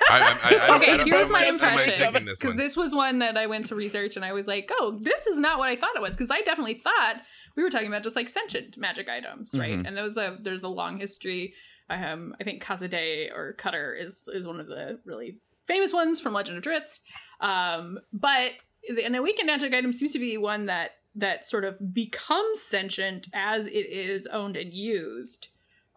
I, 0.09 0.37
I, 0.43 0.67
I, 0.69 0.75
okay, 0.77 1.03
here's 1.03 1.29
my 1.29 1.43
impression. 1.45 1.93
taking 1.95 2.25
this 2.25 2.39
Because 2.39 2.55
this 2.55 2.77
was 2.77 2.93
one 2.93 3.19
that 3.19 3.35
I 3.35 3.47
went 3.47 3.65
to 3.67 3.75
research 3.75 4.15
and 4.15 4.23
I 4.23 4.31
was 4.31 4.47
like, 4.47 4.69
oh, 4.73 4.97
this 5.01 5.25
is 5.27 5.39
not 5.39 5.57
what 5.59 5.69
I 5.69 5.75
thought 5.75 5.95
it 5.95 6.01
was. 6.01 6.15
Because 6.15 6.29
I 6.31 6.41
definitely 6.41 6.75
thought 6.75 7.21
we 7.55 7.63
were 7.63 7.69
talking 7.69 7.87
about 7.87 8.03
just 8.03 8.15
like 8.15 8.29
sentient 8.29 8.77
magic 8.77 9.09
items, 9.09 9.55
right? 9.57 9.77
Mhm. 9.79 9.87
And 9.87 9.97
there 9.97 10.03
was 10.03 10.17
a 10.17 10.37
there's 10.41 10.63
a 10.63 10.67
long 10.67 10.99
history. 10.99 11.53
Um, 11.89 12.35
I 12.39 12.43
think 12.43 12.63
Khazid'hea 12.63 13.31
or 13.35 13.53
Cutter 13.53 13.93
is 13.93 14.27
is 14.33 14.45
one 14.45 14.59
of 14.59 14.67
the 14.67 14.99
really 15.05 15.37
famous 15.65 15.93
ones 15.93 16.19
from 16.19 16.33
Legend 16.33 16.57
of 16.59 16.63
Drizzt. 16.63 16.99
Um, 17.41 17.99
but 18.13 18.51
the- 18.87 19.03
an 19.03 19.15
awakened 19.15 19.47
magic 19.47 19.73
item 19.73 19.91
seems 19.93 20.13
to 20.13 20.19
be 20.19 20.37
one 20.37 20.65
that 20.65 20.91
that 21.15 21.43
sort 21.43 21.65
of 21.65 21.93
becomes 21.93 22.61
sentient 22.61 23.27
as 23.33 23.65
it 23.65 23.71
is 23.71 24.27
owned 24.27 24.55
and 24.55 24.71
used. 24.71 25.47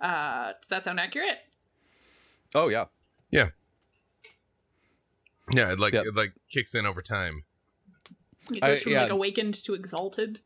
Uh, 0.00 0.52
does 0.60 0.68
that 0.70 0.82
sound 0.82 0.98
accurate? 0.98 1.38
Oh 2.54 2.68
yeah, 2.68 2.86
Yeah, 3.32 3.48
it 5.72 5.80
like 5.80 5.92
Yep. 5.94 6.04
it 6.06 6.14
like 6.14 6.34
kicks 6.48 6.74
in 6.74 6.86
over 6.86 7.02
time. 7.02 7.44
It 8.52 8.62
I- 8.62 8.68
goes 8.68 8.82
from 8.82 8.92
yeah. 8.92 9.02
like 9.02 9.10
awakened 9.10 9.54
to 9.64 9.74
exalted, 9.74 10.40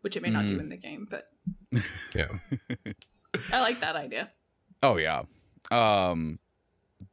which 0.00 0.16
it 0.16 0.22
may 0.22 0.30
not 0.30 0.48
do 0.48 0.56
Mm. 0.56 0.60
in 0.60 0.68
the 0.68 0.76
game, 0.76 1.06
but 1.08 1.30
Yeah. 2.14 2.28
I 3.52 3.60
like 3.60 3.80
that 3.80 3.94
idea. 3.96 4.30
oh 4.82 4.96
yeah. 4.96 5.22
Um, 5.70 6.38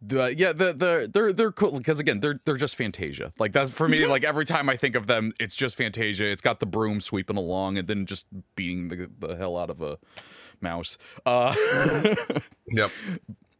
the 0.01 0.33
yeah 0.35 0.53
the 0.53 0.73
the 0.73 1.09
they're 1.11 1.31
they're 1.33 1.51
cool 1.51 1.77
because 1.77 1.99
again 1.99 2.19
they're 2.19 2.39
they're 2.45 2.57
just 2.57 2.75
Fantasia. 2.75 3.31
Like 3.37 3.53
that's 3.53 3.69
for 3.69 3.87
me. 3.87 4.05
like 4.07 4.23
every 4.23 4.45
time 4.45 4.69
I 4.69 4.75
think 4.75 4.95
of 4.95 5.05
them, 5.07 5.33
it's 5.39 5.55
just 5.55 5.77
Fantasia. 5.77 6.25
It's 6.25 6.41
got 6.41 6.59
the 6.59 6.65
broom 6.65 6.99
sweeping 6.99 7.37
along 7.37 7.77
and 7.77 7.87
then 7.87 8.05
just 8.07 8.25
beating 8.55 8.89
the 8.89 9.09
the 9.19 9.35
hell 9.35 9.55
out 9.55 9.69
of 9.69 9.81
a 9.81 9.99
mouse. 10.61 10.97
Uh, 11.27 11.55
Yep. 12.71 12.91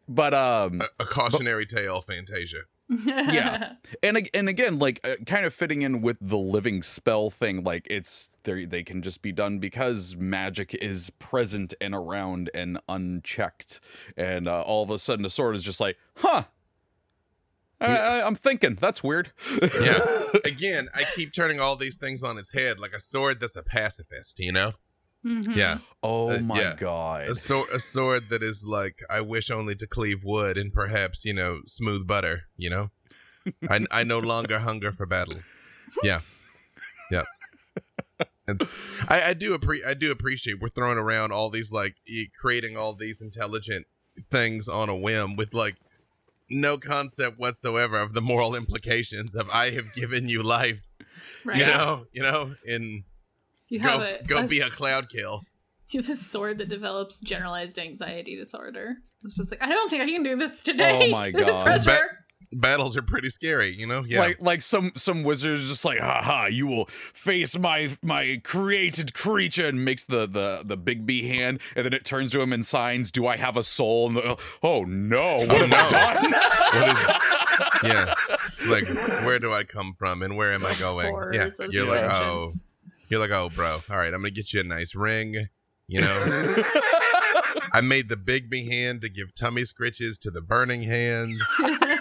But 0.09 0.33
um, 0.33 0.81
A, 0.81 1.03
a 1.03 1.05
cautionary 1.05 1.65
tale, 1.65 2.01
Fantasia. 2.01 2.63
Yeah. 3.05 3.73
and 4.01 4.27
and 4.33 4.49
again 4.49 4.79
like 4.79 4.99
uh, 5.03 5.23
kind 5.27 5.45
of 5.45 5.53
fitting 5.53 5.83
in 5.83 6.01
with 6.01 6.17
the 6.19 6.39
living 6.39 6.81
spell 6.81 7.29
thing 7.29 7.63
like 7.63 7.85
it's 7.87 8.31
they 8.45 8.65
they 8.65 8.81
can 8.81 9.03
just 9.03 9.21
be 9.21 9.31
done 9.31 9.59
because 9.59 10.15
magic 10.17 10.73
is 10.73 11.11
present 11.19 11.75
and 11.79 11.93
around 11.93 12.49
and 12.55 12.79
unchecked 12.89 13.79
and 14.17 14.47
uh, 14.47 14.61
all 14.61 14.81
of 14.81 14.89
a 14.89 14.97
sudden 14.97 15.21
the 15.21 15.29
sword 15.29 15.55
is 15.55 15.61
just 15.61 15.79
like 15.79 15.97
huh 16.17 16.45
I, 17.79 17.95
I, 17.97 18.25
i'm 18.25 18.33
thinking 18.33 18.73
that's 18.73 19.03
weird 19.03 19.33
Yeah. 19.79 20.23
Again, 20.43 20.89
I 20.95 21.03
keep 21.15 21.31
turning 21.31 21.59
all 21.59 21.75
these 21.75 21.97
things 21.97 22.23
on 22.23 22.37
its 22.39 22.53
head, 22.53 22.79
like 22.79 22.93
a 22.93 22.99
sword 22.99 23.39
that's 23.39 23.55
a 23.55 23.63
pacifist. 23.63 24.39
You 24.39 24.51
know? 24.51 24.73
Mhm. 25.25 25.55
Yeah. 25.55 25.79
oh 26.01 26.29
Uh, 26.31 26.39
my 26.39 26.59
yeah. 26.61 26.75
god 26.77 27.29
A 27.29 27.35
sword, 27.35 27.69
a 27.73 27.79
sword 27.79 28.29
that 28.29 28.41
is 28.41 28.63
like, 28.65 29.03
I 29.09 29.19
wish 29.21 29.51
only 29.51 29.75
to 29.75 29.85
cleave 29.87 30.23
wood 30.23 30.57
and 30.57 30.71
perhaps, 30.71 31.25
you 31.25 31.33
know, 31.33 31.61
smooth 31.65 32.07
butter. 32.07 32.43
You 32.55 32.69
know? 32.69 32.91
I, 33.69 33.85
I 33.91 34.03
no 34.03 34.19
longer 34.19 34.59
hunger 34.59 34.91
for 34.91 35.05
battle. 35.05 35.39
Yeah. 36.03 36.21
Yeah. 37.11 37.23
It's, 38.47 38.75
I, 39.07 39.21
I 39.29 39.33
do 39.33 39.57
appre- 39.57 39.85
I 39.85 39.93
do 39.93 40.11
appreciate 40.11 40.59
we're 40.59 40.69
throwing 40.69 40.97
around 40.97 41.31
all 41.31 41.49
these 41.49 41.71
like 41.71 41.95
creating 42.39 42.77
all 42.77 42.95
these 42.95 43.21
intelligent 43.21 43.85
things 44.31 44.67
on 44.67 44.89
a 44.89 44.95
whim 44.95 45.35
with 45.35 45.53
like 45.53 45.75
no 46.49 46.77
concept 46.79 47.37
whatsoever 47.39 47.99
of 47.99 48.13
the 48.13 48.21
moral 48.21 48.55
implications 48.55 49.35
of 49.35 49.47
I 49.51 49.69
have 49.71 49.93
given 49.93 50.29
you 50.29 50.41
life. 50.41 50.81
Right. 51.45 51.57
You 51.57 51.65
know, 51.67 52.05
you 52.11 52.21
know, 52.23 52.55
and 52.67 53.03
You 53.69 53.79
have 53.81 53.99
go 53.99 54.05
a, 54.05 54.23
go 54.41 54.47
be 54.47 54.59
a 54.59 54.65
s- 54.65 54.73
cloud 54.75 55.09
kill. 55.09 55.43
You 55.91 56.01
have 56.01 56.09
a 56.11 56.15
sword 56.15 56.59
that 56.59 56.69
develops 56.69 57.19
generalized 57.19 57.79
anxiety 57.79 58.35
disorder. 58.35 58.97
It's 59.23 59.35
just 59.37 59.49
like 59.49 59.63
I 59.63 59.69
don't 59.69 59.89
think 59.89 60.03
I 60.03 60.05
can 60.05 60.21
do 60.21 60.35
this 60.35 60.61
today. 60.61 61.07
Oh 61.07 61.09
my 61.11 61.31
God. 61.31 61.63
Pressure. 61.65 62.11
Battles 62.51 62.95
are 62.97 63.01
pretty 63.01 63.29
scary, 63.29 63.75
you 63.75 63.87
know. 63.87 64.03
Yeah, 64.07 64.19
Like 64.19 64.39
like 64.39 64.61
some 64.61 64.91
some 64.95 65.23
wizard 65.23 65.57
is 65.57 65.67
just 65.67 65.85
like 65.85 65.99
haha 65.99 66.45
you 66.45 66.67
will 66.67 66.85
face 66.85 67.57
my 67.57 67.95
my 68.03 68.39
created 68.43 69.15
creature 69.15 69.65
and 69.67 69.83
makes 69.83 70.05
the 70.05 70.27
the 70.27 70.61
the 70.63 70.77
big 70.77 71.07
B 71.07 71.27
hand 71.27 71.59
and 71.75 71.85
then 71.85 71.93
it 71.93 72.05
turns 72.05 72.29
to 72.31 72.41
him 72.41 72.53
and 72.53 72.63
signs 72.63 73.11
do 73.11 73.25
I 73.25 73.37
have 73.37 73.57
a 73.57 73.63
soul 73.63 74.07
and 74.09 74.17
the, 74.17 74.29
oh, 74.31 74.37
oh 74.61 74.83
no 74.83 75.17
oh, 75.19 75.47
what 75.47 75.61
Oh, 75.61 75.65
have 75.65 75.73
I 75.73 75.89
done 75.89 76.31
What 76.81 77.83
is- 77.83 77.91
yeah. 77.91 78.13
Like, 78.67 78.87
where 79.25 79.39
do 79.39 79.51
I 79.53 79.63
come 79.63 79.95
from 79.97 80.21
and 80.21 80.37
where 80.37 80.53
am 80.53 80.65
I 80.65 80.73
going? 80.75 81.05
Yeah, 81.07 81.11
Horrors 81.11 81.59
of 81.59 81.73
you're 81.73 81.85
like, 81.85 82.01
vengeance. 82.01 82.19
oh, 82.21 82.51
you're 83.09 83.19
like, 83.19 83.31
oh, 83.31 83.49
bro. 83.49 83.81
All 83.89 83.97
right, 83.97 84.13
I'm 84.13 84.21
gonna 84.21 84.31
get 84.31 84.53
you 84.53 84.61
a 84.61 84.63
nice 84.63 84.95
ring. 84.95 85.47
You 85.87 86.01
know, 86.01 86.55
I 87.73 87.81
made 87.81 88.09
the 88.09 88.17
big 88.17 88.49
B 88.49 88.69
hand 88.69 89.01
to 89.01 89.09
give 89.09 89.33
tummy 89.33 89.63
scritches 89.63 90.19
to 90.19 90.31
the 90.31 90.41
burning 90.41 90.83
hand. 90.83 91.39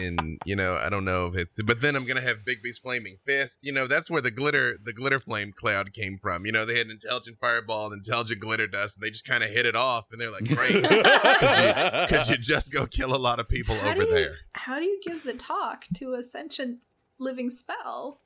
and 0.00 0.40
you 0.44 0.56
know 0.56 0.76
i 0.76 0.88
don't 0.88 1.04
know 1.04 1.26
if 1.26 1.34
it's 1.34 1.62
but 1.62 1.80
then 1.80 1.94
i'm 1.94 2.06
gonna 2.06 2.20
have 2.20 2.44
big 2.44 2.62
b's 2.62 2.78
flaming 2.78 3.18
fist 3.26 3.58
you 3.60 3.72
know 3.72 3.86
that's 3.86 4.10
where 4.10 4.22
the 4.22 4.30
glitter 4.30 4.78
the 4.82 4.92
glitter 4.92 5.18
flame 5.18 5.52
cloud 5.52 5.92
came 5.92 6.16
from 6.16 6.46
you 6.46 6.52
know 6.52 6.64
they 6.64 6.78
had 6.78 6.86
an 6.86 6.92
intelligent 6.92 7.36
fireball 7.38 7.86
and 7.86 7.94
intelligent 7.94 8.40
glitter 8.40 8.66
dust 8.66 8.96
and 8.96 9.04
they 9.04 9.10
just 9.10 9.26
kind 9.26 9.44
of 9.44 9.50
hit 9.50 9.66
it 9.66 9.76
off 9.76 10.06
and 10.10 10.20
they're 10.20 10.30
like 10.30 10.44
great 10.44 10.70
could, 10.72 10.84
you, 10.84 12.06
could 12.08 12.28
you 12.28 12.36
just 12.38 12.72
go 12.72 12.86
kill 12.86 13.14
a 13.14 13.18
lot 13.18 13.38
of 13.38 13.48
people 13.48 13.74
How 13.74 13.90
over 13.90 14.04
you, 14.04 14.10
there 14.10 14.36
How 14.52 14.78
do 14.78 14.86
you 14.86 15.00
give 15.04 15.24
the 15.24 15.34
talk 15.34 15.84
to 15.96 16.14
a 16.14 16.22
sentient 16.22 16.78
living 17.18 17.50
spell? 17.50 18.20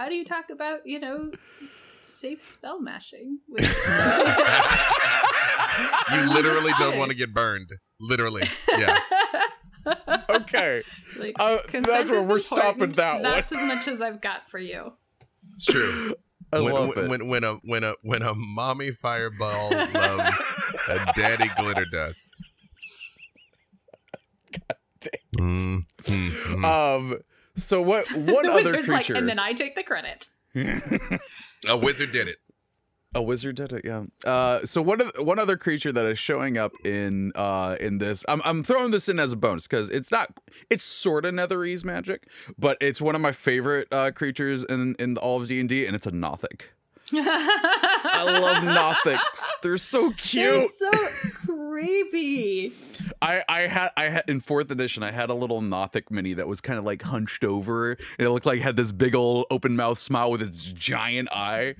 How 0.00 0.08
do 0.08 0.14
you 0.14 0.24
talk 0.24 0.48
about 0.50 0.86
you 0.86 0.98
know 0.98 1.30
safe 2.00 2.40
spell 2.40 2.80
mashing? 2.80 3.38
With 3.48 3.62
you 6.12 6.20
literally 6.34 6.72
don't 6.78 6.96
want 6.98 7.10
to 7.10 7.16
get 7.16 7.34
burned 7.34 7.70
literally 8.00 8.48
yeah 8.78 8.96
okay 10.30 10.82
like, 11.18 11.36
Uh, 11.38 11.58
that's 11.70 12.08
where 12.08 12.22
is 12.22 12.26
we're 12.26 12.38
stopping 12.38 12.68
important. 12.90 12.96
that 12.96 13.14
one. 13.14 13.22
That's 13.24 13.52
as 13.52 13.62
much 13.62 13.88
as 13.88 14.00
I've 14.00 14.20
got 14.22 14.48
for 14.48 14.58
you. 14.58 14.92
it's 15.54 15.66
true 15.66 16.14
I 16.52 16.60
when, 16.60 16.72
love 16.74 16.96
when, 16.96 17.04
it 17.04 17.08
when 17.10 17.28
when 17.28 17.44
a 17.44 17.52
when 17.62 17.84
a 17.84 17.94
when 18.02 18.22
a 18.22 18.34
mommy 18.34 18.90
fireball 18.92 19.70
loves 19.70 20.38
a 20.88 21.12
daddy 21.16 21.48
glitter 21.56 21.84
dust 21.92 22.30
Mm, 25.38 25.84
mm, 26.02 26.28
mm. 26.28 26.64
um 26.64 27.18
so 27.60 27.82
what 27.82 28.06
What 28.12 28.44
the 28.44 28.50
other 28.50 28.64
wizard's 28.64 28.88
like, 28.88 29.06
creature 29.06 29.14
and 29.14 29.28
then 29.28 29.38
I 29.38 29.52
take 29.52 29.74
the 29.74 29.82
credit. 29.82 30.28
a 31.68 31.76
wizard 31.76 32.10
did 32.10 32.26
it 32.26 32.38
A 33.14 33.22
wizard 33.22 33.56
did 33.56 33.72
it, 33.72 33.84
yeah. 33.84 34.02
Uh, 34.24 34.64
so 34.64 34.82
one 34.82 35.00
of 35.00 35.12
one 35.18 35.38
other 35.38 35.56
creature 35.56 35.92
that 35.92 36.04
is 36.06 36.18
showing 36.18 36.58
up 36.58 36.72
in 36.84 37.32
uh 37.34 37.76
in 37.80 37.98
this, 37.98 38.24
I'm 38.28 38.42
I'm 38.44 38.62
throwing 38.62 38.90
this 38.90 39.08
in 39.08 39.18
as 39.20 39.32
a 39.32 39.36
bonus 39.36 39.66
because 39.66 39.88
it's 39.90 40.10
not 40.10 40.28
it's 40.68 40.84
sort 40.84 41.24
of 41.24 41.34
Netherese 41.34 41.84
magic, 41.84 42.28
but 42.58 42.76
it's 42.80 43.00
one 43.00 43.14
of 43.14 43.20
my 43.20 43.32
favorite 43.32 43.88
uh, 43.92 44.10
creatures 44.10 44.64
in 44.64 44.96
in 44.98 45.16
all 45.16 45.40
of 45.40 45.48
D 45.48 45.60
and 45.60 45.68
D, 45.68 45.86
and 45.86 45.94
it's 45.94 46.06
a 46.06 46.12
Nothic. 46.12 46.70
I 47.14 48.38
love 48.40 48.62
Nothics. 48.64 49.42
They're 49.62 49.76
so 49.76 50.12
cute. 50.12 50.70
They're 50.80 50.92
so 50.92 51.30
creepy. 51.46 52.72
I 53.22 53.42
I 53.48 53.60
had 53.62 53.90
I 53.96 54.04
had 54.04 54.24
in 54.28 54.40
fourth 54.40 54.70
edition 54.70 55.02
I 55.02 55.10
had 55.10 55.30
a 55.30 55.34
little 55.34 55.60
Nothic 55.60 56.10
mini 56.10 56.34
that 56.34 56.46
was 56.46 56.60
kind 56.60 56.78
of 56.78 56.84
like 56.84 57.02
hunched 57.02 57.44
over 57.44 57.92
and 57.92 57.98
it 58.18 58.30
looked 58.30 58.46
like 58.46 58.58
it 58.58 58.62
had 58.62 58.76
this 58.76 58.92
big 58.92 59.14
old 59.14 59.46
open 59.50 59.76
mouth 59.76 59.98
smile 59.98 60.30
with 60.30 60.42
its 60.42 60.72
giant 60.72 61.28
eye. 61.32 61.74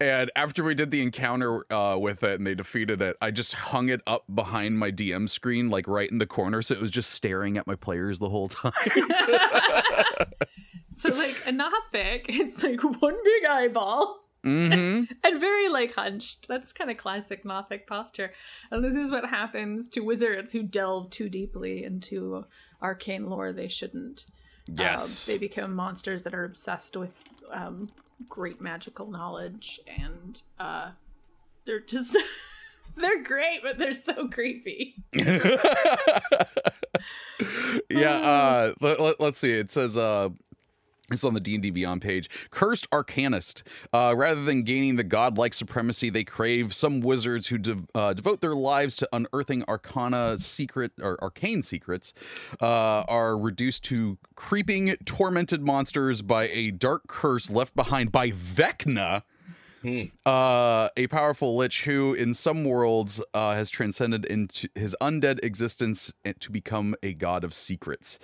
And 0.00 0.30
after 0.36 0.62
we 0.64 0.74
did 0.74 0.90
the 0.90 1.02
encounter 1.02 1.70
uh, 1.72 1.96
with 1.98 2.22
it 2.22 2.38
and 2.38 2.46
they 2.46 2.54
defeated 2.54 3.02
it, 3.02 3.16
I 3.20 3.30
just 3.30 3.54
hung 3.54 3.88
it 3.88 4.00
up 4.06 4.24
behind 4.32 4.78
my 4.78 4.90
DM 4.90 5.28
screen, 5.28 5.68
like 5.70 5.86
right 5.88 6.10
in 6.10 6.18
the 6.18 6.26
corner, 6.26 6.62
so 6.62 6.74
it 6.74 6.80
was 6.80 6.90
just 6.90 7.10
staring 7.10 7.56
at 7.58 7.66
my 7.66 7.74
players 7.74 8.18
the 8.18 8.28
whole 8.28 8.48
time. 8.48 8.72
So 10.90 11.10
like 11.10 11.36
a 11.46 11.52
Nothic, 11.52 12.26
it's 12.28 12.62
like 12.64 12.82
one 12.82 13.14
big 13.22 13.44
eyeball. 13.48 14.18
Hmm 14.44 15.04
and 15.24 15.40
very 15.40 15.68
like 15.68 15.94
hunched. 15.94 16.48
That's 16.48 16.72
kind 16.72 16.90
of 16.90 16.96
classic 16.96 17.44
Nothic 17.44 17.86
posture. 17.86 18.32
And 18.70 18.84
this 18.84 18.94
is 18.94 19.10
what 19.10 19.26
happens 19.26 19.90
to 19.90 20.00
wizards 20.00 20.52
who 20.52 20.62
delve 20.62 21.10
too 21.10 21.28
deeply 21.28 21.84
into 21.84 22.44
arcane 22.80 23.26
lore 23.26 23.52
they 23.52 23.68
shouldn't. 23.68 24.26
Yes. 24.66 25.28
Um, 25.28 25.32
they 25.32 25.38
become 25.38 25.74
monsters 25.74 26.22
that 26.24 26.34
are 26.34 26.44
obsessed 26.44 26.96
with 26.96 27.24
um, 27.50 27.90
great 28.28 28.60
magical 28.60 29.10
knowledge, 29.10 29.80
and 29.86 30.42
uh, 30.58 30.90
they're 31.64 31.80
just. 31.80 32.16
they're 32.96 33.22
great, 33.22 33.60
but 33.62 33.78
they're 33.78 33.94
so 33.94 34.28
creepy. 34.28 34.96
yeah 37.88 38.10
uh 38.10 38.72
let, 38.80 39.00
let, 39.00 39.20
us 39.20 39.38
see 39.38 39.52
it 39.52 39.70
says 39.70 39.96
uh 39.96 40.28
it's 41.10 41.24
on 41.24 41.34
the 41.34 41.40
D&D 41.40 41.70
Beyond 41.70 42.02
page. 42.02 42.28
Cursed 42.50 42.88
Arcanist. 42.90 43.62
Uh, 43.92 44.14
rather 44.16 44.44
than 44.44 44.62
gaining 44.62 44.96
the 44.96 45.04
godlike 45.04 45.54
supremacy 45.54 46.10
they 46.10 46.24
crave, 46.24 46.74
some 46.74 47.00
wizards 47.00 47.46
who 47.46 47.58
dev- 47.58 47.86
uh, 47.94 48.12
devote 48.12 48.40
their 48.40 48.54
lives 48.54 48.96
to 48.96 49.08
unearthing 49.12 49.64
arcana 49.68 50.36
secret 50.38 50.92
or 51.00 51.18
arcane 51.22 51.62
secrets 51.62 52.12
uh, 52.60 53.00
are 53.08 53.38
reduced 53.38 53.84
to 53.84 54.18
creeping, 54.34 54.94
tormented 55.04 55.62
monsters 55.62 56.20
by 56.20 56.48
a 56.48 56.70
dark 56.70 57.06
curse 57.06 57.50
left 57.50 57.74
behind 57.74 58.12
by 58.12 58.30
Vecna. 58.30 59.22
Uh, 60.26 60.88
a 60.96 61.06
powerful 61.08 61.56
lich 61.56 61.84
who, 61.84 62.12
in 62.14 62.34
some 62.34 62.64
worlds, 62.64 63.22
uh, 63.32 63.54
has 63.54 63.70
transcended 63.70 64.24
into 64.24 64.68
his 64.74 64.96
undead 65.00 65.38
existence 65.44 66.12
to 66.40 66.50
become 66.50 66.94
a 67.02 67.14
god 67.14 67.44
of 67.44 67.54
secrets. 67.54 68.18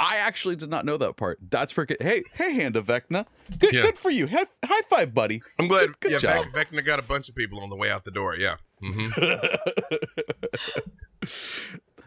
I 0.00 0.16
actually 0.16 0.56
did 0.56 0.70
not 0.70 0.84
know 0.84 0.96
that 0.96 1.16
part. 1.16 1.38
That's 1.50 1.72
freaking. 1.72 2.00
Hey, 2.02 2.22
hey, 2.34 2.54
Hand 2.54 2.76
of 2.76 2.86
Vecna. 2.86 3.26
Good, 3.58 3.74
Yeah. 3.74 3.82
good 3.82 3.98
for 3.98 4.10
you. 4.10 4.26
High, 4.28 4.46
high 4.64 4.82
five, 4.88 5.12
buddy. 5.14 5.42
I'm 5.58 5.68
glad. 5.68 6.00
Good 6.00 6.12
yeah, 6.12 6.18
job. 6.18 6.46
Vecna 6.54 6.84
got 6.84 6.98
a 6.98 7.02
bunch 7.02 7.28
of 7.28 7.34
people 7.34 7.60
on 7.60 7.68
the 7.70 7.76
way 7.76 7.90
out 7.90 8.04
the 8.04 8.10
door. 8.10 8.36
Yeah. 8.36 8.56
hmm 8.80 9.08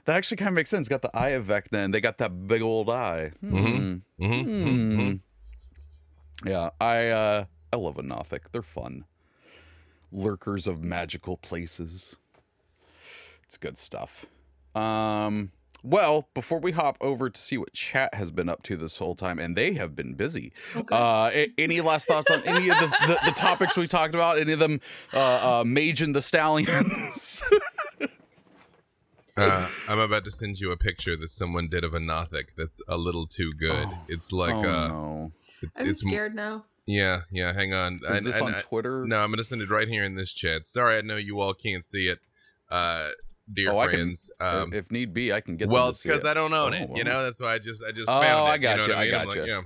That 0.05 0.15
actually 0.15 0.37
kind 0.37 0.47
of 0.47 0.53
makes 0.53 0.69
sense. 0.69 0.87
Got 0.87 1.01
the 1.01 1.13
eye 1.13 1.29
of 1.31 1.47
Vecna, 1.47 1.83
and 1.83 1.93
they 1.93 1.99
got 1.99 2.17
that 2.19 2.47
big 2.47 2.61
old 2.61 2.89
eye. 2.89 3.31
Hmm. 3.41 3.95
hmm 4.17 4.41
Hmm. 4.41 5.13
Yeah, 6.45 6.69
I 6.79 7.07
uh, 7.09 7.45
I 7.72 7.78
love 7.78 7.97
a 7.97 8.03
Nothic. 8.03 8.51
They're 8.51 8.61
fun. 8.61 9.05
Lurkers 10.11 10.68
of 10.68 10.82
magical 10.84 11.38
places. 11.38 12.15
It's 13.43 13.57
good 13.57 13.78
stuff. 13.78 14.26
Um, 14.76 15.51
well, 15.84 16.28
before 16.34 16.59
we 16.59 16.72
hop 16.72 16.97
over 17.01 17.30
to 17.30 17.39
see 17.39 17.57
what 17.57 17.74
chat 17.74 18.13
has 18.13 18.32
been 18.32 18.49
up 18.49 18.63
to 18.63 18.78
this 18.78 18.97
whole 18.97 19.15
time, 19.15 19.39
and 19.39 19.55
they 19.55 19.74
have 19.74 19.95
been 19.95 20.13
busy. 20.15 20.51
Uh, 20.91 21.30
a- 21.34 21.51
any 21.57 21.82
last 21.82 22.07
thoughts 22.07 22.30
on 22.32 22.41
any 22.43 22.70
of 22.70 22.78
the, 22.80 22.88
the, 23.07 23.20
the 23.26 23.32
topics 23.32 23.78
we 23.78 23.88
talked 23.88 24.15
about? 24.15 24.38
Any 24.38 24.53
of 24.53 24.59
them, 24.59 24.82
uh, 25.13 25.59
uh, 25.59 25.63
Mage 25.65 26.01
and 26.01 26.15
the 26.15 26.22
Stallions? 26.22 27.43
Uh, 29.38 29.70
I'm 29.88 29.99
about 29.99 30.26
to 30.26 30.32
send 30.32 30.59
you 30.59 30.72
a 30.72 30.78
picture 30.78 31.15
that 31.15 31.30
someone 31.30 31.68
did 31.68 31.84
of 31.84 31.93
a 31.93 31.99
Nothic 31.99 32.55
that's 32.55 32.82
a 32.88 32.97
little 32.97 33.28
too 33.28 33.53
good. 33.53 33.88
it's 34.07 34.32
like 34.32 34.55
oh 34.55 34.68
uh, 34.68 34.88
no, 34.88 35.32
it's 35.61 35.80
I'm 35.80 35.88
it's 35.88 36.03
m- 36.03 36.09
scared 36.09 36.34
now. 36.34 36.65
Yeah 36.88 37.21
yeah. 37.31 37.53
Hang 37.53 37.73
on. 37.73 37.99
is 38.09 38.23
this 38.23 38.41
on 38.41 38.53
I- 38.55 38.61
Twitter? 38.61 39.05
No, 39.05 39.19
I'm 39.19 39.29
gonna 39.29 39.43
send 39.43 39.61
it 39.61 39.69
right 39.69 39.88
here 39.88 40.03
in 40.03 40.15
this 40.15 40.31
chat. 40.31 40.67
Sorry, 40.67 40.97
I 40.97 41.01
know 41.01 41.17
you 41.17 41.39
all 41.39 41.53
can't 41.53 41.85
see 41.85 42.07
it, 42.07 42.19
uh, 42.69 43.09
dear 43.51 43.71
Oh, 43.73 43.79
I 43.79 43.88
can- 43.88 43.95
friends. 43.95 44.31
um, 44.39 44.73
if 44.73 44.89
need 44.91 45.13
be, 45.13 45.31
I 45.31 45.41
can 45.41 45.57
get. 45.57 45.69
well, 45.69 45.89
it's 45.89 46.01
because 46.01 46.21
it. 46.21 46.27
I 46.27 46.33
don't 46.33 46.53
own 46.53 46.73
Oh, 46.73 46.77
it. 46.77 46.89
wow. 46.89 46.95
You 46.97 47.03
know, 47.03 47.23
that's 47.23 47.39
why 47.39 47.53
I 47.53 47.59
just 47.59 47.83
I 47.83 47.91
just 47.91 48.07
Oh, 48.09 48.21
found 48.21 48.47
it. 48.47 48.51
I 48.51 48.55
you 48.55 48.61
got 48.61 48.77
know 48.77 48.83
you, 48.83 48.89
what 48.89 48.97
I 48.97 49.03
mean? 49.05 49.13
I'm 49.13 49.19
got 49.19 49.27
like, 49.27 49.45
you. 49.47 49.53
yeah. 49.53 49.61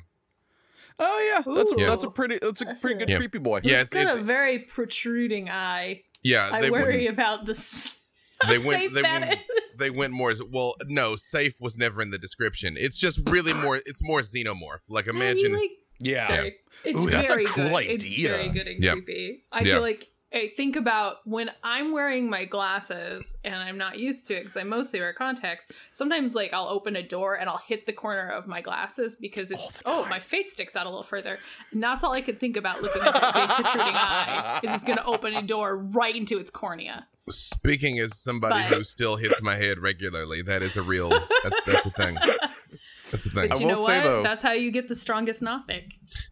Oh 1.04 1.44
yeah, 1.46 1.54
that's 1.56 1.72
a, 1.72 1.76
that's 1.76 2.04
a 2.04 2.10
pretty 2.12 2.38
that's 2.42 2.62
a 2.62 2.66
That's 2.66 2.82
pretty 2.82 2.96
a- 2.96 3.00
good 3.00 3.10
Yeah. 3.10 3.18
creepy 3.18 3.40
boy. 3.40 3.62
Yeah, 3.64 3.82
It's 3.82 3.90
got 3.94 4.08
it- 4.16 4.20
a 4.20 4.22
very 4.22 4.60
protruding 4.60 5.50
eye. 5.50 6.04
Yeah, 6.24 6.50
I 6.52 6.70
worry 6.70 7.06
went, 7.06 7.10
about 7.10 7.46
this. 7.46 7.96
they 8.48 8.60
how 8.60 8.68
went 8.68 8.82
safe 8.82 8.94
they 8.94 9.02
that 9.02 9.22
went, 9.22 9.34
is. 9.34 9.40
they 9.80 9.90
went 9.90 10.14
more 10.14 10.30
as 10.30 10.42
well. 10.44 10.76
No, 10.86 11.16
safe 11.16 11.60
was 11.60 11.76
never 11.78 12.02
in 12.04 12.12
the 12.12 12.20
description. 12.20 12.76
It's 12.78 12.98
just 12.98 13.28
really 13.30 13.54
more. 13.66 13.78
It's 13.88 14.04
more 14.04 14.22
xenomorph. 14.22 14.82
Like 14.88 15.08
I 15.08 15.12
mean, 15.12 15.22
imagine. 15.24 15.70
Like, 16.02 16.10
yeah. 16.12 16.28
very- 16.28 16.56
It's 16.84 17.00
Ooh, 17.06 17.10
that's 17.10 17.30
a 17.30 17.34
very 17.34 17.46
cool 17.46 17.70
good. 17.70 17.86
It's 17.86 18.06
idea. 18.06 18.30
very 18.30 18.50
good 18.50 18.68
and 18.68 18.84
Yeah. 18.84 18.94
creepy. 18.94 19.44
I 19.52 19.60
Yeah. 19.60 19.64
feel 19.76 19.82
like 19.82 20.08
I 20.34 20.50
think 20.56 20.78
about 20.78 21.18
when 21.26 21.52
I'm 21.62 21.92
wearing 21.92 22.30
my 22.30 22.46
glasses 22.46 23.34
and 23.44 23.54
I'm 23.54 23.78
not 23.78 24.00
used 24.00 24.28
to 24.28 24.36
it 24.38 24.44
because 24.44 24.56
I 24.56 24.64
mostly 24.64 25.02
wear 25.02 25.12
contacts. 25.12 25.66
Sometimes, 25.92 26.36
like 26.36 26.54
I'll 26.54 26.70
open 26.70 26.96
a 26.96 27.04
door 27.04 27.36
and 27.36 27.50
I'll 27.50 27.58
hit 27.68 27.86
the 27.86 27.92
corner 27.92 28.30
of 28.30 28.48
my 28.48 28.62
glasses 28.62 29.18
because 29.20 29.52
it's 29.52 29.84
oh 29.86 30.06
my 30.06 30.22
face 30.22 30.54
sticks 30.54 30.74
out 30.78 30.86
a 30.86 30.90
little 30.90 31.04
further, 31.04 31.38
and 31.74 31.84
that's 31.84 32.02
all 32.06 32.14
I 32.14 32.22
could 32.22 32.40
think 32.40 32.56
about 32.56 32.82
looking 32.82 33.02
at 33.02 33.12
that 33.14 33.34
big 33.34 33.50
protruding 33.66 33.94
eye. 33.94 34.60
Is 34.64 34.74
it's 34.74 34.84
going 34.86 34.98
to 35.00 35.06
open 35.06 35.34
a 35.36 35.42
door 35.42 35.76
right 35.76 36.16
into 36.16 36.40
its 36.40 36.50
cornea. 36.50 37.08
Speaking 37.30 38.00
as 38.00 38.18
somebody 38.18 38.56
But- 38.70 38.78
who 38.78 38.84
still 38.86 39.18
hits 39.18 39.42
my 39.42 39.56
head 39.56 39.80
regularly, 39.80 40.42
that 40.44 40.64
is 40.64 40.78
a 40.78 40.82
real. 40.82 41.10
That's 41.10 41.62
that's 41.66 41.86
a 41.88 41.92
thing. 41.92 42.18
That's 43.12 43.26
a 43.26 43.30
thing. 43.30 43.50
But 43.50 43.58
I 43.58 43.60
you 43.60 43.68
will 43.68 43.76
know 43.76 43.86
say, 43.86 43.98
what? 43.98 44.04
though- 44.04 44.24
that's 44.24 44.42
how 44.42 44.52
you 44.54 44.72
get 44.72 44.88
the 44.88 44.96
strongest 44.96 45.42
Nothic. 45.42 45.86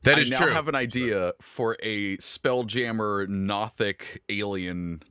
That 0.04 0.18
I 0.18 0.22
is 0.22 0.32
now 0.32 0.40
true. 0.42 0.52
have 0.52 0.68
an 0.68 0.76
idea 0.76 1.34
for 1.42 1.78
a 1.84 2.18
Spelljammer 2.18 3.28
Nothic 3.28 4.22
alien 4.30 5.04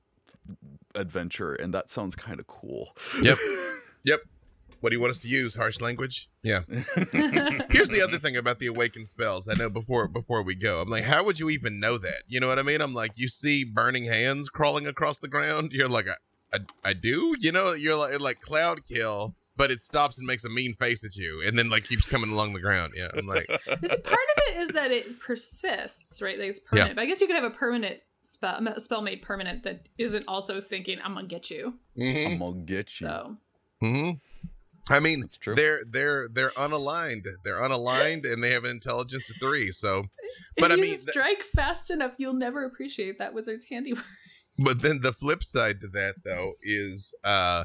adventure, 0.94 1.54
and 1.54 1.72
that 1.74 1.90
sounds 1.90 2.16
kind 2.16 2.40
of 2.40 2.46
cool. 2.46 2.90
Yep. 3.22 3.38
Yep. 4.04 4.20
What 4.80 4.90
do 4.90 4.96
you 4.96 5.00
want 5.00 5.10
us 5.10 5.18
to 5.18 5.28
use? 5.28 5.56
Harsh 5.56 5.80
language? 5.80 6.30
Yeah. 6.42 6.60
Here's 6.68 7.90
the 7.90 8.00
other 8.02 8.18
thing 8.18 8.36
about 8.36 8.60
the 8.60 8.68
awakened 8.68 9.08
spells. 9.08 9.48
I 9.48 9.54
know 9.54 9.68
before 9.68 10.06
before 10.06 10.40
we 10.42 10.54
go, 10.54 10.80
I'm 10.80 10.88
like, 10.88 11.02
how 11.02 11.24
would 11.24 11.38
you 11.40 11.50
even 11.50 11.80
know 11.80 11.98
that? 11.98 12.22
You 12.28 12.38
know 12.38 12.46
what 12.46 12.58
I 12.60 12.62
mean? 12.62 12.80
I'm 12.80 12.94
like, 12.94 13.12
you 13.16 13.26
see 13.28 13.64
burning 13.64 14.04
hands 14.04 14.48
crawling 14.48 14.86
across 14.86 15.18
the 15.18 15.26
ground. 15.28 15.72
You're 15.72 15.88
like, 15.88 16.06
I, 16.08 16.56
I, 16.56 16.90
I 16.90 16.92
do. 16.94 17.34
You 17.40 17.50
know, 17.50 17.72
you're 17.72 17.96
like 17.96 18.18
like 18.20 18.40
cloud 18.40 18.86
kill, 18.86 19.34
but 19.58 19.70
it 19.70 19.82
stops 19.82 20.16
and 20.16 20.26
makes 20.26 20.44
a 20.44 20.48
mean 20.48 20.72
face 20.72 21.04
at 21.04 21.16
you, 21.16 21.42
and 21.46 21.58
then 21.58 21.68
like 21.68 21.84
keeps 21.84 22.08
coming 22.08 22.30
along 22.30 22.54
the 22.54 22.60
ground. 22.60 22.94
Yeah. 22.96 23.08
I'm 23.14 23.26
like, 23.26 23.46
part 23.66 23.82
of 23.82 23.82
it 23.82 24.56
is 24.56 24.68
that 24.70 24.90
it 24.90 25.20
persists, 25.20 26.22
right? 26.22 26.38
Like 26.38 26.48
it's 26.48 26.60
permanent. 26.60 26.96
But 26.96 27.02
I 27.02 27.06
guess 27.06 27.20
you 27.20 27.26
could 27.26 27.36
have 27.36 27.44
a 27.44 27.50
permanent 27.50 28.00
spell, 28.22 28.66
a 28.66 28.80
spell 28.80 29.02
made 29.02 29.20
permanent 29.20 29.64
that 29.64 29.88
isn't 29.98 30.24
also 30.26 30.60
thinking, 30.60 30.98
"I'm 31.04 31.14
gonna 31.14 31.26
get 31.26 31.50
you." 31.50 31.74
mhm. 31.98 32.26
I'm 32.32 32.38
gonna 32.38 32.62
get 32.64 33.00
you. 33.00 33.06
So 33.08 33.36
hmm 33.82 34.10
I 34.90 35.00
mean, 35.00 35.22
it's 35.22 35.36
true. 35.36 35.54
they're 35.54 35.82
they're 35.86 36.28
they're 36.28 36.50
unaligned. 36.52 37.26
They're 37.44 37.60
unaligned, 37.60 38.24
and 38.30 38.42
they 38.42 38.52
have 38.52 38.64
an 38.64 38.70
intelligence 38.70 39.28
of 39.28 39.36
three. 39.36 39.70
So, 39.70 40.04
if 40.56 40.62
But 40.62 40.72
I 40.72 40.76
you 40.76 40.80
mean, 40.80 40.90
th- 40.96 41.08
strike 41.10 41.42
fast 41.42 41.90
enough, 41.90 42.14
you'll 42.16 42.32
never 42.32 42.64
appreciate 42.64 43.18
that 43.18 43.34
wizard's 43.34 43.66
handiwork. 43.66 44.04
but 44.58 44.80
then 44.82 45.00
the 45.02 45.12
flip 45.12 45.44
side 45.44 45.80
to 45.82 45.88
that 45.88 46.14
though 46.24 46.54
is, 46.62 47.14
uh, 47.22 47.64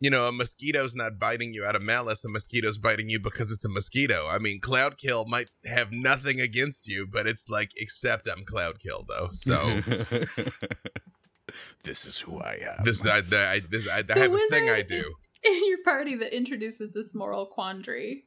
you 0.00 0.08
know, 0.08 0.26
a 0.26 0.32
mosquito's 0.32 0.94
not 0.94 1.18
biting 1.18 1.52
you 1.52 1.64
out 1.64 1.76
of 1.76 1.82
malice. 1.82 2.24
A 2.24 2.28
mosquito's 2.30 2.78
biting 2.78 3.10
you 3.10 3.20
because 3.20 3.52
it's 3.52 3.66
a 3.66 3.68
mosquito. 3.68 4.26
I 4.28 4.38
mean, 4.38 4.58
Cloud 4.60 4.96
Kill 4.96 5.26
might 5.26 5.50
have 5.66 5.92
nothing 5.92 6.40
against 6.40 6.88
you, 6.88 7.06
but 7.06 7.26
it's 7.26 7.50
like, 7.50 7.72
except 7.76 8.26
I'm 8.26 8.44
Cloud 8.44 8.78
Kill 8.80 9.04
though. 9.06 9.28
So 9.32 9.56
this 11.84 12.06
is 12.06 12.18
who 12.20 12.40
I 12.40 12.58
am. 12.62 12.84
this 12.84 13.06
I, 13.06 13.18
I 13.18 13.60
this 13.70 13.86
I, 13.88 13.98
I 13.98 14.02
The 14.02 14.14
have 14.14 14.32
a 14.32 14.38
thing 14.48 14.70
I 14.70 14.82
do. 14.82 15.14
In 15.44 15.68
your 15.68 15.82
party 15.84 16.16
that 16.16 16.34
introduces 16.34 16.92
this 16.92 17.14
moral 17.14 17.46
quandary 17.46 18.24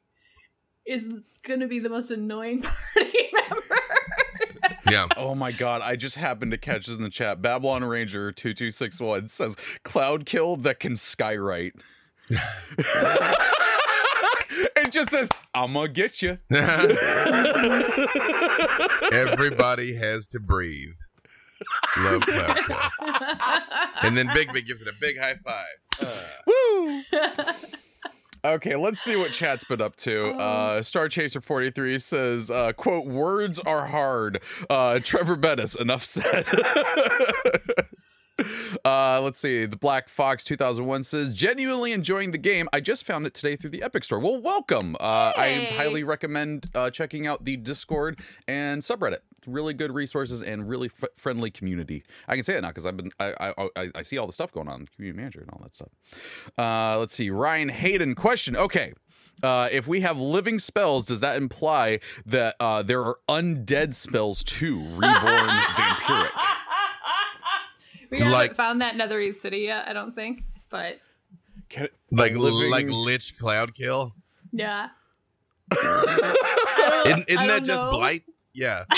is 0.86 1.13
gonna 1.47 1.67
be 1.67 1.80
the 1.80 1.89
most 1.89 2.11
annoying 2.11 2.61
party 2.93 3.30
member. 3.32 3.32
Yeah. 4.93 5.07
Oh 5.17 5.35
my 5.35 5.51
god, 5.51 5.81
I 5.81 5.95
just 5.95 6.15
happened 6.17 6.51
to 6.51 6.57
catch 6.57 6.85
this 6.85 6.95
in 6.95 7.03
the 7.03 7.09
chat. 7.09 7.41
Babylon 7.41 7.83
Ranger 7.83 8.31
2261 8.31 9.27
says 9.29 9.55
cloud 9.83 10.25
kill 10.25 10.57
that 10.57 10.79
can 10.79 10.93
skywrite. 10.93 11.73
it 14.75 14.91
just 14.91 15.09
says, 15.09 15.29
I'm 15.53 15.73
gonna 15.73 15.87
get 15.87 16.21
you. 16.21 16.37
Everybody 19.11 19.95
has 19.95 20.27
to 20.29 20.39
breathe. 20.39 20.95
Love 21.97 22.21
Cloud 22.21 22.57
Kill. 22.57 22.77
And 24.01 24.17
then 24.17 24.29
Big 24.33 24.51
Big 24.53 24.67
gives 24.67 24.81
it 24.81 24.87
a 24.87 24.93
big 24.99 25.17
high 25.17 25.35
five. 25.45 25.77
Uh, 26.01 26.23
Woo! 26.47 27.03
Okay, 28.45 28.75
let's 28.75 28.99
see 28.99 29.15
what 29.15 29.31
chat's 29.31 29.63
been 29.63 29.81
up 29.81 29.95
to. 29.97 30.33
Oh. 30.35 30.37
Uh, 30.37 30.81
Star 30.81 31.07
Chaser 31.07 31.39
43 31.39 31.97
says, 31.97 32.51
uh, 32.51 32.73
quote, 32.73 33.07
words 33.07 33.57
are 33.59 33.85
hard. 33.85 34.41
Uh, 34.69 34.99
Trevor 34.99 35.37
Bettis, 35.37 35.75
enough 35.75 36.03
said. 36.03 36.45
uh, 38.86 39.21
let's 39.21 39.39
see. 39.39 39.65
The 39.65 39.77
Black 39.77 40.09
Fox 40.09 40.43
2001 40.43 41.03
says, 41.03 41.34
genuinely 41.34 41.91
enjoying 41.91 42.31
the 42.31 42.38
game. 42.38 42.67
I 42.73 42.79
just 42.79 43.05
found 43.05 43.25
it 43.25 43.34
today 43.34 43.55
through 43.55 43.69
the 43.71 43.84
Epic 43.84 44.03
Store. 44.03 44.19
Well, 44.19 44.41
welcome. 44.41 44.95
Uh, 44.99 45.34
I 45.36 45.69
highly 45.75 46.03
recommend 46.03 46.69
uh, 46.73 46.89
checking 46.89 47.27
out 47.27 47.45
the 47.45 47.57
Discord 47.57 48.19
and 48.47 48.81
subreddit. 48.81 49.19
Really 49.45 49.73
good 49.73 49.93
resources 49.93 50.41
and 50.41 50.69
really 50.69 50.88
f- 50.88 51.09
friendly 51.15 51.51
community. 51.51 52.03
I 52.27 52.36
can 52.36 52.43
say 52.43 52.55
it 52.55 52.61
now 52.61 52.69
because 52.69 52.86
I've 52.86 52.95
been 52.95 53.11
I, 53.19 53.34
I 53.39 53.69
I 53.75 53.89
I 53.95 54.01
see 54.01 54.17
all 54.17 54.25
the 54.25 54.31
stuff 54.31 54.53
going 54.53 54.69
on, 54.69 54.88
community 54.95 55.17
manager 55.17 55.41
and 55.41 55.49
all 55.49 55.59
that 55.63 55.73
stuff. 55.73 55.89
Uh, 56.57 56.97
let's 56.97 57.13
see. 57.13 57.29
Ryan 57.29 57.67
Hayden 57.67 58.15
question. 58.15 58.55
Okay. 58.55 58.93
Uh, 59.41 59.67
if 59.71 59.86
we 59.86 59.99
have 59.99 60.17
living 60.17 60.59
spells, 60.59 61.05
does 61.05 61.19
that 61.19 61.36
imply 61.36 61.99
that 62.25 62.55
uh, 62.61 62.84
there 62.84 63.03
are 63.03 63.17
undead 63.27 63.93
spells 63.93 64.43
too? 64.43 64.79
Reborn 64.79 65.49
vampiric. 65.75 66.29
We 68.14 68.20
haven't 68.20 68.34
Like- 68.34 68.55
found 68.55 68.82
that 68.82 68.95
Netherese 68.95 69.36
city 69.36 69.59
yet, 69.59 69.88
I 69.88 69.93
don't 69.93 70.14
think. 70.16 70.43
But 70.70 70.99
Can, 71.70 71.88
like 72.11 72.34
living- 72.36 72.72
like 72.72 72.88
Lich 72.89 73.38
Cloud 73.38 73.76
Kill. 73.76 74.16
yeah. 74.51 74.89
Isn't, 77.05 77.26
isn't 77.28 77.28
that 77.28 77.47
don't 77.47 77.66
just 77.66 77.84
know. 77.84 77.91
blight? 77.91 78.24
Yeah. 78.53 78.86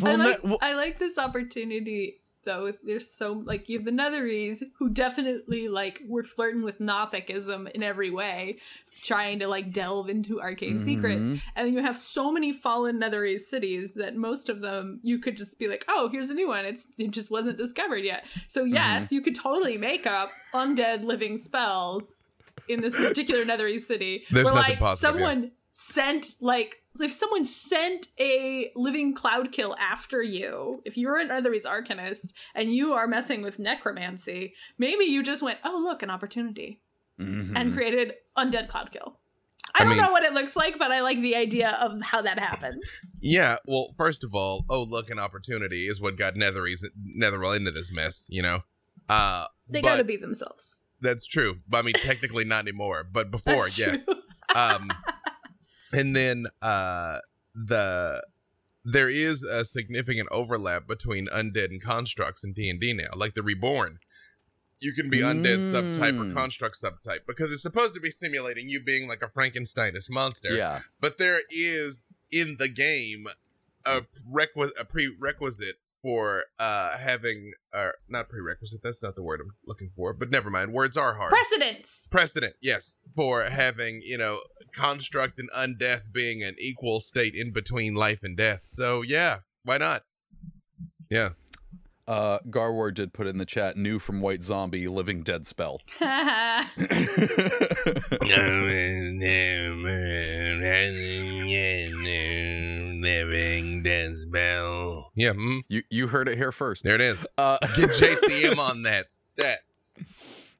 Well, 0.00 0.14
I 0.14 0.16
no- 0.16 0.24
like 0.30 0.44
well- 0.44 0.58
I 0.60 0.72
like 0.74 0.98
this 0.98 1.16
opportunity 1.16 2.20
If 2.66 2.76
there's 2.82 3.10
so 3.10 3.42
like 3.44 3.68
you 3.68 3.78
have 3.78 3.84
the 3.84 3.90
Netherese 3.92 4.62
who 4.78 4.90
definitely 4.90 5.68
like 5.68 6.00
were 6.06 6.24
flirting 6.24 6.62
with 6.62 6.80
Nothicism 6.80 7.70
in 7.72 7.82
every 7.82 8.10
way, 8.10 8.58
trying 9.02 9.38
to 9.40 9.46
like 9.48 9.72
delve 9.72 10.08
into 10.08 10.40
arcane 10.40 10.80
secrets, 10.80 11.30
Mm-hmm. 11.30 11.48
and 11.56 11.66
then 11.66 11.74
you 11.74 11.82
have 11.82 11.96
so 11.96 12.32
many 12.32 12.52
fallen 12.52 12.98
Netherese 13.00 13.42
cities 13.42 13.92
that 13.94 14.16
most 14.16 14.48
of 14.48 14.60
them 14.60 15.00
you 15.02 15.18
could 15.18 15.36
just 15.36 15.58
be 15.58 15.68
like, 15.68 15.84
oh, 15.88 16.08
here's 16.10 16.30
a 16.30 16.34
new 16.34 16.48
one. 16.48 16.64
It's 16.64 16.86
it 16.98 17.10
just 17.10 17.30
wasn't 17.30 17.58
discovered 17.58 18.04
yet. 18.04 18.24
So 18.48 18.64
Mm-hmm. 18.64 18.74
yes, 18.74 19.12
you 19.12 19.20
could 19.22 19.34
totally 19.34 19.78
make 19.78 20.06
up 20.06 20.30
undead 20.54 21.02
living 21.04 21.38
spells 21.38 22.16
in 22.68 22.80
this 22.80 22.94
particular 22.94 23.44
Netherese 23.44 23.80
city. 23.82 24.24
There's 24.30 24.44
where 24.44 24.54
like 24.54 24.78
here. 25.18 25.26
Sent 25.72 26.34
like 26.40 26.76
if 27.00 27.10
someone 27.10 27.44
sent 27.46 28.08
a 28.20 28.70
living 28.76 29.14
cloud 29.14 29.50
kill 29.52 29.74
after 29.78 30.22
you, 30.22 30.82
if 30.84 30.96
you're 30.98 31.18
an 31.18 31.28
Netherese 31.28 31.64
arcanist 31.64 32.32
and 32.54 32.74
you 32.74 32.92
are 32.92 33.06
messing 33.06 33.42
with 33.42 33.58
necromancy, 33.58 34.54
maybe 34.78 35.04
you 35.06 35.22
just 35.22 35.42
went, 35.42 35.58
"Oh, 35.64 35.80
look, 35.82 36.02
an 36.02 36.10
opportunity," 36.10 36.82
Mhm. 37.18 37.52
and 37.56 37.72
created 37.72 38.12
undead 38.36 38.68
cloud 38.68 38.92
kill. 38.92 39.18
I, 39.74 39.78
I 39.80 39.84
don't 39.84 39.94
mean- 39.96 40.04
know 40.04 40.12
what 40.12 40.22
it 40.22 40.34
looks 40.34 40.54
like, 40.54 40.78
but 40.78 40.92
I 40.92 41.00
like 41.00 41.20
the 41.22 41.34
idea 41.34 41.70
of 41.80 42.02
how 42.02 42.20
that 42.20 42.38
happens. 42.38 42.84
Yeah, 43.20 43.56
well, 43.66 43.94
first 43.96 44.22
of 44.22 44.34
all, 44.34 44.66
oh 44.68 44.82
look, 44.82 45.08
an 45.08 45.18
opportunity 45.18 45.86
is 45.86 45.98
what 45.98 46.16
got 46.16 46.34
Netherese 46.34 46.84
Netheril 47.18 47.56
into 47.56 47.70
this 47.70 47.90
mess, 47.90 48.26
you 48.28 48.42
know. 48.42 48.60
Uh 49.08 49.46
They 49.70 49.80
gotta 49.80 50.04
be 50.04 50.16
themselves. 50.18 50.82
that's 51.00 51.26
true. 51.26 51.54
But 51.66 51.78
I 51.78 51.82
mean 51.82 51.94
technically 51.94 52.44
not 52.44 52.60
anymore, 52.64 53.02
but 53.10 53.30
before, 53.30 53.66
yes. 53.76 54.06
Um 54.54 54.92
and 55.92 56.14
then 56.16 56.46
uh 56.62 57.18
the 57.54 58.22
there 58.84 59.08
is 59.08 59.42
a 59.44 59.64
significant 59.64 60.28
overlap 60.32 60.86
between 60.88 61.26
undead 61.28 61.66
and 61.66 61.80
constructs 61.80 62.42
in 62.42 62.52
D&D 62.52 62.92
now, 62.94 63.10
like 63.14 63.34
the 63.34 63.42
reborn. 63.42 63.98
You 64.80 64.92
can 64.92 65.08
be 65.08 65.20
undead 65.20 65.58
subtype 65.60 66.18
or 66.20 66.24
Mm. 66.24 66.34
construct 66.34 66.76
subtype 66.82 67.20
because 67.24 67.52
it's 67.52 67.62
supposed 67.62 67.94
to 67.94 68.00
be 68.00 68.10
simulating 68.10 68.68
you 68.68 68.82
being 68.82 69.06
like 69.06 69.22
a 69.22 69.28
Frankensteinish 69.28 70.10
monster 70.10 70.56
yeah. 70.56 70.80
but 71.00 71.18
there 71.18 71.42
is 71.50 72.08
in 72.32 72.56
the 72.58 72.68
game 72.68 73.26
a 73.86 74.02
requisite 74.28 74.76
a 74.80 74.84
prerequisite 74.84 75.76
for 76.02 76.44
uh 76.58 76.98
having 76.98 77.52
or 77.72 77.94
not 78.08 78.28
prerequisite 78.28 78.80
that's 78.82 79.02
not 79.02 79.14
the 79.14 79.22
word 79.22 79.40
i'm 79.40 79.52
looking 79.66 79.90
for 79.94 80.12
but 80.12 80.30
never 80.30 80.50
mind 80.50 80.72
words 80.72 80.96
are 80.96 81.14
hard 81.14 81.30
Precedence. 81.30 82.08
precedent 82.10 82.54
yes 82.60 82.96
for 83.14 83.42
having 83.42 84.00
you 84.04 84.18
know 84.18 84.40
construct 84.74 85.38
and 85.38 85.48
undeath 85.52 86.12
being 86.12 86.42
an 86.42 86.56
equal 86.58 86.98
state 87.00 87.34
in 87.34 87.52
between 87.52 87.94
life 87.94 88.20
and 88.22 88.36
death 88.36 88.62
so 88.64 89.02
yeah 89.02 89.38
why 89.64 89.78
not 89.78 90.02
yeah 91.10 91.30
Uh, 92.08 92.40
Garwar 92.50 92.92
did 92.92 93.12
put 93.12 93.28
in 93.28 93.38
the 93.38 93.46
chat 93.46 93.76
new 93.76 94.00
from 94.00 94.20
White 94.20 94.42
Zombie 94.42 94.88
Living 94.88 95.22
Dead 95.22 95.46
spell. 95.46 95.78
living 103.02 103.82
dead 103.82 104.16
spell 104.16 105.10
yeah 105.14 105.32
mm, 105.32 105.60
you 105.68 105.82
you 105.90 106.06
heard 106.08 106.28
it 106.28 106.36
here 106.38 106.52
first. 106.52 106.84
there 106.84 106.94
it 106.94 107.00
is 107.00 107.26
Uh, 107.36 107.58
get 107.76 107.90
jcm 107.90 108.56
on 108.70 108.82
that 108.84 109.12
stat 109.12 109.60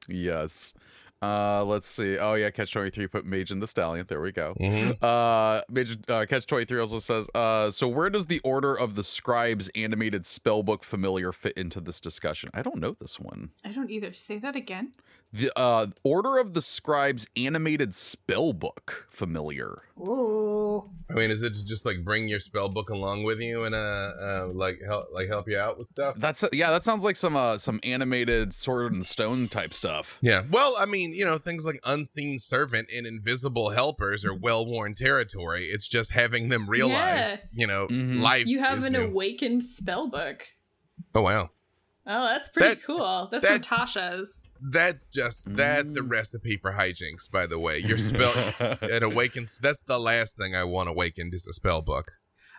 yes. 0.07 0.73
Uh, 1.21 1.63
let's 1.63 1.87
see. 1.87 2.17
Oh 2.17 2.33
yeah, 2.33 2.49
Catch 2.49 2.73
Twenty 2.73 2.89
Three 2.89 3.07
put 3.07 3.25
Mage 3.25 3.49
in 3.49 3.61
the 3.61 3.65
Stallion. 3.67 4.05
There 4.09 4.19
we 4.19 4.33
go. 4.33 4.53
Mhm. 4.59 5.01
Uh, 5.01 5.61
Mage, 5.69 5.97
uh, 6.09 6.25
Catch 6.27 6.47
Twenty 6.47 6.65
Three 6.65 6.81
also 6.81 6.99
says. 6.99 7.29
Uh, 7.33 7.69
so 7.69 7.87
where 7.87 8.09
does 8.09 8.25
the 8.25 8.39
Order 8.39 8.75
of 8.77 8.95
the 8.95 9.05
Scribes 9.05 9.69
animated 9.73 10.23
spellbook 10.23 10.83
familiar 10.83 11.31
fit 11.31 11.53
into 11.53 11.79
this 11.79 12.01
discussion? 12.01 12.49
I 12.53 12.61
don't 12.61 12.75
know 12.81 12.91
this 12.99 13.21
one. 13.21 13.51
I 13.63 13.71
don't 13.71 13.89
either. 13.89 14.11
Say 14.11 14.37
that 14.39 14.57
again. 14.57 14.91
The 15.35 15.51
uh, 15.57 15.87
Order 16.03 16.37
of 16.37 16.53
the 16.53 16.61
Scribes 16.61 17.25
animated 17.35 17.91
spellbook 17.91 18.91
familiar. 19.09 19.81
Ooh. 19.99 20.91
I 21.09 21.13
mean, 21.13 21.31
is 21.31 21.41
it 21.41 21.53
just 21.65 21.85
like 21.87 22.03
bring 22.03 22.27
your 22.27 22.39
spell 22.39 22.69
book 22.69 22.89
along 22.91 23.23
with 23.23 23.39
you 23.39 23.63
and 23.63 23.73
uh, 23.73 23.77
uh 23.77 24.47
like 24.53 24.79
help 24.85 25.07
like 25.11 25.27
help 25.27 25.49
you 25.49 25.57
out 25.57 25.79
with 25.79 25.89
stuff? 25.89 26.15
That's 26.17 26.45
yeah. 26.53 26.69
That 26.69 26.83
sounds 26.83 27.03
like 27.03 27.15
some 27.15 27.35
uh 27.35 27.57
some 27.57 27.79
animated 27.83 28.53
Sword 28.53 28.93
and 28.93 29.03
Stone 29.05 29.47
type 29.49 29.73
stuff. 29.73 30.19
Yeah. 30.21 30.43
Well, 30.51 30.75
I 30.77 30.85
mean, 30.85 31.13
you 31.15 31.25
know, 31.25 31.39
things 31.39 31.65
like 31.65 31.79
unseen 31.83 32.37
servant 32.37 32.89
and 32.95 33.07
invisible 33.07 33.71
helpers 33.71 34.23
are 34.25 34.35
well 34.35 34.65
worn 34.67 34.93
territory. 34.93 35.65
It's 35.65 35.87
just 35.87 36.11
having 36.11 36.49
them 36.49 36.69
realize, 36.69 36.93
Yeah. 36.93 37.37
you 37.53 37.65
know, 37.67 37.87
Mhm. 37.87 38.21
life. 38.21 38.45
You 38.45 38.59
have 38.59 38.79
is 38.79 38.85
an 38.85 38.93
new. 38.93 39.01
awakened 39.01 39.63
spell 39.63 40.07
book. 40.09 40.43
Oh 41.15 41.21
wow, 41.21 41.49
Oh, 42.05 42.25
that's 42.25 42.49
pretty 42.49 42.75
That- 42.75 42.83
cool. 42.83 43.29
That's 43.31 43.45
that- 43.47 43.65
from 43.65 43.77
Tasha's. 43.79 44.41
That's 44.71 45.07
just 45.07 45.55
that's 45.55 45.95
a 45.97 46.01
Mm. 46.01 46.11
recipe 46.11 46.57
for 46.57 46.73
hijinks. 46.73 47.29
By 47.29 47.47
the 47.47 47.59
way, 47.59 47.79
your 47.79 47.97
spell 47.97 48.31
it 48.81 49.03
awakens. 49.03 49.57
That's 49.61 49.83
the 49.83 49.99
last 49.99 50.37
thing 50.37 50.55
I 50.55 50.63
want 50.63 50.89
awakened 50.89 51.33
is 51.33 51.45
a 51.47 51.53
spell 51.53 51.81
book. 51.81 52.11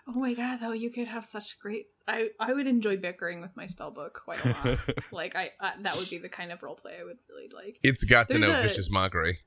Oh 0.07 0.13
my 0.21 0.35
god, 0.35 0.59
though 0.61 0.73
you 0.73 0.91
could 0.91 1.09
have 1.09 1.25
such 1.25 1.59
great. 1.59 1.87
I 2.07 2.29
I 2.39 2.53
would 2.53 2.67
enjoy 2.67 2.99
bickering 2.99 3.41
with 3.41 3.57
my 3.57 3.65
spell 3.67 3.91
book 3.91 4.21
quite 4.25 4.45
a 4.45 4.49
lot. 4.49 4.79
like 5.13 5.35
I, 5.35 5.51
I 5.61 5.73
that 5.83 5.97
would 5.97 6.11
be 6.11 6.19
the 6.19 6.29
kind 6.29 6.53
of 6.53 6.61
roleplay 6.61 7.01
I 7.01 7.05
would 7.05 7.17
really 7.31 7.49
like. 7.55 7.79
It's 7.83 8.05
got 8.05 8.29
to 8.29 8.35
There's 8.39 8.47
know 8.49 8.59
a- 8.59 8.63
vicious 8.63 8.91
mockery. 8.91 9.39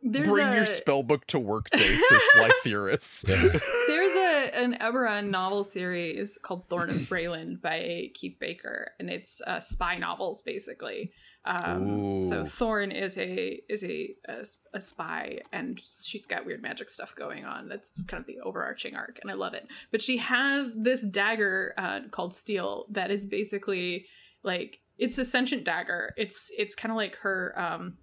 There's 0.00 0.28
Bring 0.28 0.46
a 0.46 0.54
your 0.54 0.64
spellbook 0.64 1.24
to 1.26 1.40
work 1.40 1.70
day, 1.70 1.96
says 1.96 2.22
Sly 2.32 2.50
Theorists. 2.62 3.22
there's 3.22 4.14
a 4.14 4.50
an 4.54 4.78
Eberron 4.80 5.30
novel 5.30 5.64
series 5.64 6.38
called 6.40 6.68
Thorn 6.68 6.90
of 6.90 6.96
Breland 7.08 7.60
by 7.60 8.10
Keith 8.14 8.36
Baker, 8.38 8.92
and 9.00 9.10
it's 9.10 9.40
uh, 9.46 9.58
spy 9.60 9.96
novels 9.96 10.40
basically. 10.42 11.10
Um, 11.48 12.18
so 12.18 12.44
Thorn 12.44 12.92
is 12.92 13.16
a 13.16 13.62
is 13.70 13.82
a, 13.82 14.14
a 14.28 14.44
a 14.74 14.80
spy, 14.80 15.40
and 15.50 15.80
she's 15.80 16.26
got 16.26 16.44
weird 16.44 16.60
magic 16.60 16.90
stuff 16.90 17.14
going 17.14 17.46
on. 17.46 17.68
That's 17.68 18.02
kind 18.04 18.20
of 18.20 18.26
the 18.26 18.40
overarching 18.40 18.94
arc, 18.94 19.18
and 19.22 19.30
I 19.30 19.34
love 19.34 19.54
it. 19.54 19.66
But 19.90 20.02
she 20.02 20.18
has 20.18 20.74
this 20.76 21.00
dagger 21.00 21.72
uh, 21.78 22.00
called 22.10 22.34
Steel 22.34 22.84
that 22.90 23.10
is 23.10 23.24
basically 23.24 24.06
like 24.42 24.80
it's 24.98 25.16
a 25.16 25.24
sentient 25.24 25.64
dagger. 25.64 26.12
It's 26.18 26.52
it's 26.58 26.74
kind 26.74 26.92
of 26.92 26.96
like 26.96 27.16
her 27.16 27.54
um 27.56 27.96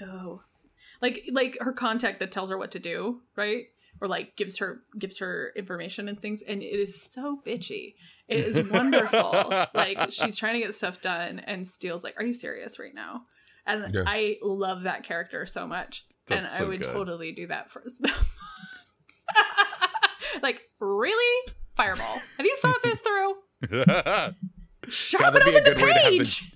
oh 0.00 0.42
like 1.02 1.28
like 1.32 1.58
her 1.60 1.72
contact 1.72 2.20
that 2.20 2.30
tells 2.30 2.50
her 2.50 2.58
what 2.58 2.70
to 2.70 2.78
do, 2.78 3.20
right? 3.34 3.64
Or 4.04 4.08
like 4.08 4.36
gives 4.36 4.58
her 4.58 4.82
gives 4.98 5.18
her 5.20 5.50
information 5.56 6.08
and 6.08 6.20
things, 6.20 6.42
and 6.42 6.62
it 6.62 6.78
is 6.78 7.00
so 7.10 7.40
bitchy. 7.46 7.94
It 8.28 8.36
is 8.38 8.62
wonderful. 8.70 9.64
like 9.72 10.10
she's 10.10 10.36
trying 10.36 10.54
to 10.54 10.60
get 10.66 10.74
stuff 10.74 11.00
done, 11.00 11.38
and 11.38 11.66
Steel's 11.66 12.04
like, 12.04 12.20
"Are 12.20 12.26
you 12.26 12.34
serious 12.34 12.78
right 12.78 12.94
now?" 12.94 13.22
And 13.66 13.94
Yeah. 13.94 14.02
I 14.06 14.36
love 14.42 14.82
that 14.82 15.04
character 15.04 15.46
so 15.46 15.66
much, 15.66 16.04
and 16.28 16.44
That's 16.44 16.60
I 16.60 16.64
would 16.64 16.82
good. 16.82 16.92
totally 16.92 17.32
do 17.32 17.46
that 17.46 17.70
for 17.70 17.80
a 17.80 17.88
spell. 17.88 18.12
like, 20.42 20.60
really, 20.80 21.52
Fireball? 21.74 22.18
Have 22.36 22.44
you 22.44 22.56
thought 22.60 22.82
this 22.82 22.98
through? 23.00 23.34
Be 23.70 23.76
over 25.24 25.38
the 25.38 25.62
good 25.64 25.78
way 25.80 25.92
to 25.94 26.00
have 26.00 26.12
the- 26.12 26.18
page. 26.18 26.52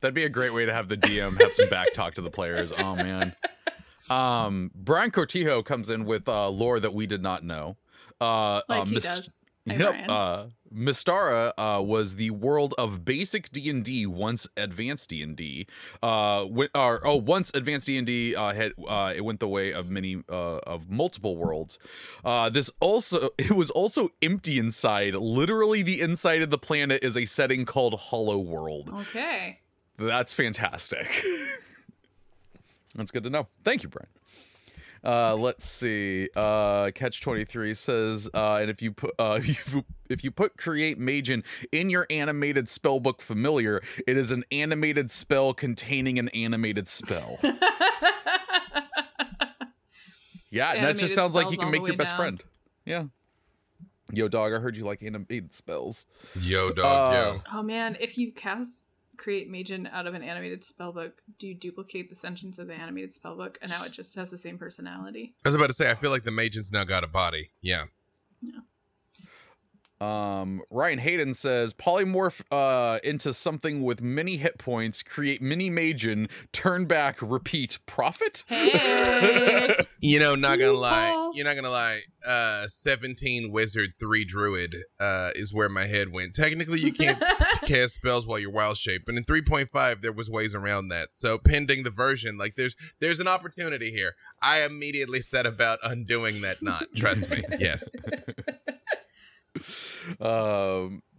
That'd 0.00 0.14
be 0.14 0.24
a 0.24 0.28
great 0.28 0.52
way 0.52 0.66
to 0.66 0.72
have 0.72 0.88
the 0.88 0.96
DM 0.96 1.40
have 1.40 1.52
some 1.52 1.68
back 1.68 1.92
talk 1.92 2.14
to 2.14 2.20
the 2.22 2.30
players. 2.30 2.72
Oh 2.78 2.94
man. 2.96 3.34
Um, 4.10 4.70
Brian 4.74 5.10
Cortijo 5.10 5.64
comes 5.64 5.90
in 5.90 6.04
with 6.04 6.28
uh, 6.28 6.48
lore 6.48 6.80
that 6.80 6.94
we 6.94 7.06
did 7.06 7.22
not 7.22 7.44
know. 7.44 7.76
Uh, 8.20 8.62
Like 8.68 8.82
uh, 8.82 8.84
he 8.86 8.94
does. 8.96 9.36
Hi, 9.68 9.74
Yep. 9.74 10.08
Uh, 10.08 10.44
Mystara 10.74 11.52
uh, 11.56 11.82
was 11.82 12.16
the 12.16 12.30
world 12.30 12.74
of 12.78 13.04
basic 13.04 13.52
D 13.52 13.68
and 13.68 13.84
D 13.84 14.06
once 14.06 14.48
advanced 14.56 15.10
D 15.10 15.22
and 15.22 15.36
D. 15.36 15.66
Uh, 16.02 16.46
or 16.74 17.06
oh, 17.06 17.16
once 17.16 17.52
advanced 17.54 17.86
D 17.86 17.98
and 17.98 18.06
D 18.06 18.34
uh, 18.34 18.52
had 18.52 18.72
uh, 18.88 19.12
it 19.14 19.20
went 19.20 19.40
the 19.40 19.48
way 19.48 19.72
of 19.72 19.90
many 19.90 20.22
uh, 20.28 20.58
of 20.58 20.90
multiple 20.90 21.36
worlds. 21.36 21.78
Uh, 22.24 22.48
this 22.48 22.70
also 22.80 23.30
it 23.38 23.52
was 23.52 23.70
also 23.70 24.10
empty 24.20 24.58
inside. 24.58 25.14
Literally, 25.14 25.82
the 25.82 26.00
inside 26.00 26.42
of 26.42 26.50
the 26.50 26.58
planet 26.58 27.04
is 27.04 27.16
a 27.16 27.24
setting 27.24 27.64
called 27.64 27.94
Hollow 27.94 28.38
World. 28.38 28.90
Okay. 28.92 29.60
That's 29.98 30.34
fantastic. 30.34 31.24
That's 32.94 33.10
good 33.10 33.24
to 33.24 33.30
know. 33.30 33.48
Thank 33.64 33.82
you, 33.82 33.88
Brian. 33.88 34.08
Uh, 35.04 35.34
let's 35.34 35.64
see. 35.64 36.28
Uh, 36.36 36.90
Catch 36.94 37.20
twenty 37.22 37.44
three 37.44 37.74
says, 37.74 38.30
uh, 38.34 38.56
and 38.56 38.70
if 38.70 38.80
you 38.82 38.92
put 38.92 39.12
uh, 39.18 39.38
if 39.42 39.72
you, 39.74 39.84
if 40.08 40.22
you 40.22 40.30
put 40.30 40.56
create 40.56 40.96
Magen 40.98 41.42
in 41.72 41.90
your 41.90 42.06
animated 42.10 42.66
spellbook 42.66 43.20
familiar, 43.20 43.82
it 44.06 44.16
is 44.16 44.30
an 44.30 44.44
animated 44.52 45.10
spell 45.10 45.54
containing 45.54 46.18
an 46.20 46.28
animated 46.28 46.86
spell. 46.86 47.38
yeah, 50.50 50.72
and 50.72 50.84
that 50.84 50.96
just 50.96 51.14
sounds 51.14 51.34
like 51.34 51.50
you 51.50 51.58
can 51.58 51.70
make 51.70 51.86
your 51.86 51.96
best 51.96 52.12
down. 52.12 52.18
friend. 52.18 52.40
Yeah. 52.84 53.04
Yo, 54.12 54.28
dog, 54.28 54.52
I 54.52 54.58
heard 54.58 54.76
you 54.76 54.84
like 54.84 55.02
animated 55.02 55.54
spells. 55.54 56.04
Yo, 56.38 56.70
dog, 56.72 57.14
Uh, 57.14 57.16
yo. 57.34 57.42
Oh 57.54 57.62
man, 57.62 57.96
if 57.98 58.18
you 58.18 58.30
cast 58.30 58.82
create 59.16 59.50
Magen 59.50 59.88
out 59.92 60.06
of 60.06 60.14
an 60.14 60.22
animated 60.22 60.62
spellbook, 60.62 61.12
do 61.38 61.48
you 61.48 61.54
duplicate 61.54 62.10
the 62.10 62.16
sentence 62.16 62.58
of 62.58 62.66
the 62.66 62.74
animated 62.74 63.12
spellbook 63.12 63.56
and 63.62 63.70
now 63.70 63.84
it 63.84 63.92
just 63.92 64.14
has 64.16 64.30
the 64.30 64.38
same 64.38 64.58
personality? 64.58 65.34
I 65.44 65.48
was 65.48 65.54
about 65.54 65.68
to 65.68 65.74
say, 65.74 65.90
I 65.90 65.94
feel 65.94 66.10
like 66.10 66.24
the 66.24 66.30
Magen's 66.30 66.72
now 66.72 66.84
got 66.84 67.04
a 67.04 67.08
body. 67.08 67.50
Yeah. 67.60 67.84
Um, 70.02 70.62
Ryan 70.68 70.98
Hayden 70.98 71.32
says 71.32 71.72
polymorph 71.72 72.42
uh, 72.50 72.98
into 73.04 73.32
something 73.32 73.84
with 73.84 74.02
many 74.02 74.36
hit 74.36 74.58
points, 74.58 75.00
create 75.00 75.40
mini 75.40 75.70
Magen, 75.70 76.28
turn 76.52 76.86
back, 76.86 77.18
repeat, 77.22 77.78
profit. 77.86 78.42
Hey! 78.48 79.76
You 80.04 80.18
know, 80.18 80.34
not 80.34 80.58
gonna 80.58 80.72
lie. 80.72 81.21
Loophole. 81.32 81.36
You're 81.36 81.44
not 81.46 81.56
gonna 81.56 81.70
lie. 81.70 82.00
Uh, 82.24 82.66
17 82.68 83.50
wizard, 83.50 83.94
3 83.98 84.24
druid 84.24 84.76
uh, 85.00 85.30
is 85.34 85.52
where 85.52 85.68
my 85.68 85.86
head 85.86 86.12
went. 86.12 86.34
Technically, 86.34 86.80
you 86.80 86.92
can't 86.92 87.22
cast 87.64 87.94
spells 87.94 88.26
while 88.26 88.38
you're 88.38 88.50
wild 88.52 88.76
shape, 88.76 89.02
but 89.06 89.14
in 89.16 89.24
3.5, 89.24 90.02
there 90.02 90.12
was 90.12 90.30
ways 90.30 90.54
around 90.54 90.88
that. 90.88 91.10
So, 91.12 91.38
pending 91.38 91.82
the 91.82 91.90
version, 91.90 92.38
like 92.38 92.56
there's 92.56 92.76
there's 93.00 93.20
an 93.20 93.28
opportunity 93.28 93.90
here. 93.90 94.14
I 94.40 94.62
immediately 94.62 95.20
set 95.20 95.46
about 95.46 95.78
undoing 95.82 96.40
that 96.42 96.62
knot. 96.62 96.86
Trust 96.96 97.30
me. 97.30 97.42
Yes. 97.58 97.88
Um, 100.20 101.02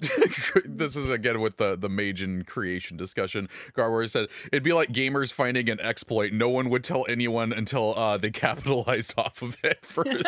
this 0.65 0.95
is 0.95 1.09
again 1.09 1.39
with 1.39 1.57
the 1.57 1.75
the 1.75 1.89
Magen 1.89 2.43
creation 2.43 2.97
discussion. 2.97 3.47
Garwar 3.75 4.09
said 4.09 4.29
it'd 4.51 4.63
be 4.63 4.73
like 4.73 4.89
gamers 4.91 5.31
finding 5.31 5.69
an 5.69 5.79
exploit. 5.79 6.33
No 6.33 6.49
one 6.49 6.69
would 6.69 6.83
tell 6.83 7.05
anyone 7.07 7.53
until 7.53 7.97
uh, 7.97 8.17
they 8.17 8.29
capitalized 8.31 9.13
off 9.17 9.41
of 9.41 9.57
it 9.63 9.79
first. 9.85 10.25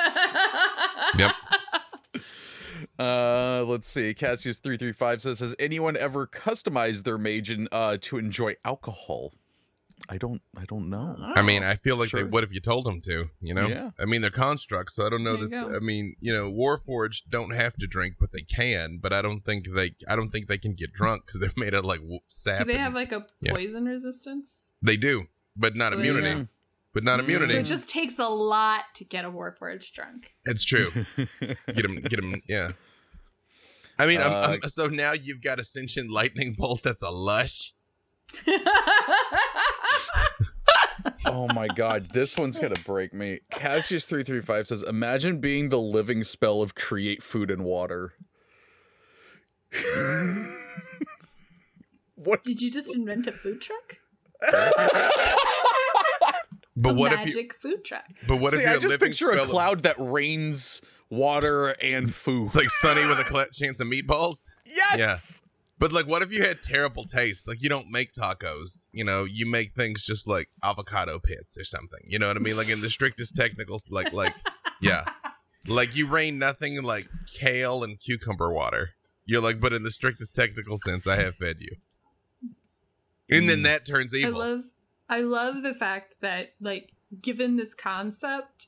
Yep. 1.18 1.32
Uh, 3.00 3.64
let's 3.66 3.88
see. 3.88 4.14
Cassius 4.14 4.60
three 4.60 4.78
three 4.78 4.94
five 4.94 5.22
says, 5.22 5.40
"Has 5.40 5.56
anyone 5.60 5.98
ever 5.98 6.28
customized 6.28 7.04
their 7.04 7.18
Magen 7.18 7.68
uh, 7.72 7.98
to 8.02 8.18
enjoy 8.18 8.56
alcohol?" 8.64 9.34
I 10.10 10.18
don't. 10.18 10.42
I 10.58 10.66
don't 10.66 10.90
know. 10.90 11.16
I 11.36 11.42
mean, 11.42 11.64
I 11.64 11.76
feel 11.76 11.96
like 11.96 12.12
they 12.12 12.20
Sure. 12.20 12.28
would 12.28 12.44
if 12.44 12.54
you 12.54 12.60
told 12.60 12.86
them 12.86 13.02
to, 13.02 13.30
you 13.42 13.54
know? 13.54 13.68
Yeah. 13.68 13.92
I 13.98 14.06
mean, 14.06 14.22
they're 14.22 14.30
constructs, 14.30 14.94
so 14.96 15.06
I 15.06 15.10
don't 15.10 15.24
know 15.24 15.36
There 15.38 15.64
that. 15.64 15.76
I 15.76 15.80
mean, 15.80 16.16
you 16.20 16.34
know, 16.34 16.52
Warforged 16.52 17.24
don't 17.30 17.52
have 17.56 17.76
to 17.78 17.88
drink, 17.88 18.16
but 18.20 18.32
they 18.32 18.42
can, 18.42 19.00
but 19.02 19.14
I 19.14 19.22
don't 19.22 19.40
think 19.40 19.68
they 19.74 19.96
I 20.08 20.16
don't 20.16 20.30
think 20.30 20.48
they 20.48 20.58
can 20.58 20.74
get 20.74 20.92
drunk 20.94 21.26
cuz 21.28 21.40
they're 21.42 21.52
made 21.58 21.74
of 21.74 21.86
like 21.86 22.02
w- 22.02 22.20
sap. 22.28 22.60
Do 22.60 22.66
they 22.66 22.74
and- 22.74 22.82
have 22.82 22.94
like 22.94 23.12
a 23.14 23.26
Yeah. 23.42 23.54
poison 23.54 23.86
resistance? 23.86 24.70
They 24.82 24.98
do, 24.98 25.28
but 25.56 25.76
not 25.76 25.94
So 25.94 25.98
they- 26.00 26.08
immunity. 26.10 26.40
Yeah. 26.42 26.46
But 26.94 27.04
not 27.04 27.20
Mm. 27.20 27.24
immunity. 27.24 27.54
So 27.54 27.60
it 27.60 27.64
just 27.64 27.90
takes 27.90 28.20
a 28.20 28.28
lot 28.28 28.84
to 28.96 29.04
get 29.06 29.26
a 29.26 29.30
Warforged 29.32 29.92
drunk. 29.94 30.34
It's 30.46 30.64
true. 30.64 30.92
get 31.18 31.84
them, 31.84 31.96
get 32.02 32.22
them. 32.22 32.42
Yeah. 32.48 32.72
I 33.98 34.08
mean, 34.08 34.20
I'm- 34.20 34.32
Uh, 34.32 34.58
I'm- 34.62 34.70
so 34.70 34.88
now 34.88 35.14
you've 35.14 35.42
got 35.42 35.60
Ascension 35.60 36.10
Lightning 36.10 36.54
Bolt. 36.54 36.84
That's 36.84 37.02
a 37.02 37.10
lush. 37.10 37.74
Oh 41.26 41.48
my 41.54 41.68
god, 41.68 42.10
this 42.14 42.38
one's 42.38 42.58
gonna 42.60 42.76
break 42.86 43.14
me. 43.14 43.40
Cassius 43.52 44.06
three 44.06 44.24
three 44.24 44.42
five 44.42 44.68
says, 44.68 44.84
"Imagine 44.84 45.40
being 45.40 45.70
the 45.70 45.80
living 45.80 46.24
spell 46.24 46.62
of 46.62 46.76
create 46.76 47.22
food 47.24 47.50
and 47.52 47.64
water." 47.64 48.14
what? 52.16 52.44
Did 52.44 52.62
you 52.62 52.72
just 52.72 52.96
invent 52.96 53.28
a 53.28 53.32
food 53.32 53.62
truck? 53.62 53.98
But 56.78 56.90
a 56.90 56.94
what 56.96 57.14
if 57.14 57.20
magic 57.20 57.36
you? 57.36 57.50
food 57.58 57.86
truck. 57.86 58.04
But 58.28 58.42
what 58.42 58.52
See, 58.52 58.58
if 58.60 58.64
you're 58.64 58.72
I 58.72 58.76
a 58.76 58.80
just 58.80 58.90
living 58.90 59.08
picture 59.08 59.30
a 59.32 59.36
spell 59.36 59.44
of- 59.46 59.50
cloud 59.50 59.84
that 59.84 59.96
rains 59.98 60.82
water 61.10 61.68
and 61.82 62.14
food. 62.14 62.48
it's 62.48 62.56
like 62.56 62.70
Sunny 62.70 63.06
with 63.06 63.18
a 63.18 63.24
cl- 63.24 63.46
chance 63.54 63.80
of 63.80 63.88
meatballs. 63.88 64.44
yes. 64.66 65.46
But 65.78 65.92
like, 65.92 66.08
what 66.08 66.22
if 66.22 66.32
you 66.32 66.42
had 66.44 66.64
terrible 66.64 67.04
taste? 67.04 67.48
Like, 67.48 67.62
you 67.62 67.68
don't 67.68 67.90
make 67.92 68.14
tacos. 68.14 68.88
You 68.94 69.04
know, 69.04 69.26
you 69.26 69.46
make 69.46 69.74
things 69.76 70.04
just 70.06 70.26
like 70.28 70.48
avocado 70.64 71.20
pits 71.20 71.58
or 71.58 71.66
something. 71.66 72.00
You 72.06 72.18
know 72.18 72.28
what 72.28 72.38
I 72.38 72.40
mean? 72.40 72.56
Like 72.56 72.70
in 72.70 72.80
the 72.82 72.90
strictest 72.90 73.36
technical, 73.36 73.82
like 73.90 74.14
like 74.14 74.36
yeah, 74.82 75.06
like 75.68 75.96
you 75.96 76.08
rain 76.08 76.40
nothing 76.40 76.82
like 76.82 77.08
kale 77.28 77.84
and 77.84 78.00
cucumber 78.00 78.52
water. 78.54 78.92
You're 79.26 79.42
like, 79.42 79.60
but 79.60 79.74
in 79.74 79.84
the 79.84 79.92
strictest 79.92 80.36
technical 80.36 80.78
sense, 80.78 81.08
I 81.08 81.18
have 81.18 81.36
fed 81.36 81.58
you. 81.60 81.76
And 83.30 83.50
then 83.50 83.60
Mm. 83.60 83.64
that 83.64 83.86
turns 83.86 84.14
evil. 84.14 84.42
I 84.42 84.46
love 84.46 84.64
I 85.10 85.22
love 85.22 85.64
the 85.64 85.74
fact 85.74 86.16
that 86.22 86.54
like 86.62 86.94
given 87.22 87.58
this 87.58 87.74
concept 87.74 88.68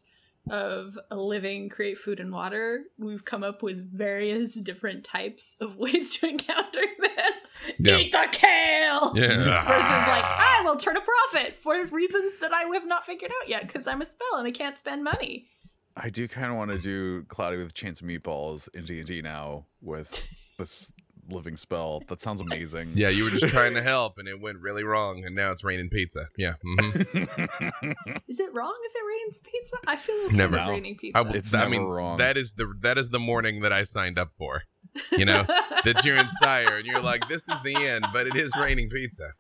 of 0.52 0.98
a 1.12 1.18
living 1.18 1.70
create 1.70 1.98
food 1.98 2.20
and 2.20 2.32
water, 2.32 2.84
we've 2.98 3.26
come 3.26 3.44
up 3.44 3.64
with 3.64 3.92
various 3.92 4.56
different 4.56 5.04
types 5.04 5.56
of 5.60 5.76
ways 5.78 6.18
to 6.18 6.28
encounter 6.28 6.82
this. 7.00 7.76
Yeah. 7.80 7.98
Eat 7.98 8.12
the 8.12 8.28
kale. 8.32 9.14
yeah. 9.16 9.28
Versus 9.38 10.08
like 10.08 10.24
I 10.24 10.62
will 10.64 10.78
turn 10.78 10.98
a 10.98 11.02
profit 11.02 11.56
for 11.56 11.84
reasons 11.86 12.40
that 12.40 12.54
I 12.54 12.64
have 12.74 12.88
not 12.88 13.06
figured 13.06 13.32
out 13.42 13.50
yet 13.50 13.68
because 13.68 13.88
I'm 13.88 14.02
a 14.02 14.06
spell 14.06 14.38
and 14.38 14.48
I 14.48 14.52
can't 14.52 14.78
spend 14.78 15.04
money. 15.04 15.48
I 15.96 16.10
do 16.10 16.28
kind 16.28 16.52
of 16.52 16.58
want 16.58 16.72
to 16.72 16.78
do 16.78 17.24
Cloudy 17.24 17.58
with 17.58 17.70
a 17.70 17.74
Chance 17.74 18.02
of 18.02 18.08
Meatballs 18.08 18.70
in 18.76 18.86
D 18.86 19.00
and 19.00 19.08
D 19.08 19.22
now 19.22 19.66
with 19.82 20.28
this 20.60 20.92
living 21.30 21.58
spell. 21.58 22.02
That 22.08 22.22
sounds 22.22 22.42
amazing. 22.42 22.90
Yeah, 22.94 23.10
you 23.10 23.24
were 23.26 23.30
just 23.30 23.48
trying 23.48 23.74
to 23.76 23.82
help, 23.82 24.18
and 24.18 24.28
it 24.28 24.40
went 24.42 24.60
really 24.60 24.84
wrong, 24.84 25.24
and 25.26 25.36
now 25.36 25.52
it's 25.52 25.64
raining 25.64 25.90
pizza. 25.90 26.28
Yeah, 26.38 26.54
hmm 26.64 27.02
Is 28.28 28.40
it 28.40 28.50
wrong 28.54 28.76
if 28.86 28.94
it 28.96 29.06
rains 29.08 29.42
pizza? 29.44 29.78
I 29.88 29.96
feel 29.96 30.24
like 30.26 30.34
Never. 30.34 30.58
it's 30.58 30.68
raining 30.68 30.96
pizza. 30.98 31.18
I, 31.18 31.22
will- 31.22 31.36
It's 31.36 31.54
I 31.54 31.60
never 31.60 31.70
mean, 31.72 31.84
wrong. 31.84 32.18
that 32.18 32.38
is 32.38 32.54
the 32.56 32.74
that 32.82 32.98
is 32.98 33.10
the 33.10 33.20
morning 33.20 33.62
that 33.62 33.72
I 33.74 33.84
signed 33.84 34.18
up 34.18 34.32
for. 34.38 34.64
You 35.12 35.26
know, 35.26 35.44
that 35.86 36.02
you're 36.04 36.18
in 36.18 36.28
Sire, 36.42 36.78
and 36.78 36.86
you're 36.86 37.02
like, 37.02 37.28
this 37.30 37.48
is 37.50 37.62
the 37.62 37.76
end, 37.76 38.06
but 38.14 38.26
it 38.28 38.36
is 38.36 38.52
raining 38.60 38.90
pizza. 38.90 39.34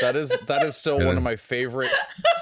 That 0.00 0.16
is 0.16 0.36
that 0.46 0.62
is 0.62 0.76
still 0.76 0.98
one 1.04 1.16
of 1.16 1.22
my 1.22 1.36
favorite 1.36 1.90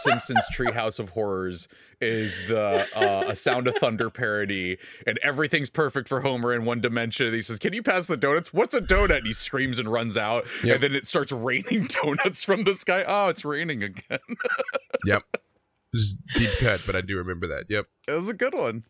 Simpsons 0.03 0.45
Treehouse 0.53 0.99
of 0.99 1.11
Horrors. 1.11 1.69
Is 1.99 2.39
the 2.49 2.87
uh, 2.95 3.25
a 3.29 3.35
Sound 3.35 3.67
of 3.69 3.77
Thunder 3.77 4.11
parody, 4.11 4.77
and 5.07 5.19
everything's 5.23 5.71
perfect 5.71 6.09
for 6.09 6.21
Homer 6.21 6.53
in 6.53 6.67
one 6.67 6.83
dimension. 6.83 7.33
He 7.33 7.41
says, 7.41 7.59
"Can 7.59 7.73
you 7.73 7.83
pass 7.83 8.07
the 8.07 8.19
donuts? 8.19 8.53
What's 8.53 8.75
a 8.75 8.83
donut?" 8.83 9.19
And 9.19 9.27
he 9.27 9.33
screams 9.33 9.79
and 9.79 9.91
runs 9.91 10.17
out, 10.19 10.47
Yep. 10.63 10.75
and 10.75 10.83
then 10.83 10.95
it 10.95 11.07
starts 11.07 11.33
raining 11.33 11.89
donuts 12.05 12.45
from 12.45 12.65
the 12.65 12.75
sky. 12.75 13.03
Oh, 13.07 13.29
it's 13.29 13.47
raining 13.47 13.83
again. 13.83 14.19
Yep, 15.07 15.23
just 15.95 16.19
deep 16.35 16.51
cut, 16.61 16.83
but 16.85 16.95
I 16.97 17.01
do 17.01 17.17
remember 17.17 17.47
that. 17.47 17.65
Yep. 17.71 17.87
It 18.09 18.13
was 18.13 18.29
a 18.29 18.35
good 18.35 18.53
one. 18.53 18.85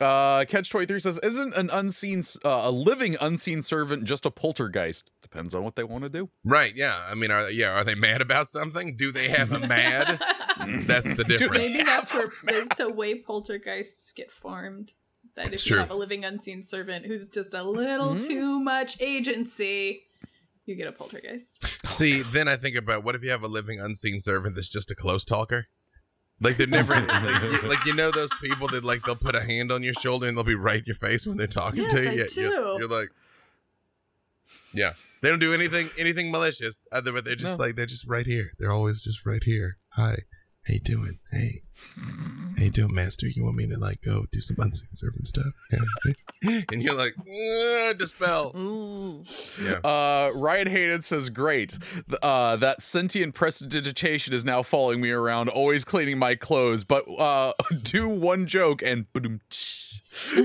Uh, 0.00 0.44
Catch 0.46 0.70
twenty 0.70 0.86
three 0.86 0.98
says, 0.98 1.18
"Isn't 1.22 1.54
an 1.54 1.70
unseen, 1.70 2.22
uh, 2.44 2.62
a 2.64 2.70
living 2.70 3.16
unseen 3.20 3.62
servant 3.62 4.04
just 4.04 4.24
a 4.26 4.30
poltergeist? 4.30 5.10
Depends 5.22 5.54
on 5.54 5.62
what 5.64 5.76
they 5.76 5.84
want 5.84 6.04
to 6.04 6.08
do." 6.10 6.30
Right. 6.44 6.74
Yeah. 6.74 7.04
I 7.08 7.14
mean, 7.14 7.30
are 7.30 7.50
yeah, 7.50 7.72
are 7.78 7.84
they 7.84 7.94
mad 7.94 8.20
about 8.20 8.48
something? 8.48 8.96
Do 8.96 9.12
they 9.12 9.28
have 9.28 9.52
a 9.52 9.58
mad? 9.66 10.20
That's 10.86 11.14
the 11.14 11.24
difference. 11.24 11.56
Maybe 11.58 11.82
that's 11.82 12.12
where 12.12 12.32
it's 12.44 12.80
a 12.80 12.88
way 12.88 13.14
poltergeists 13.16 14.12
get 14.12 14.30
formed. 14.30 14.92
That 15.36 15.46
if 15.48 15.52
It's 15.54 15.66
you 15.66 15.74
true. 15.76 15.80
have 15.80 15.90
a 15.90 15.94
living 15.94 16.24
unseen 16.24 16.62
servant 16.64 17.06
who's 17.06 17.30
just 17.30 17.54
a 17.54 17.62
little 17.62 18.14
Mhm. 18.16 18.26
too 18.26 18.58
much 18.60 19.00
agency, 19.00 20.02
you 20.66 20.74
get 20.74 20.88
a 20.88 20.92
poltergeist. 20.92 21.56
See, 21.86 22.22
then 22.22 22.48
I 22.48 22.56
think 22.56 22.74
about 22.76 23.04
what 23.04 23.14
if 23.14 23.22
you 23.22 23.30
have 23.30 23.42
a 23.44 23.48
living 23.48 23.78
unseen 23.80 24.18
servant 24.18 24.54
that's 24.56 24.68
just 24.68 24.90
a 24.90 24.94
close 24.94 25.24
talker? 25.24 25.68
Like 26.42 26.56
they're 26.56 26.66
never 26.66 26.94
like, 26.94 27.42
you, 27.42 27.60
like 27.68 27.84
you 27.84 27.92
know 27.94 28.10
those 28.10 28.30
people 28.42 28.66
that 28.68 28.82
like 28.84 29.02
they'll 29.04 29.14
put 29.16 29.34
a 29.36 29.42
hand 29.42 29.70
on 29.70 29.82
your 29.82 29.92
shoulder 29.94 30.26
and 30.26 30.36
they'll 30.36 30.44
be 30.44 30.54
right 30.54 30.78
in 30.78 30.84
your 30.86 30.94
face 30.96 31.26
when 31.26 31.36
they're 31.36 31.46
talking 31.46 31.82
Yes, 31.82 31.92
to 31.92 32.02
you. 32.02 32.08
I 32.08 32.12
You're- 32.14 32.26
do. 32.28 32.40
You're, 32.40 32.78
you're 32.80 32.88
like, 32.88 33.08
yeah, 34.72 34.92
they 35.22 35.28
don't 35.28 35.38
do 35.38 35.52
anything 35.52 35.88
anything 35.98 36.30
malicious 36.30 36.86
other, 36.92 37.12
but 37.12 37.24
they're 37.24 37.36
just 37.36 37.58
No. 37.58 37.64
like 37.64 37.76
they're 37.76 37.86
just 37.86 38.06
right 38.06 38.26
here. 38.26 38.52
They're 38.58 38.72
always 38.72 39.02
just 39.02 39.26
right 39.26 39.42
here. 39.44 39.76
Hi, 39.94 40.18
how 40.70 40.74
you 40.74 40.80
doing? 40.80 41.18
Hey, 41.32 41.62
How 42.56 42.64
you 42.64 42.70
doing, 42.70 42.94
Master? 42.94 43.26
You 43.26 43.42
want 43.42 43.56
me 43.56 43.66
to 43.66 43.78
like 43.78 44.02
go 44.02 44.26
do 44.30 44.40
some 44.40 44.56
unseen 44.60 44.88
servant 44.92 45.26
stuff? 45.26 45.52
And 46.72 46.82
you're 46.82 46.94
like, 46.94 47.14
"Uh, 47.18 47.92
dispel. 47.92 48.54
Yeah. 49.62 49.80
Uh, 49.84 50.30
Ryan 50.34 50.68
Hayden 50.68 51.02
says, 51.02 51.28
"Great. 51.28 51.76
Uh, 52.22 52.56
that 52.56 52.80
sentient 52.80 53.34
prestidigitation 53.34 54.32
is 54.32 54.42
now 54.42 54.62
following 54.62 55.02
me 55.02 55.10
around, 55.10 55.50
always 55.50 55.84
cleaning 55.84 56.18
my 56.18 56.36
clothes. 56.36 56.82
But 56.82 57.04
uh, 57.18 57.52
do 57.82 58.08
one 58.08 58.46
joke 58.46 58.80
and 58.82 59.12
boom." 59.12 59.40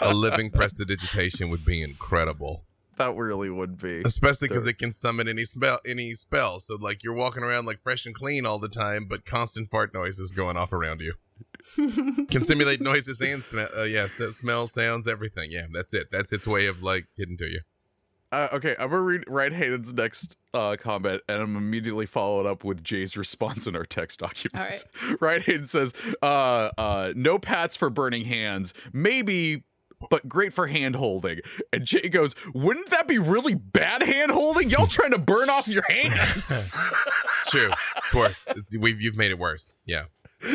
A 0.00 0.14
living 0.14 0.50
prestidigitation 0.50 1.48
would 1.48 1.64
be 1.64 1.80
incredible. 1.82 2.64
That 2.98 3.14
really 3.16 3.48
would 3.48 3.78
be. 3.78 4.02
Especially 4.04 4.48
because 4.48 4.66
it 4.66 4.78
can 4.78 4.92
summon 4.92 5.28
any 5.28 5.44
spell, 5.44 5.80
any 5.86 6.14
spell. 6.14 6.60
So 6.60 6.76
like 6.76 7.02
you're 7.02 7.14
walking 7.14 7.42
around 7.42 7.66
like 7.66 7.80
fresh 7.82 8.06
and 8.06 8.14
clean 8.14 8.44
all 8.44 8.58
the 8.58 8.68
time, 8.68 9.06
but 9.06 9.24
constant 9.24 9.70
fart 9.70 9.94
noises 9.94 10.32
going 10.32 10.56
off 10.56 10.72
around 10.72 11.00
you. 11.00 11.14
can 12.30 12.44
simulate 12.44 12.80
noises 12.80 13.20
and 13.20 13.42
smell. 13.42 13.68
Uh, 13.76 13.84
yeah, 13.84 14.06
so 14.06 14.30
smell, 14.30 14.66
sounds, 14.66 15.06
everything. 15.06 15.50
Yeah, 15.52 15.66
that's 15.72 15.94
it. 15.94 16.10
That's 16.10 16.32
its 16.32 16.46
way 16.46 16.66
of 16.66 16.82
like 16.82 17.06
getting 17.16 17.36
to 17.38 17.46
you. 17.46 17.60
Uh, 18.30 18.48
okay, 18.52 18.76
I'm 18.78 18.90
gonna 18.90 19.00
read 19.00 19.24
Ryan 19.26 19.54
Hayden's 19.54 19.94
next 19.94 20.36
uh, 20.52 20.76
comment, 20.78 21.22
and 21.28 21.40
I'm 21.40 21.56
immediately 21.56 22.04
followed 22.04 22.44
up 22.46 22.62
with 22.62 22.84
Jay's 22.84 23.16
response 23.16 23.66
in 23.66 23.74
our 23.74 23.86
text 23.86 24.20
document. 24.20 24.62
All 24.62 24.68
right. 24.68 25.20
Ryan 25.20 25.42
Hayden 25.42 25.64
says, 25.64 25.94
uh, 26.22 26.70
uh, 26.76 27.12
"No 27.16 27.38
pats 27.38 27.76
for 27.76 27.90
burning 27.90 28.24
hands. 28.24 28.74
Maybe." 28.92 29.64
But 30.10 30.28
great 30.28 30.52
for 30.52 30.68
hand 30.68 30.96
holding. 30.96 31.40
And 31.72 31.84
Jay 31.84 32.08
goes, 32.08 32.34
Wouldn't 32.54 32.90
that 32.90 33.08
be 33.08 33.18
really 33.18 33.54
bad 33.54 34.02
hand 34.02 34.30
holding? 34.30 34.70
Y'all 34.70 34.86
trying 34.86 35.10
to 35.10 35.18
burn 35.18 35.50
off 35.50 35.68
your 35.68 35.84
hands. 35.88 36.76
It's 37.40 37.50
true. 37.52 37.70
It's 37.96 38.14
worse. 38.14 38.48
It's, 38.48 38.76
we've 38.76 39.00
you've 39.00 39.16
made 39.16 39.30
it 39.30 39.38
worse. 39.38 39.76
Yeah. 39.86 40.04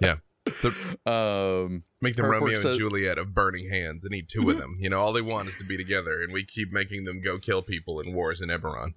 Yeah. 0.00 0.16
The, 0.44 0.74
um, 1.06 1.84
make 2.00 2.16
them 2.16 2.26
Herkwork 2.26 2.40
Romeo 2.40 2.70
and 2.70 2.78
Juliet 2.78 3.18
of 3.18 3.34
burning 3.34 3.68
hands 3.68 4.04
and 4.04 4.12
need 4.12 4.28
2 4.28 4.50
of 4.50 4.58
them. 4.58 4.76
You 4.80 4.88
know, 4.88 4.98
all 4.98 5.12
they 5.12 5.22
want 5.22 5.48
is 5.48 5.58
to 5.58 5.64
be 5.64 5.76
together, 5.76 6.22
and 6.22 6.32
we 6.32 6.44
keep 6.44 6.72
making 6.72 7.04
them 7.04 7.20
go 7.20 7.38
kill 7.38 7.62
people 7.62 8.00
in 8.00 8.14
wars 8.14 8.40
in 8.40 8.48
Eberron. 8.48 8.94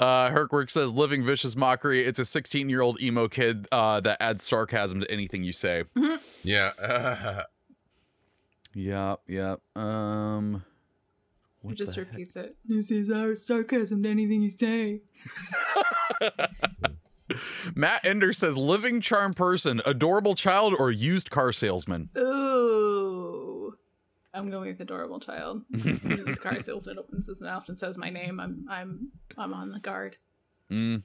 Uh, 0.00 0.28
Herkwork 0.30 0.70
says, 0.70 0.90
"Living 0.92 1.24
vicious 1.24 1.56
mockery. 1.56 2.04
It's 2.04 2.18
a 2.18 2.24
16 2.24 2.68
year 2.68 2.80
old 2.80 3.00
emo 3.00 3.28
kid 3.28 3.66
uh, 3.72 4.00
that 4.00 4.16
adds 4.20 4.44
sarcasm 4.46 5.00
to 5.00 5.10
anything 5.10 5.44
you 5.44 5.52
say." 5.52 5.84
Yeah. 6.42 7.42
Yeah, 8.76 9.14
yeah. 9.28 9.54
Um, 9.76 10.64
He 11.62 11.68
what 11.68 11.76
just 11.76 11.94
the 11.94 12.00
heck? 12.00 12.10
repeats 12.10 12.34
it. 12.34 12.56
This 12.64 12.90
is 12.90 13.08
our 13.08 13.36
sarcasm 13.36 14.02
to 14.02 14.08
anything 14.08 14.42
you 14.42 14.48
say. 14.48 15.02
Matt 17.74 18.04
Ender 18.04 18.32
says, 18.32 18.56
"Living 18.56 19.00
charm 19.00 19.32
person, 19.32 19.80
adorable 19.86 20.34
child, 20.34 20.74
or 20.78 20.90
used 20.90 21.30
car 21.30 21.52
salesman." 21.52 22.10
Ooh. 22.18 22.93
I'm 24.34 24.50
going 24.50 24.68
with 24.68 24.80
adorable 24.80 25.20
child. 25.20 25.62
As 25.86 26.02
soon 26.02 26.20
as 26.20 26.26
this 26.26 26.38
car 26.38 26.58
salesman 26.60 26.98
opens 26.98 27.26
his 27.26 27.40
mouth 27.40 27.68
and 27.68 27.78
says 27.78 27.96
my 27.96 28.10
name, 28.10 28.40
I'm 28.40 28.66
I'm 28.68 29.12
I'm 29.38 29.54
on 29.54 29.70
the 29.70 29.78
guard. 29.80 30.16
Mm. 30.70 31.02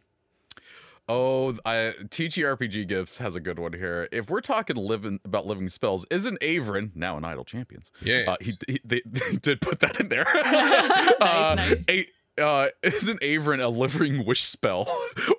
Oh, 1.08 1.56
I, 1.66 1.96
TGRPG 2.04 2.88
Gifts 2.88 3.18
has 3.18 3.36
a 3.36 3.40
good 3.40 3.58
one 3.58 3.74
here. 3.74 4.08
If 4.12 4.30
we're 4.30 4.42
talking 4.42 4.76
living 4.76 5.20
about 5.26 5.48
living 5.48 5.68
spells, 5.68 6.06
isn't 6.12 6.40
Avrin 6.40 6.92
now 6.96 7.18
an 7.18 7.26
Idle 7.26 7.46
Champions? 7.46 7.90
Yeah. 8.04 8.26
Uh, 8.28 8.36
he, 8.40 8.54
he 8.68 8.80
they, 8.86 9.02
they 9.08 9.36
did 9.42 9.60
put 9.60 9.80
that 9.80 10.00
in 10.00 10.10
there. 10.10 10.26
Nice, 10.36 11.14
uh, 11.20 11.56
nice. 11.56 11.86
A, 11.90 12.06
uh, 12.42 12.68
isn't 12.84 13.20
Avrin 13.22 13.62
a 13.62 13.68
living 13.68 14.24
wish 14.24 14.44
spell, 14.44 14.88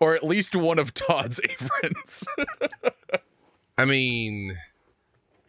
or 0.00 0.14
at 0.14 0.24
least 0.24 0.56
one 0.56 0.78
of 0.78 0.92
Todd's 0.92 1.40
Avrins? 1.40 2.26
I 3.78 3.84
mean, 3.84 4.58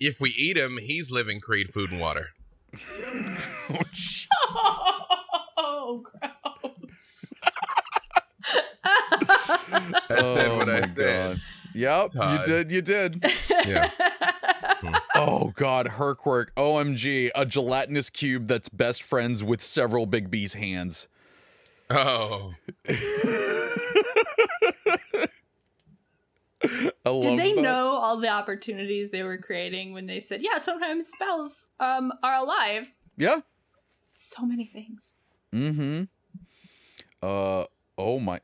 if 0.02 0.20
we 0.20 0.32
eat 0.32 0.58
him, 0.58 0.78
he's 0.78 1.12
living 1.12 1.40
Creed 1.40 1.72
food 1.74 1.92
and 1.92 2.02
water. 2.02 2.30
oh, 2.74 3.84
jeez. 3.94 4.28
Oh, 5.58 6.04
gross. 6.04 7.34
I 8.84 9.94
said 10.10 10.48
Oh 10.50 10.58
what 10.58 10.70
I 10.70 10.82
said. 10.88 11.36
God. 11.36 11.42
Yep, 11.74 12.12
Todd. 12.12 12.40
you 12.40 12.46
did. 12.54 12.72
You 12.72 12.82
did. 12.82 13.26
Yeah. 13.66 13.90
Oh 15.16 15.52
God, 15.56 15.86
Herkwork. 15.88 16.48
OMG, 16.58 17.30
a 17.36 17.46
gelatinous 17.46 18.10
cube 18.10 18.48
that's 18.48 18.68
best 18.70 19.04
friends 19.04 19.44
with 19.44 19.62
several 19.62 20.08
Big 20.08 20.32
B's 20.32 20.54
hands. 20.56 21.08
Oh. 21.92 22.54
Did 27.04 27.40
they 27.40 27.54
that. 27.54 27.62
know 27.62 27.98
all 27.98 28.18
the 28.18 28.30
opportunities 28.30 29.10
they 29.12 29.24
were 29.24 29.38
creating 29.38 29.94
when 29.94 30.06
they 30.06 30.20
said, 30.20 30.42
"Yeah, 30.44 30.58
sometimes 30.60 31.08
spells 31.08 31.66
um 31.80 32.12
are 32.24 32.36
alive." 32.36 32.94
Yeah. 33.18 33.42
So 34.12 34.46
many 34.46 34.66
things. 34.66 35.16
Mm-hmm. 35.54 36.04
Uh. 37.22 37.66
Oh 37.98 38.20
my. 38.20 38.40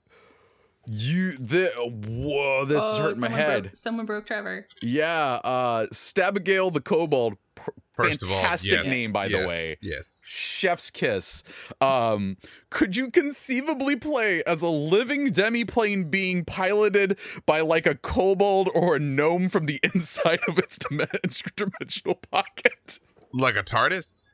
You. 0.88 1.34
The. 1.34 1.72
Whoa. 1.78 2.66
This 2.66 2.84
is 2.84 2.98
Oh, 2.98 3.02
hurting 3.04 3.20
my 3.22 3.30
head. 3.30 3.64
Broke, 3.64 3.78
someone 3.78 4.06
broke 4.06 4.26
Trevor. 4.26 4.68
Yeah. 4.82 5.40
Uh. 5.44 5.88
Stabigail 5.92 6.72
the 6.72 6.82
Kobold. 6.82 7.38
Pr- 7.56 7.72
First 7.98 8.22
of 8.22 8.32
all, 8.32 8.42
fantastic 8.42 8.72
yes, 8.72 8.86
name, 8.86 9.12
by 9.12 9.28
the 9.28 9.48
way. 9.48 9.78
Yes. 9.82 10.24
Chef's 10.26 10.92
kiss. 10.92 11.44
Um, 11.82 12.38
could 12.70 12.96
you 12.96 13.10
conceivably 13.10 13.96
play 13.96 14.44
as 14.46 14.62
a 14.62 14.70
living 14.70 15.32
demi-plane 15.32 16.12
being 16.12 16.46
piloted 16.46 17.18
by 17.48 17.62
like 17.62 17.88
a 17.88 17.96
kobold 17.96 18.70
or 18.76 18.96
a 18.96 19.00
gnome 19.00 19.50
from 19.50 19.66
the 19.66 19.80
inside 19.94 20.42
of 20.48 20.60
its 20.60 20.78
dimensional 21.56 22.16
pocket? 22.32 23.00
Like 23.34 23.56
a 23.56 23.64
TARDIS? 23.64 24.28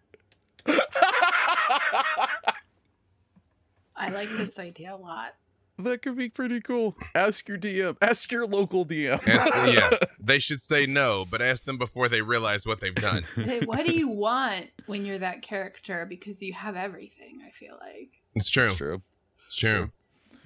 I 3.96 4.10
like 4.10 4.30
this 4.30 4.60
idea 4.60 4.96
a 4.96 4.98
lot. 4.98 5.36
That 5.80 6.04
could 6.04 6.16
be 6.16 6.30
pretty 6.30 6.62
cool. 6.62 6.96
Ask 7.16 7.48
your 7.48 7.58
DM. 7.58 7.98
Ask 8.02 8.32
your 8.32 8.46
local 8.46 8.86
DM. 8.86 9.26
Ask- 9.28 9.74
yeah. 9.74 9.90
They 10.26 10.40
should 10.40 10.62
say 10.64 10.86
no, 10.86 11.26
but 11.30 11.42
ask 11.42 11.66
them 11.66 11.78
before 11.78 12.08
they 12.08 12.22
realize 12.22 12.66
what 12.66 12.80
they've 12.80 12.94
done. 12.96 13.24
Hey, 13.36 13.62
what 13.66 13.86
do 13.86 13.92
you 13.92 14.08
want 14.08 14.68
when 14.86 15.06
you're 15.06 15.18
that 15.20 15.42
character? 15.42 16.06
Because 16.08 16.42
you 16.42 16.54
have 16.54 16.76
everything. 16.78 17.40
I 17.46 17.52
feel 17.52 17.78
like. 17.82 18.12
It's 18.36 18.50
true. 18.50 18.68
That's 18.68 18.78
true. 18.78 19.02
It's 19.36 19.56
true. 19.56 19.92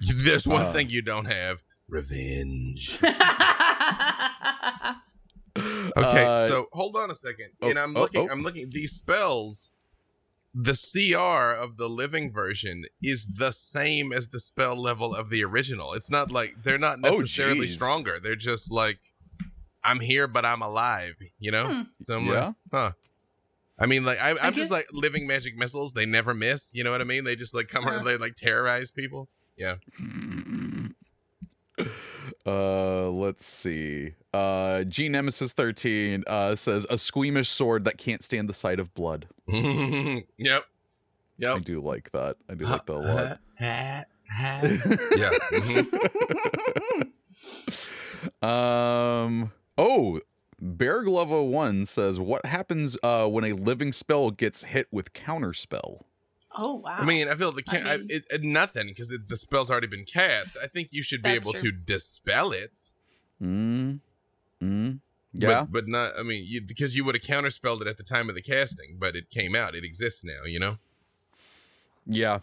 There's 0.24 0.46
one 0.46 0.66
Uh. 0.66 0.72
thing 0.72 0.88
you 0.90 1.02
don't 1.02 1.26
have 1.26 1.62
revenge. 1.88 2.98
Okay, 5.96 6.24
Uh, 6.24 6.48
so 6.48 6.66
hold 6.72 6.96
on 6.96 7.10
a 7.10 7.14
second. 7.14 7.48
oh, 7.62 7.68
and 7.68 7.78
I'm 7.78 7.96
oh, 7.96 8.00
looking 8.02 8.28
oh. 8.28 8.32
I'm 8.32 8.42
looking 8.42 8.70
these 8.70 8.92
spells 8.92 9.70
the 10.60 10.74
CR 10.74 11.52
of 11.62 11.76
the 11.76 11.88
living 11.88 12.32
version 12.32 12.82
is 13.00 13.28
the 13.28 13.52
same 13.52 14.12
as 14.12 14.30
the 14.30 14.40
spell 14.40 14.74
level 14.74 15.14
of 15.14 15.30
the 15.30 15.44
original. 15.44 15.92
It's 15.92 16.10
not 16.10 16.32
like 16.32 16.56
they're 16.64 16.78
not 16.78 16.98
Oh, 17.04 17.18
necessarily 17.20 17.66
geez. 17.68 17.76
stronger. 17.76 18.18
They're 18.20 18.34
just 18.34 18.68
like 18.72 18.98
I'm 19.84 20.00
here 20.00 20.26
but 20.26 20.44
I'm 20.44 20.60
alive, 20.60 21.14
you 21.38 21.52
know? 21.52 21.66
Hmm. 21.72 21.82
So 22.02 22.16
I'm 22.16 22.26
Yeah. 22.26 22.46
like, 22.46 22.54
huh. 22.72 22.92
I 23.78 23.86
mean, 23.86 24.04
like 24.04 24.18
I, 24.20 24.30
I'm 24.30 24.36
guess- 24.36 24.54
just 24.56 24.70
like 24.72 24.88
living 24.92 25.28
magic 25.28 25.56
missiles. 25.56 25.92
They 25.94 26.04
never 26.06 26.34
miss. 26.34 26.74
You 26.74 26.82
know 26.82 26.90
what 26.90 27.00
I 27.00 27.04
mean? 27.04 27.22
They 27.22 27.36
just 27.36 27.54
like 27.54 27.68
come 27.68 27.86
Uh. 27.86 27.92
around. 27.92 28.04
They 28.04 28.16
like 28.16 28.34
terrorize 28.34 28.90
people. 28.90 29.28
Yeah. 29.56 29.76
Uh, 32.48 33.10
let's 33.10 33.44
see. 33.44 34.14
Uh, 34.32 34.84
G 34.84 35.08
Nemesis 35.08 35.52
13 35.52 36.24
uh, 36.26 36.54
says 36.54 36.86
a 36.88 36.96
squeamish 36.96 37.50
sword 37.50 37.84
that 37.84 37.98
can't 37.98 38.24
stand 38.24 38.48
the 38.48 38.54
sight 38.54 38.80
of 38.80 38.94
blood. 38.94 39.26
yep. 39.46 40.64
I 41.46 41.58
do 41.58 41.80
like 41.80 42.10
that. 42.12 42.36
I 42.48 42.54
do 42.54 42.64
like 42.66 42.86
that 42.86 42.92
a 42.92 42.96
lot. 42.96 43.40
yeah. 43.60 44.04
mhm. 45.52 47.10
Um. 48.46 49.52
Oh, 49.76 50.20
Bear 50.60 51.04
Glove 51.04 51.30
01 51.30 51.86
says, 51.86 52.18
"What 52.18 52.44
happens 52.44 52.98
uh, 53.02 53.28
when 53.28 53.44
a 53.44 53.52
living 53.52 53.92
spell 53.92 54.32
gets 54.32 54.64
hit 54.64 54.88
with 54.90 55.12
counter 55.12 55.52
spell?" 55.52 56.07
Oh 56.58 56.74
wow. 56.74 56.96
I 56.98 57.04
mean, 57.04 57.28
I 57.28 57.34
feel 57.34 57.52
the 57.52 57.62
can- 57.62 57.86
I 57.86 57.96
mean- 57.98 58.06
it, 58.10 58.24
it, 58.30 58.42
nothing 58.42 58.88
because 58.88 59.08
the 59.26 59.36
spell's 59.36 59.70
already 59.70 59.86
been 59.86 60.04
cast. 60.04 60.56
I 60.62 60.66
think 60.66 60.88
you 60.90 61.02
should 61.02 61.22
be 61.22 61.30
able 61.30 61.52
true. 61.52 61.70
to 61.70 61.72
dispel 61.72 62.52
it. 62.52 62.92
Mm. 63.42 64.00
Mm. 64.62 64.98
Yeah. 65.32 65.60
but, 65.62 65.72
but 65.72 65.88
not. 65.88 66.12
I 66.18 66.22
mean, 66.22 66.42
you, 66.46 66.60
because 66.60 66.96
you 66.96 67.04
would 67.04 67.14
have 67.14 67.22
counterspelled 67.22 67.80
it 67.82 67.86
at 67.86 67.96
the 67.96 68.02
time 68.02 68.28
of 68.28 68.34
the 68.34 68.42
casting, 68.42 68.96
but 68.98 69.14
it 69.16 69.30
came 69.30 69.54
out. 69.54 69.74
It 69.74 69.84
exists 69.84 70.24
now. 70.24 70.44
You 70.44 70.58
know. 70.58 70.78
yeah. 72.06 72.40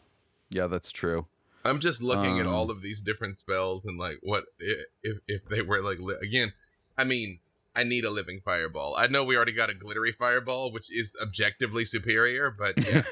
Yeah. 0.50 0.68
That's 0.68 0.92
true. 0.92 1.28
I'm 1.64 1.80
just 1.80 2.02
looking 2.02 2.40
at 2.40 2.46
Um, 2.46 2.54
all 2.54 2.70
of 2.70 2.82
these 2.84 3.02
different 3.02 3.38
spells 3.38 3.86
and 3.86 3.98
like 3.98 4.20
what 4.22 4.46
if 4.60 5.18
if 5.28 5.46
they 5.46 5.62
were 5.62 5.82
like 5.82 5.98
again. 6.22 6.54
I 6.98 7.04
mean, 7.04 7.40
I 7.76 7.84
need 7.84 8.06
a 8.06 8.10
living 8.10 8.42
fireball. 8.44 8.96
I 8.98 9.08
know 9.08 9.24
we 9.24 9.36
already 9.36 9.52
got 9.52 9.70
a 9.70 9.74
glittery 9.74 10.12
fireball, 10.12 10.72
which 10.72 10.92
is 10.92 11.16
objectively 11.22 11.86
superior, 11.86 12.56
but 12.58 12.78
yeah, 12.88 13.04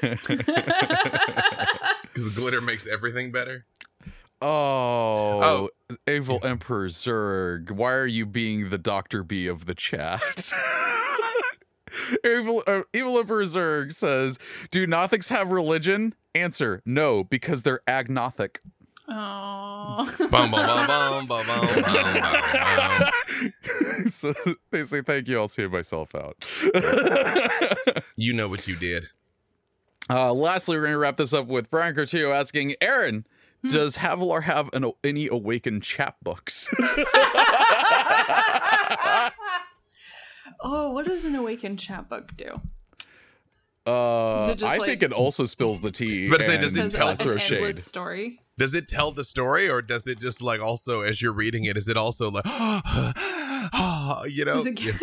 because 2.02 2.34
glitter 2.34 2.60
makes 2.60 2.86
everything 2.86 3.30
better. 3.30 3.66
Oh, 4.40 5.70
Evil 6.08 6.40
Emperor 6.42 6.88
Zerg, 6.88 7.70
why 7.70 7.92
are 7.92 8.06
you 8.06 8.26
being 8.26 8.68
the 8.68 8.78
Dr. 8.78 9.22
B 9.22 9.46
of 9.46 9.66
the 9.66 9.74
chat? 9.74 10.20
Evil, 12.24 12.62
uh, 12.66 12.82
Evil 12.92 13.18
Emperor 13.18 13.44
Zerg 13.44 13.94
says, 13.94 14.38
Do 14.70 14.86
Nothics 14.86 15.30
have 15.30 15.50
religion? 15.50 16.14
Answer, 16.34 16.82
no, 16.84 17.24
because 17.24 17.62
they're 17.62 17.80
agnostic. 17.86 18.60
Oh. 19.08 20.04
So 24.06 24.34
they 24.70 24.84
say 24.84 25.02
thank 25.02 25.28
you. 25.28 25.38
I'll 25.38 25.48
save 25.48 25.72
myself 25.72 26.14
out. 26.14 26.36
you 28.16 28.32
know 28.32 28.48
what 28.48 28.68
you 28.68 28.76
did. 28.76 29.08
Uh, 30.10 30.32
lastly, 30.32 30.76
we're 30.76 30.84
gonna 30.84 30.98
wrap 30.98 31.16
this 31.16 31.32
up 31.32 31.46
with 31.46 31.70
Brian 31.70 31.94
Cortijo 31.94 32.34
asking 32.34 32.74
Erin, 32.80 33.24
hmm. 33.62 33.68
does 33.68 33.98
Havilar 33.98 34.42
have 34.42 34.68
an, 34.74 34.92
any 35.02 35.28
awakened 35.28 35.82
chapbooks? 35.82 36.68
oh, 40.60 40.90
what 40.90 41.06
does 41.06 41.24
an 41.24 41.34
awakened 41.34 41.78
chapbook 41.78 42.36
do? 42.36 42.60
Uh, 43.86 44.46
I 44.46 44.54
like, 44.54 44.80
think 44.80 45.02
it 45.02 45.12
also 45.12 45.44
spills 45.44 45.80
the 45.80 45.90
tea. 45.90 46.28
But 46.28 46.42
say, 46.42 46.58
does 46.58 46.76
it 46.76 46.90
tell 46.90 47.14
through 47.16 47.38
shade? 47.38 47.76
Story. 47.76 48.40
Does 48.56 48.74
it 48.74 48.88
tell 48.88 49.10
the 49.10 49.24
story, 49.24 49.68
or 49.68 49.82
does 49.82 50.06
it 50.06 50.20
just 50.20 50.40
like 50.40 50.60
also 50.60 51.00
as 51.02 51.20
you're 51.20 51.32
reading 51.34 51.64
it, 51.64 51.76
is 51.76 51.88
it 51.88 51.96
also 51.96 52.30
like, 52.30 52.44
you 54.28 54.44
know? 54.44 54.62
It- 54.64 54.80
Yeah. 54.80 54.92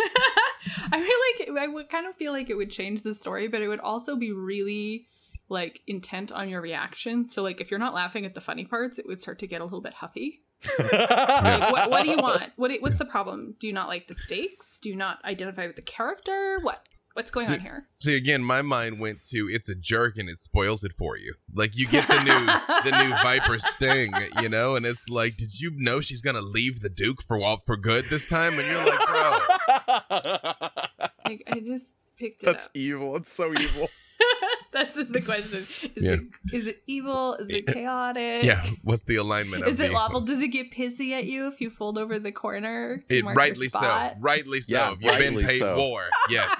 I 0.94 1.00
feel 1.02 1.56
like 1.56 1.64
I 1.64 1.68
would 1.68 1.90
kind 1.90 2.06
of 2.06 2.16
feel 2.16 2.32
like 2.32 2.50
it 2.52 2.56
would 2.56 2.70
change 2.70 3.02
the 3.02 3.14
story, 3.16 3.48
but 3.48 3.62
it 3.62 3.68
would 3.68 3.80
also 3.80 4.16
be 4.16 4.32
really 4.32 5.08
like 5.50 5.82
intent 5.88 6.32
on 6.32 6.50
your 6.50 6.62
reaction. 6.62 7.30
So 7.30 7.42
like 7.42 7.60
if 7.60 7.72
you're 7.72 7.80
not 7.80 7.94
laughing 7.96 8.26
at 8.26 8.36
the 8.36 8.42
funny 8.42 8.64
parts, 8.66 9.00
it 9.00 9.08
would 9.08 9.20
start 9.22 9.40
to 9.40 9.48
get 9.48 9.62
a 9.62 9.64
little 9.64 9.82
bit 9.82 9.94
huffy. 9.94 10.42
Like, 10.80 11.72
what, 11.72 11.90
what 11.90 12.04
do 12.04 12.10
you 12.12 12.18
want? 12.22 12.52
What 12.56 12.72
what's 12.82 13.00
the 13.00 13.06
problem? 13.06 13.56
Do 13.60 13.66
you 13.66 13.74
not 13.74 13.88
like 13.88 14.08
the 14.08 14.14
stakes? 14.14 14.78
Do 14.78 14.90
you 14.90 14.96
not 14.96 15.18
identify 15.26 15.66
with 15.66 15.76
the 15.76 15.82
character? 15.82 16.60
What 16.62 16.86
what's 17.14 17.32
going 17.32 17.48
on 17.48 17.60
here? 17.60 17.88
See, 18.00 18.16
again, 18.16 18.44
my 18.44 18.62
mind 18.62 19.00
went 19.00 19.24
to 19.26 19.48
it's 19.50 19.70
a 19.70 19.76
jerk 19.76 20.18
and 20.18 20.30
it 20.30 20.40
spoils 20.42 20.84
it 20.84 20.94
for 20.94 21.18
you. 21.18 21.34
Like 21.54 21.78
you 21.78 21.88
get 21.88 22.08
the 22.08 22.24
new 22.24 22.46
the 22.90 23.04
new 23.04 23.10
Viper 23.24 23.60
Sting, 23.60 24.14
you 24.42 24.50
know, 24.50 24.76
and 24.76 24.86
it's 24.86 25.10
like, 25.10 25.38
did 25.38 25.60
you 25.60 25.72
know 25.76 26.02
she's 26.02 26.22
gonna 26.22 26.42
leave 26.42 26.82
the 26.82 26.90
Duke 26.90 27.22
for 27.22 27.38
well, 27.38 27.62
for 27.66 27.78
good 27.78 28.06
this 28.10 28.26
time? 28.26 28.58
And 28.60 28.68
you're 28.68 28.86
like, 28.86 29.08
bro, 29.08 30.52
Like, 31.26 31.44
I 31.48 31.60
just 31.60 31.96
picked 32.18 32.44
it 32.44 32.46
That's 32.46 32.66
up. 32.68 32.72
evil. 32.76 33.16
It's 33.16 33.32
so 33.34 33.54
evil. 33.54 33.88
That's 34.74 34.96
just 34.96 35.12
the 35.12 35.22
question. 35.22 35.68
Is 35.96 36.04
Yeah. 36.04 36.12
it 36.14 36.22
is 36.54 36.68
it 36.68 36.82
evil? 36.88 37.34
Is 37.36 37.50
it 37.50 37.68
chaotic? 37.68 38.44
yeah, 38.46 38.66
what's 38.86 39.04
the 39.04 39.18
alignment? 39.18 39.66
Is 39.68 39.76
of 39.76 39.82
it 39.82 39.88
the- 39.90 39.94
lawful? 39.94 40.22
Does 40.22 40.40
it 40.42 40.48
get 40.48 40.72
pissy 40.72 41.12
at 41.12 41.26
you 41.26 41.48
if 41.48 41.60
you 41.60 41.70
fold 41.70 41.98
over 41.98 42.18
the 42.20 42.32
corner? 42.32 43.04
It 43.10 43.26
mark 43.26 43.36
rightly 43.38 43.68
so, 43.68 44.12
rightly 44.22 44.62
so. 44.62 44.74
Yeah, 44.74 44.94
If 44.94 45.02
You've 45.02 45.18
been 45.36 45.46
paid 45.46 45.60
so. 45.60 45.76
war, 45.78 46.04
yes. 46.30 46.58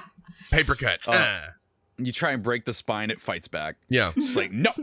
Paper 0.52 0.74
cut. 0.74 1.00
Oh. 1.08 1.12
Ah. 1.14 1.54
You 1.98 2.12
try 2.12 2.30
and 2.32 2.42
break 2.42 2.64
the 2.64 2.72
spine, 2.72 3.10
it 3.10 3.20
fights 3.20 3.48
back. 3.48 3.76
yeah. 3.88 4.12
It's 4.16 4.36
like, 4.36 4.52
no. 4.52 4.70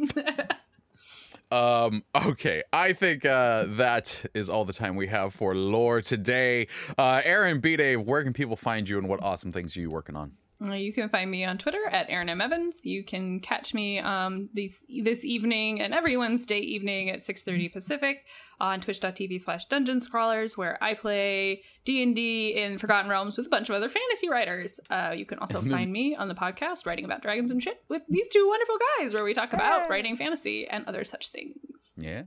Um, 1.51 2.03
okay, 2.15 2.61
I 2.71 2.93
think 2.93 3.25
uh, 3.25 3.65
that 3.69 4.23
is 4.35 4.49
all 4.51 4.65
the 4.65 4.73
time 4.73 4.95
we 4.95 5.07
have 5.07 5.33
for 5.33 5.55
lore 5.55 5.99
today. 5.99 6.67
Uh, 6.95 7.21
Erin 7.23 7.59
B. 7.59 7.75
Dave, 7.75 8.01
where 8.03 8.23
can 8.23 8.33
people 8.33 8.55
find 8.55 8.87
you 8.87 8.99
and 8.99 9.09
what 9.09 9.23
awesome 9.23 9.51
things 9.51 9.75
are 9.75 9.79
you 9.79 9.89
working 9.89 10.15
on? 10.15 10.33
Uh, 10.63 10.73
You 10.73 10.93
can 10.93 11.09
find 11.09 11.31
me 11.31 11.43
on 11.45 11.57
Twitter 11.57 11.83
at 11.89 12.07
Erin 12.09 12.29
M. 12.29 12.39
Evans. 12.39 12.85
You 12.85 13.03
can 13.03 13.39
catch 13.39 13.73
me 13.73 13.97
um, 13.97 14.49
these, 14.53 14.85
this 15.03 15.25
evening 15.25 15.81
and 15.81 15.91
every 15.91 16.17
Wednesday 16.17 16.59
evening 16.59 17.09
at 17.09 17.21
6.30 17.21 17.73
Pacific 17.73 18.27
on 18.59 18.79
twitch.tv 18.79 19.39
slash 19.41 19.65
dungeon 19.65 20.01
scrawlers 20.01 20.55
where 20.55 20.77
I 20.83 20.93
play 20.93 21.63
D&D 21.85 22.49
in 22.55 22.77
Forgotten 22.77 23.09
Realms 23.09 23.37
with 23.37 23.47
a 23.47 23.49
bunch 23.49 23.69
of 23.69 23.75
other 23.75 23.89
fantasy 23.89 24.29
writers. 24.29 24.79
Uh, 24.89 25.13
you 25.15 25.25
can 25.25 25.39
also 25.39 25.61
find 25.61 25.91
me 25.91 26.15
on 26.15 26.27
the 26.27 26.35
podcast 26.35 26.85
writing 26.85 27.05
about 27.05 27.21
dragons 27.21 27.51
and 27.51 27.61
shit 27.61 27.83
with 27.89 28.01
these 28.09 28.27
two 28.27 28.47
wonderful 28.47 28.77
guys 28.97 29.13
where 29.13 29.23
we 29.23 29.33
talk 29.33 29.53
about 29.53 29.89
writing 29.89 30.15
fantasy 30.15 30.67
and 30.67 30.85
other 30.85 31.03
such 31.03 31.29
things. 31.29 31.93
Yeah, 31.97 32.23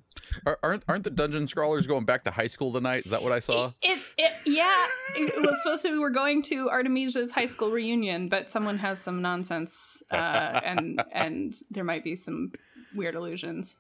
Are, 0.47 0.59
aren't 0.63 0.85
aren't 0.89 1.05
the 1.05 1.11
dungeon 1.11 1.47
scrawlers 1.47 1.87
going 1.87 2.05
back 2.05 2.25
to 2.25 2.31
high 2.31 2.47
school 2.47 2.73
tonight? 2.73 3.05
Is 3.05 3.11
that 3.11 3.23
what 3.23 3.33
I 3.33 3.39
saw? 3.39 3.73
It, 3.83 4.01
it 4.17 4.33
yeah, 4.47 4.87
it 5.17 5.47
was 5.47 5.63
supposed 5.63 5.83
to 5.83 5.93
be 5.93 5.99
we're 5.99 6.11
going 6.11 6.43
to 6.43 6.71
Artemisia's 6.71 7.33
high 7.33 7.47
school 7.47 7.71
reunion, 7.71 8.29
but 8.29 8.51
someone 8.51 8.79
has 8.79 9.01
some 9.01 9.23
nonsense, 9.23 10.03
uh, 10.11 10.61
and 10.65 11.03
and 11.13 11.55
there 11.71 11.85
might 11.85 12.05
be 12.05 12.17
some 12.17 12.53
weird 12.95 13.15
illusions. 13.15 13.77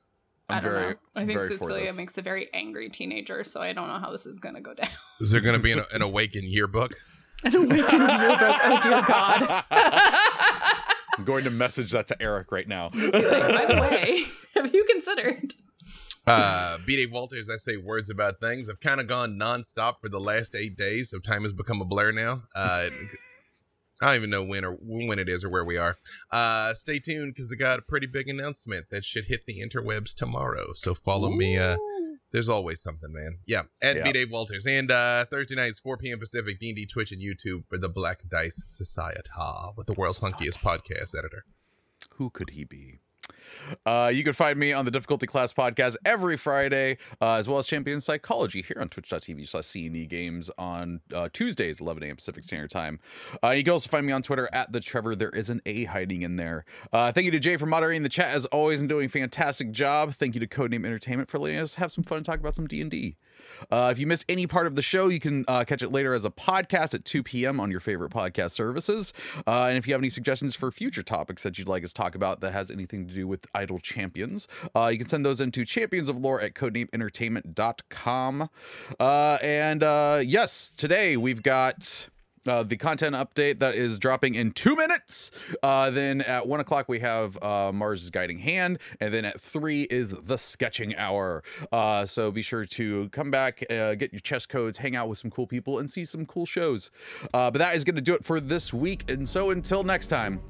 I 0.53 0.57
I'm 0.59 0.62
don't 0.62 0.72
very- 0.72 0.90
know. 0.92 0.98
I 1.16 1.26
think 1.26 1.42
Cecilia 1.42 1.86
this. 1.86 1.96
makes 1.96 2.18
a 2.18 2.22
very 2.22 2.48
angry 2.55 2.88
teenager, 2.88 3.44
so 3.44 3.61
I 3.61 3.72
don't 3.72 3.88
know 3.88 3.98
how 3.98 4.11
this 4.12 4.26
is 4.26 4.38
going 4.38 4.55
to 4.55 4.61
go 4.61 4.74
down. 4.74 4.88
Is 5.20 5.30
there 5.30 5.40
going 5.40 5.57
to 5.57 5.62
be 5.62 5.72
an, 5.72 5.82
an 5.92 6.03
awakened 6.03 6.44
yearbook? 6.48 6.92
An 7.44 7.55
awakened 7.55 7.78
yearbook. 7.80 8.59
Oh 8.64 8.78
dear 8.82 9.03
God! 9.07 9.64
I'm 11.18 11.24
going 11.24 11.44
to 11.44 11.50
message 11.50 11.90
that 11.92 12.07
to 12.09 12.22
Eric 12.22 12.50
right 12.53 12.66
now. 12.66 12.90
Like, 12.94 13.12
by 13.12 13.66
the 13.66 13.78
way, 13.90 14.24
have 14.55 14.74
you 14.74 14.84
considered? 14.84 15.55
Uh, 16.26 16.78
B. 16.86 16.96
Dave 16.96 17.11
Walters, 17.12 17.50
I 17.50 17.57
say 17.57 17.76
words 17.76 18.09
about 18.09 18.40
things. 18.40 18.70
I've 18.70 18.80
kind 18.80 19.00
of 19.00 19.09
gone 19.09 19.32
nonstop 19.38 19.94
for 20.00 20.09
the 20.09 20.20
last 20.20 20.55
eight 20.55 20.76
days, 20.76 21.11
so 21.11 21.18
time 21.18 21.42
has 21.42 21.53
become 21.53 21.80
a 21.82 21.84
blur 21.84 22.12
now. 22.12 22.42
Uh, 22.55 22.88
I 24.03 24.07
don't 24.07 24.16
even 24.16 24.30
know 24.30 24.42
when 24.42 24.64
or 24.64 24.72
when 24.80 25.18
it 25.18 25.28
is 25.28 25.44
or 25.44 25.48
where 25.48 25.64
we 25.64 25.78
are. 25.78 25.96
Uh, 26.30 26.74
stay 26.74 26.98
tuned 26.98 27.34
because 27.34 27.53
I 27.53 27.57
got 27.57 27.78
a 27.78 27.82
pretty 27.82 28.07
big 28.07 28.28
announcement 28.28 28.86
that 28.90 29.05
should 29.05 29.26
hit 29.26 29.46
the 29.46 29.61
interwebs 29.61 30.14
tomorrow. 30.14 30.72
So 30.74 30.94
follow 30.94 31.30
me. 31.30 31.57
Uh, 31.57 31.76
there's 32.32 32.48
always 32.48 32.82
something, 32.82 33.12
man. 33.12 33.38
Yeah, 33.46 33.62
at 33.80 33.96
Yeah. 33.96 34.05
B. 34.05 34.12
Dave 34.12 34.30
Walters, 34.32 34.66
and 34.66 34.90
uh, 34.90 35.26
Thursday 35.26 35.55
nights, 35.55 35.78
4 35.78 35.98
p.m. 35.98 36.18
Pacific, 36.18 36.59
D&D, 36.59 36.86
Twitch, 36.86 37.12
and 37.12 37.22
YouTube 37.22 37.64
for 37.68 37.78
the 37.78 37.88
Black 37.88 38.22
Dice 38.28 38.62
Society 38.66 39.20
with 39.76 39.86
the 39.86 39.92
world's 39.92 40.20
hunkiest 40.20 40.59
podcast 40.59 41.16
editor. 41.16 41.44
Who 42.14 42.30
could 42.30 42.50
he 42.50 42.64
be? 42.64 43.00
Uh, 43.87 44.11
you 44.12 44.25
can 44.25 44.33
find 44.33 44.59
me 44.59 44.73
on 44.73 44.85
the 44.85 44.91
Difficulty 44.91 45.27
Class 45.27 45.53
podcast 45.53 45.97
every 46.05 46.37
Friday, 46.37 46.99
uh, 47.20 47.35
as 47.35 47.49
well 47.49 47.59
as 47.59 47.66
Champion 47.66 48.01
Psychology 48.01 48.62
here 48.62 48.79
on 48.81 48.89
twitch.tv 48.89 49.49
slash 49.49 49.64
CNE 49.64 50.09
games 50.09 50.51
on 50.59 51.01
uh, 51.14 51.29
Tuesdays, 51.33 51.81
11 51.81 52.03
a.m. 52.03 52.16
Pacific 52.16 52.45
Standard 52.45 52.70
Time. 52.70 52.99
Uh, 53.43 53.51
you 53.51 53.62
can 53.62 53.73
also 53.73 53.89
find 53.89 54.07
me 54.07 54.12
on 54.12 54.23
Twitter 54.23 54.49
at 54.53 54.73
the 54.73 54.81
Trevor. 54.81 55.14
There 55.14 55.31
is 55.31 55.51
an 55.51 55.61
A 55.66 55.85
hiding 55.85 56.23
in 56.23 56.37
there. 56.37 56.64
Uh, 56.93 57.12
thank 57.12 57.25
you 57.25 57.31
to 57.31 57.39
Jay 57.39 57.57
for 57.57 57.66
moderating 57.66 58.03
the 58.03 58.09
chat 58.09 58.35
as 58.35 58.47
always 58.47 58.81
and 58.81 58.89
doing 58.89 59.07
a 59.07 59.09
fantastic 59.09 59.73
job. 59.73 60.12
Thank 60.14 60.35
you 60.35 60.41
to 60.41 60.47
Codename 60.47 60.85
Entertainment 60.85 61.31
for 61.31 61.39
letting 61.39 61.59
us 61.59 61.77
have 61.77 61.93
some 61.93 62.05
fun 62.05 62.18
and 62.18 62.27
talk 62.27 62.41
about 62.41 62.55
some 62.55 62.66
D&D. 62.66 63.16
Uh, 63.70 63.90
if 63.93 63.99
you 63.99 64.07
missed 64.07 64.24
any 64.28 64.47
part 64.47 64.66
of 64.66 64.74
the 64.74 64.82
show, 64.82 65.09
you 65.09 65.20
can 65.20 65.45
uh, 65.49 65.64
catch 65.64 65.82
it 65.82 65.90
later 65.90 66.14
as 66.14 66.24
a 66.24 66.30
podcast 66.30 66.95
at 66.95 67.05
2 67.05 67.22
p.m. 67.22 67.61
on 67.61 67.70
your 67.70 67.80
favorite 67.80 68.11
podcast 68.11 68.53
services. 68.53 69.12
Uh, 69.47 69.64
and 69.64 69.78
if 69.78 69.86
you 69.86 69.95
have 69.95 70.01
any 70.01 70.09
suggestions 70.09 70.55
for 70.55 70.70
future 70.70 71.03
topics 71.03 71.43
that 71.43 71.59
you'd 71.59 71.68
like 71.68 71.84
us 71.84 71.93
to 71.93 71.95
talk 71.95 72.14
about 72.14 72.40
that 72.40 72.53
has 72.53 72.70
anything 72.70 73.07
to 73.07 73.14
do 73.14 73.26
with 73.26 73.47
Idle 73.55 73.78
Champions, 73.78 74.49
uh, 74.74 74.86
you 74.86 74.99
can 74.99 75.07
send 75.07 75.24
those 75.24 75.40
into 75.40 75.64
champions 75.64 76.09
of 76.09 76.18
lore 76.18 76.40
at 76.40 76.55
codenameentertainment.com. 76.55 78.49
Uh, 79.01 79.38
and 79.43 79.82
uh, 79.82 80.20
yes, 80.24 80.70
today 80.70 81.16
we've 81.16 81.43
got. 81.43 82.09
Uh, 82.47 82.62
the 82.62 82.76
content 82.76 83.14
update 83.14 83.61
that 83.61 83.74
is 83.74 83.99
dropping 83.99 84.34
in 84.34 84.53
two 84.53 84.74
minutes. 84.74 85.30
Uh, 85.62 85.90
then 85.90 86.20
at 86.22 86.47
one 86.47 86.61
o'clock 86.61 86.88
we 86.88 87.01
have 87.01 87.40
uh, 87.43 87.70
Mars' 87.72 88.11
guiding 88.11 88.38
hand, 88.38 88.78
and 89.01 89.14
then 89.14 89.24
at 89.24 89.40
three 89.40 89.82
is 89.82 90.11
the 90.11 90.36
sketching 90.36 90.97
hour. 90.97 91.43
Uh, 91.70 92.05
so 92.05 92.30
be 92.30 92.43
sure 92.43 92.64
to 92.64 93.09
come 93.11 93.30
back, 93.30 93.64
uh, 93.70 93.95
get 93.95 94.12
your 94.12 94.20
chest 94.20 94.49
codes, 94.49 94.78
hang 94.78 94.97
out 94.97 95.09
with 95.09 95.18
some 95.18 95.30
cool 95.30 95.47
people, 95.47 95.78
and 95.78 95.90
see 95.90 96.05
some 96.05 96.26
cool 96.26 96.47
shows. 96.47 96.90
Uh, 97.32 97.51
but 97.51 97.59
that 97.59 97.74
is 97.74 97.84
going 97.84 97.97
to 97.97 98.03
do 98.03 98.14
it 98.14 98.24
for 98.24 98.40
this 98.40 98.72
week. 98.72 99.09
And 99.11 99.28
so 99.28 99.51
until 99.51 99.84
next 99.84 100.09
time, 100.09 100.40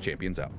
champions 0.00 0.38
out. 0.38 0.52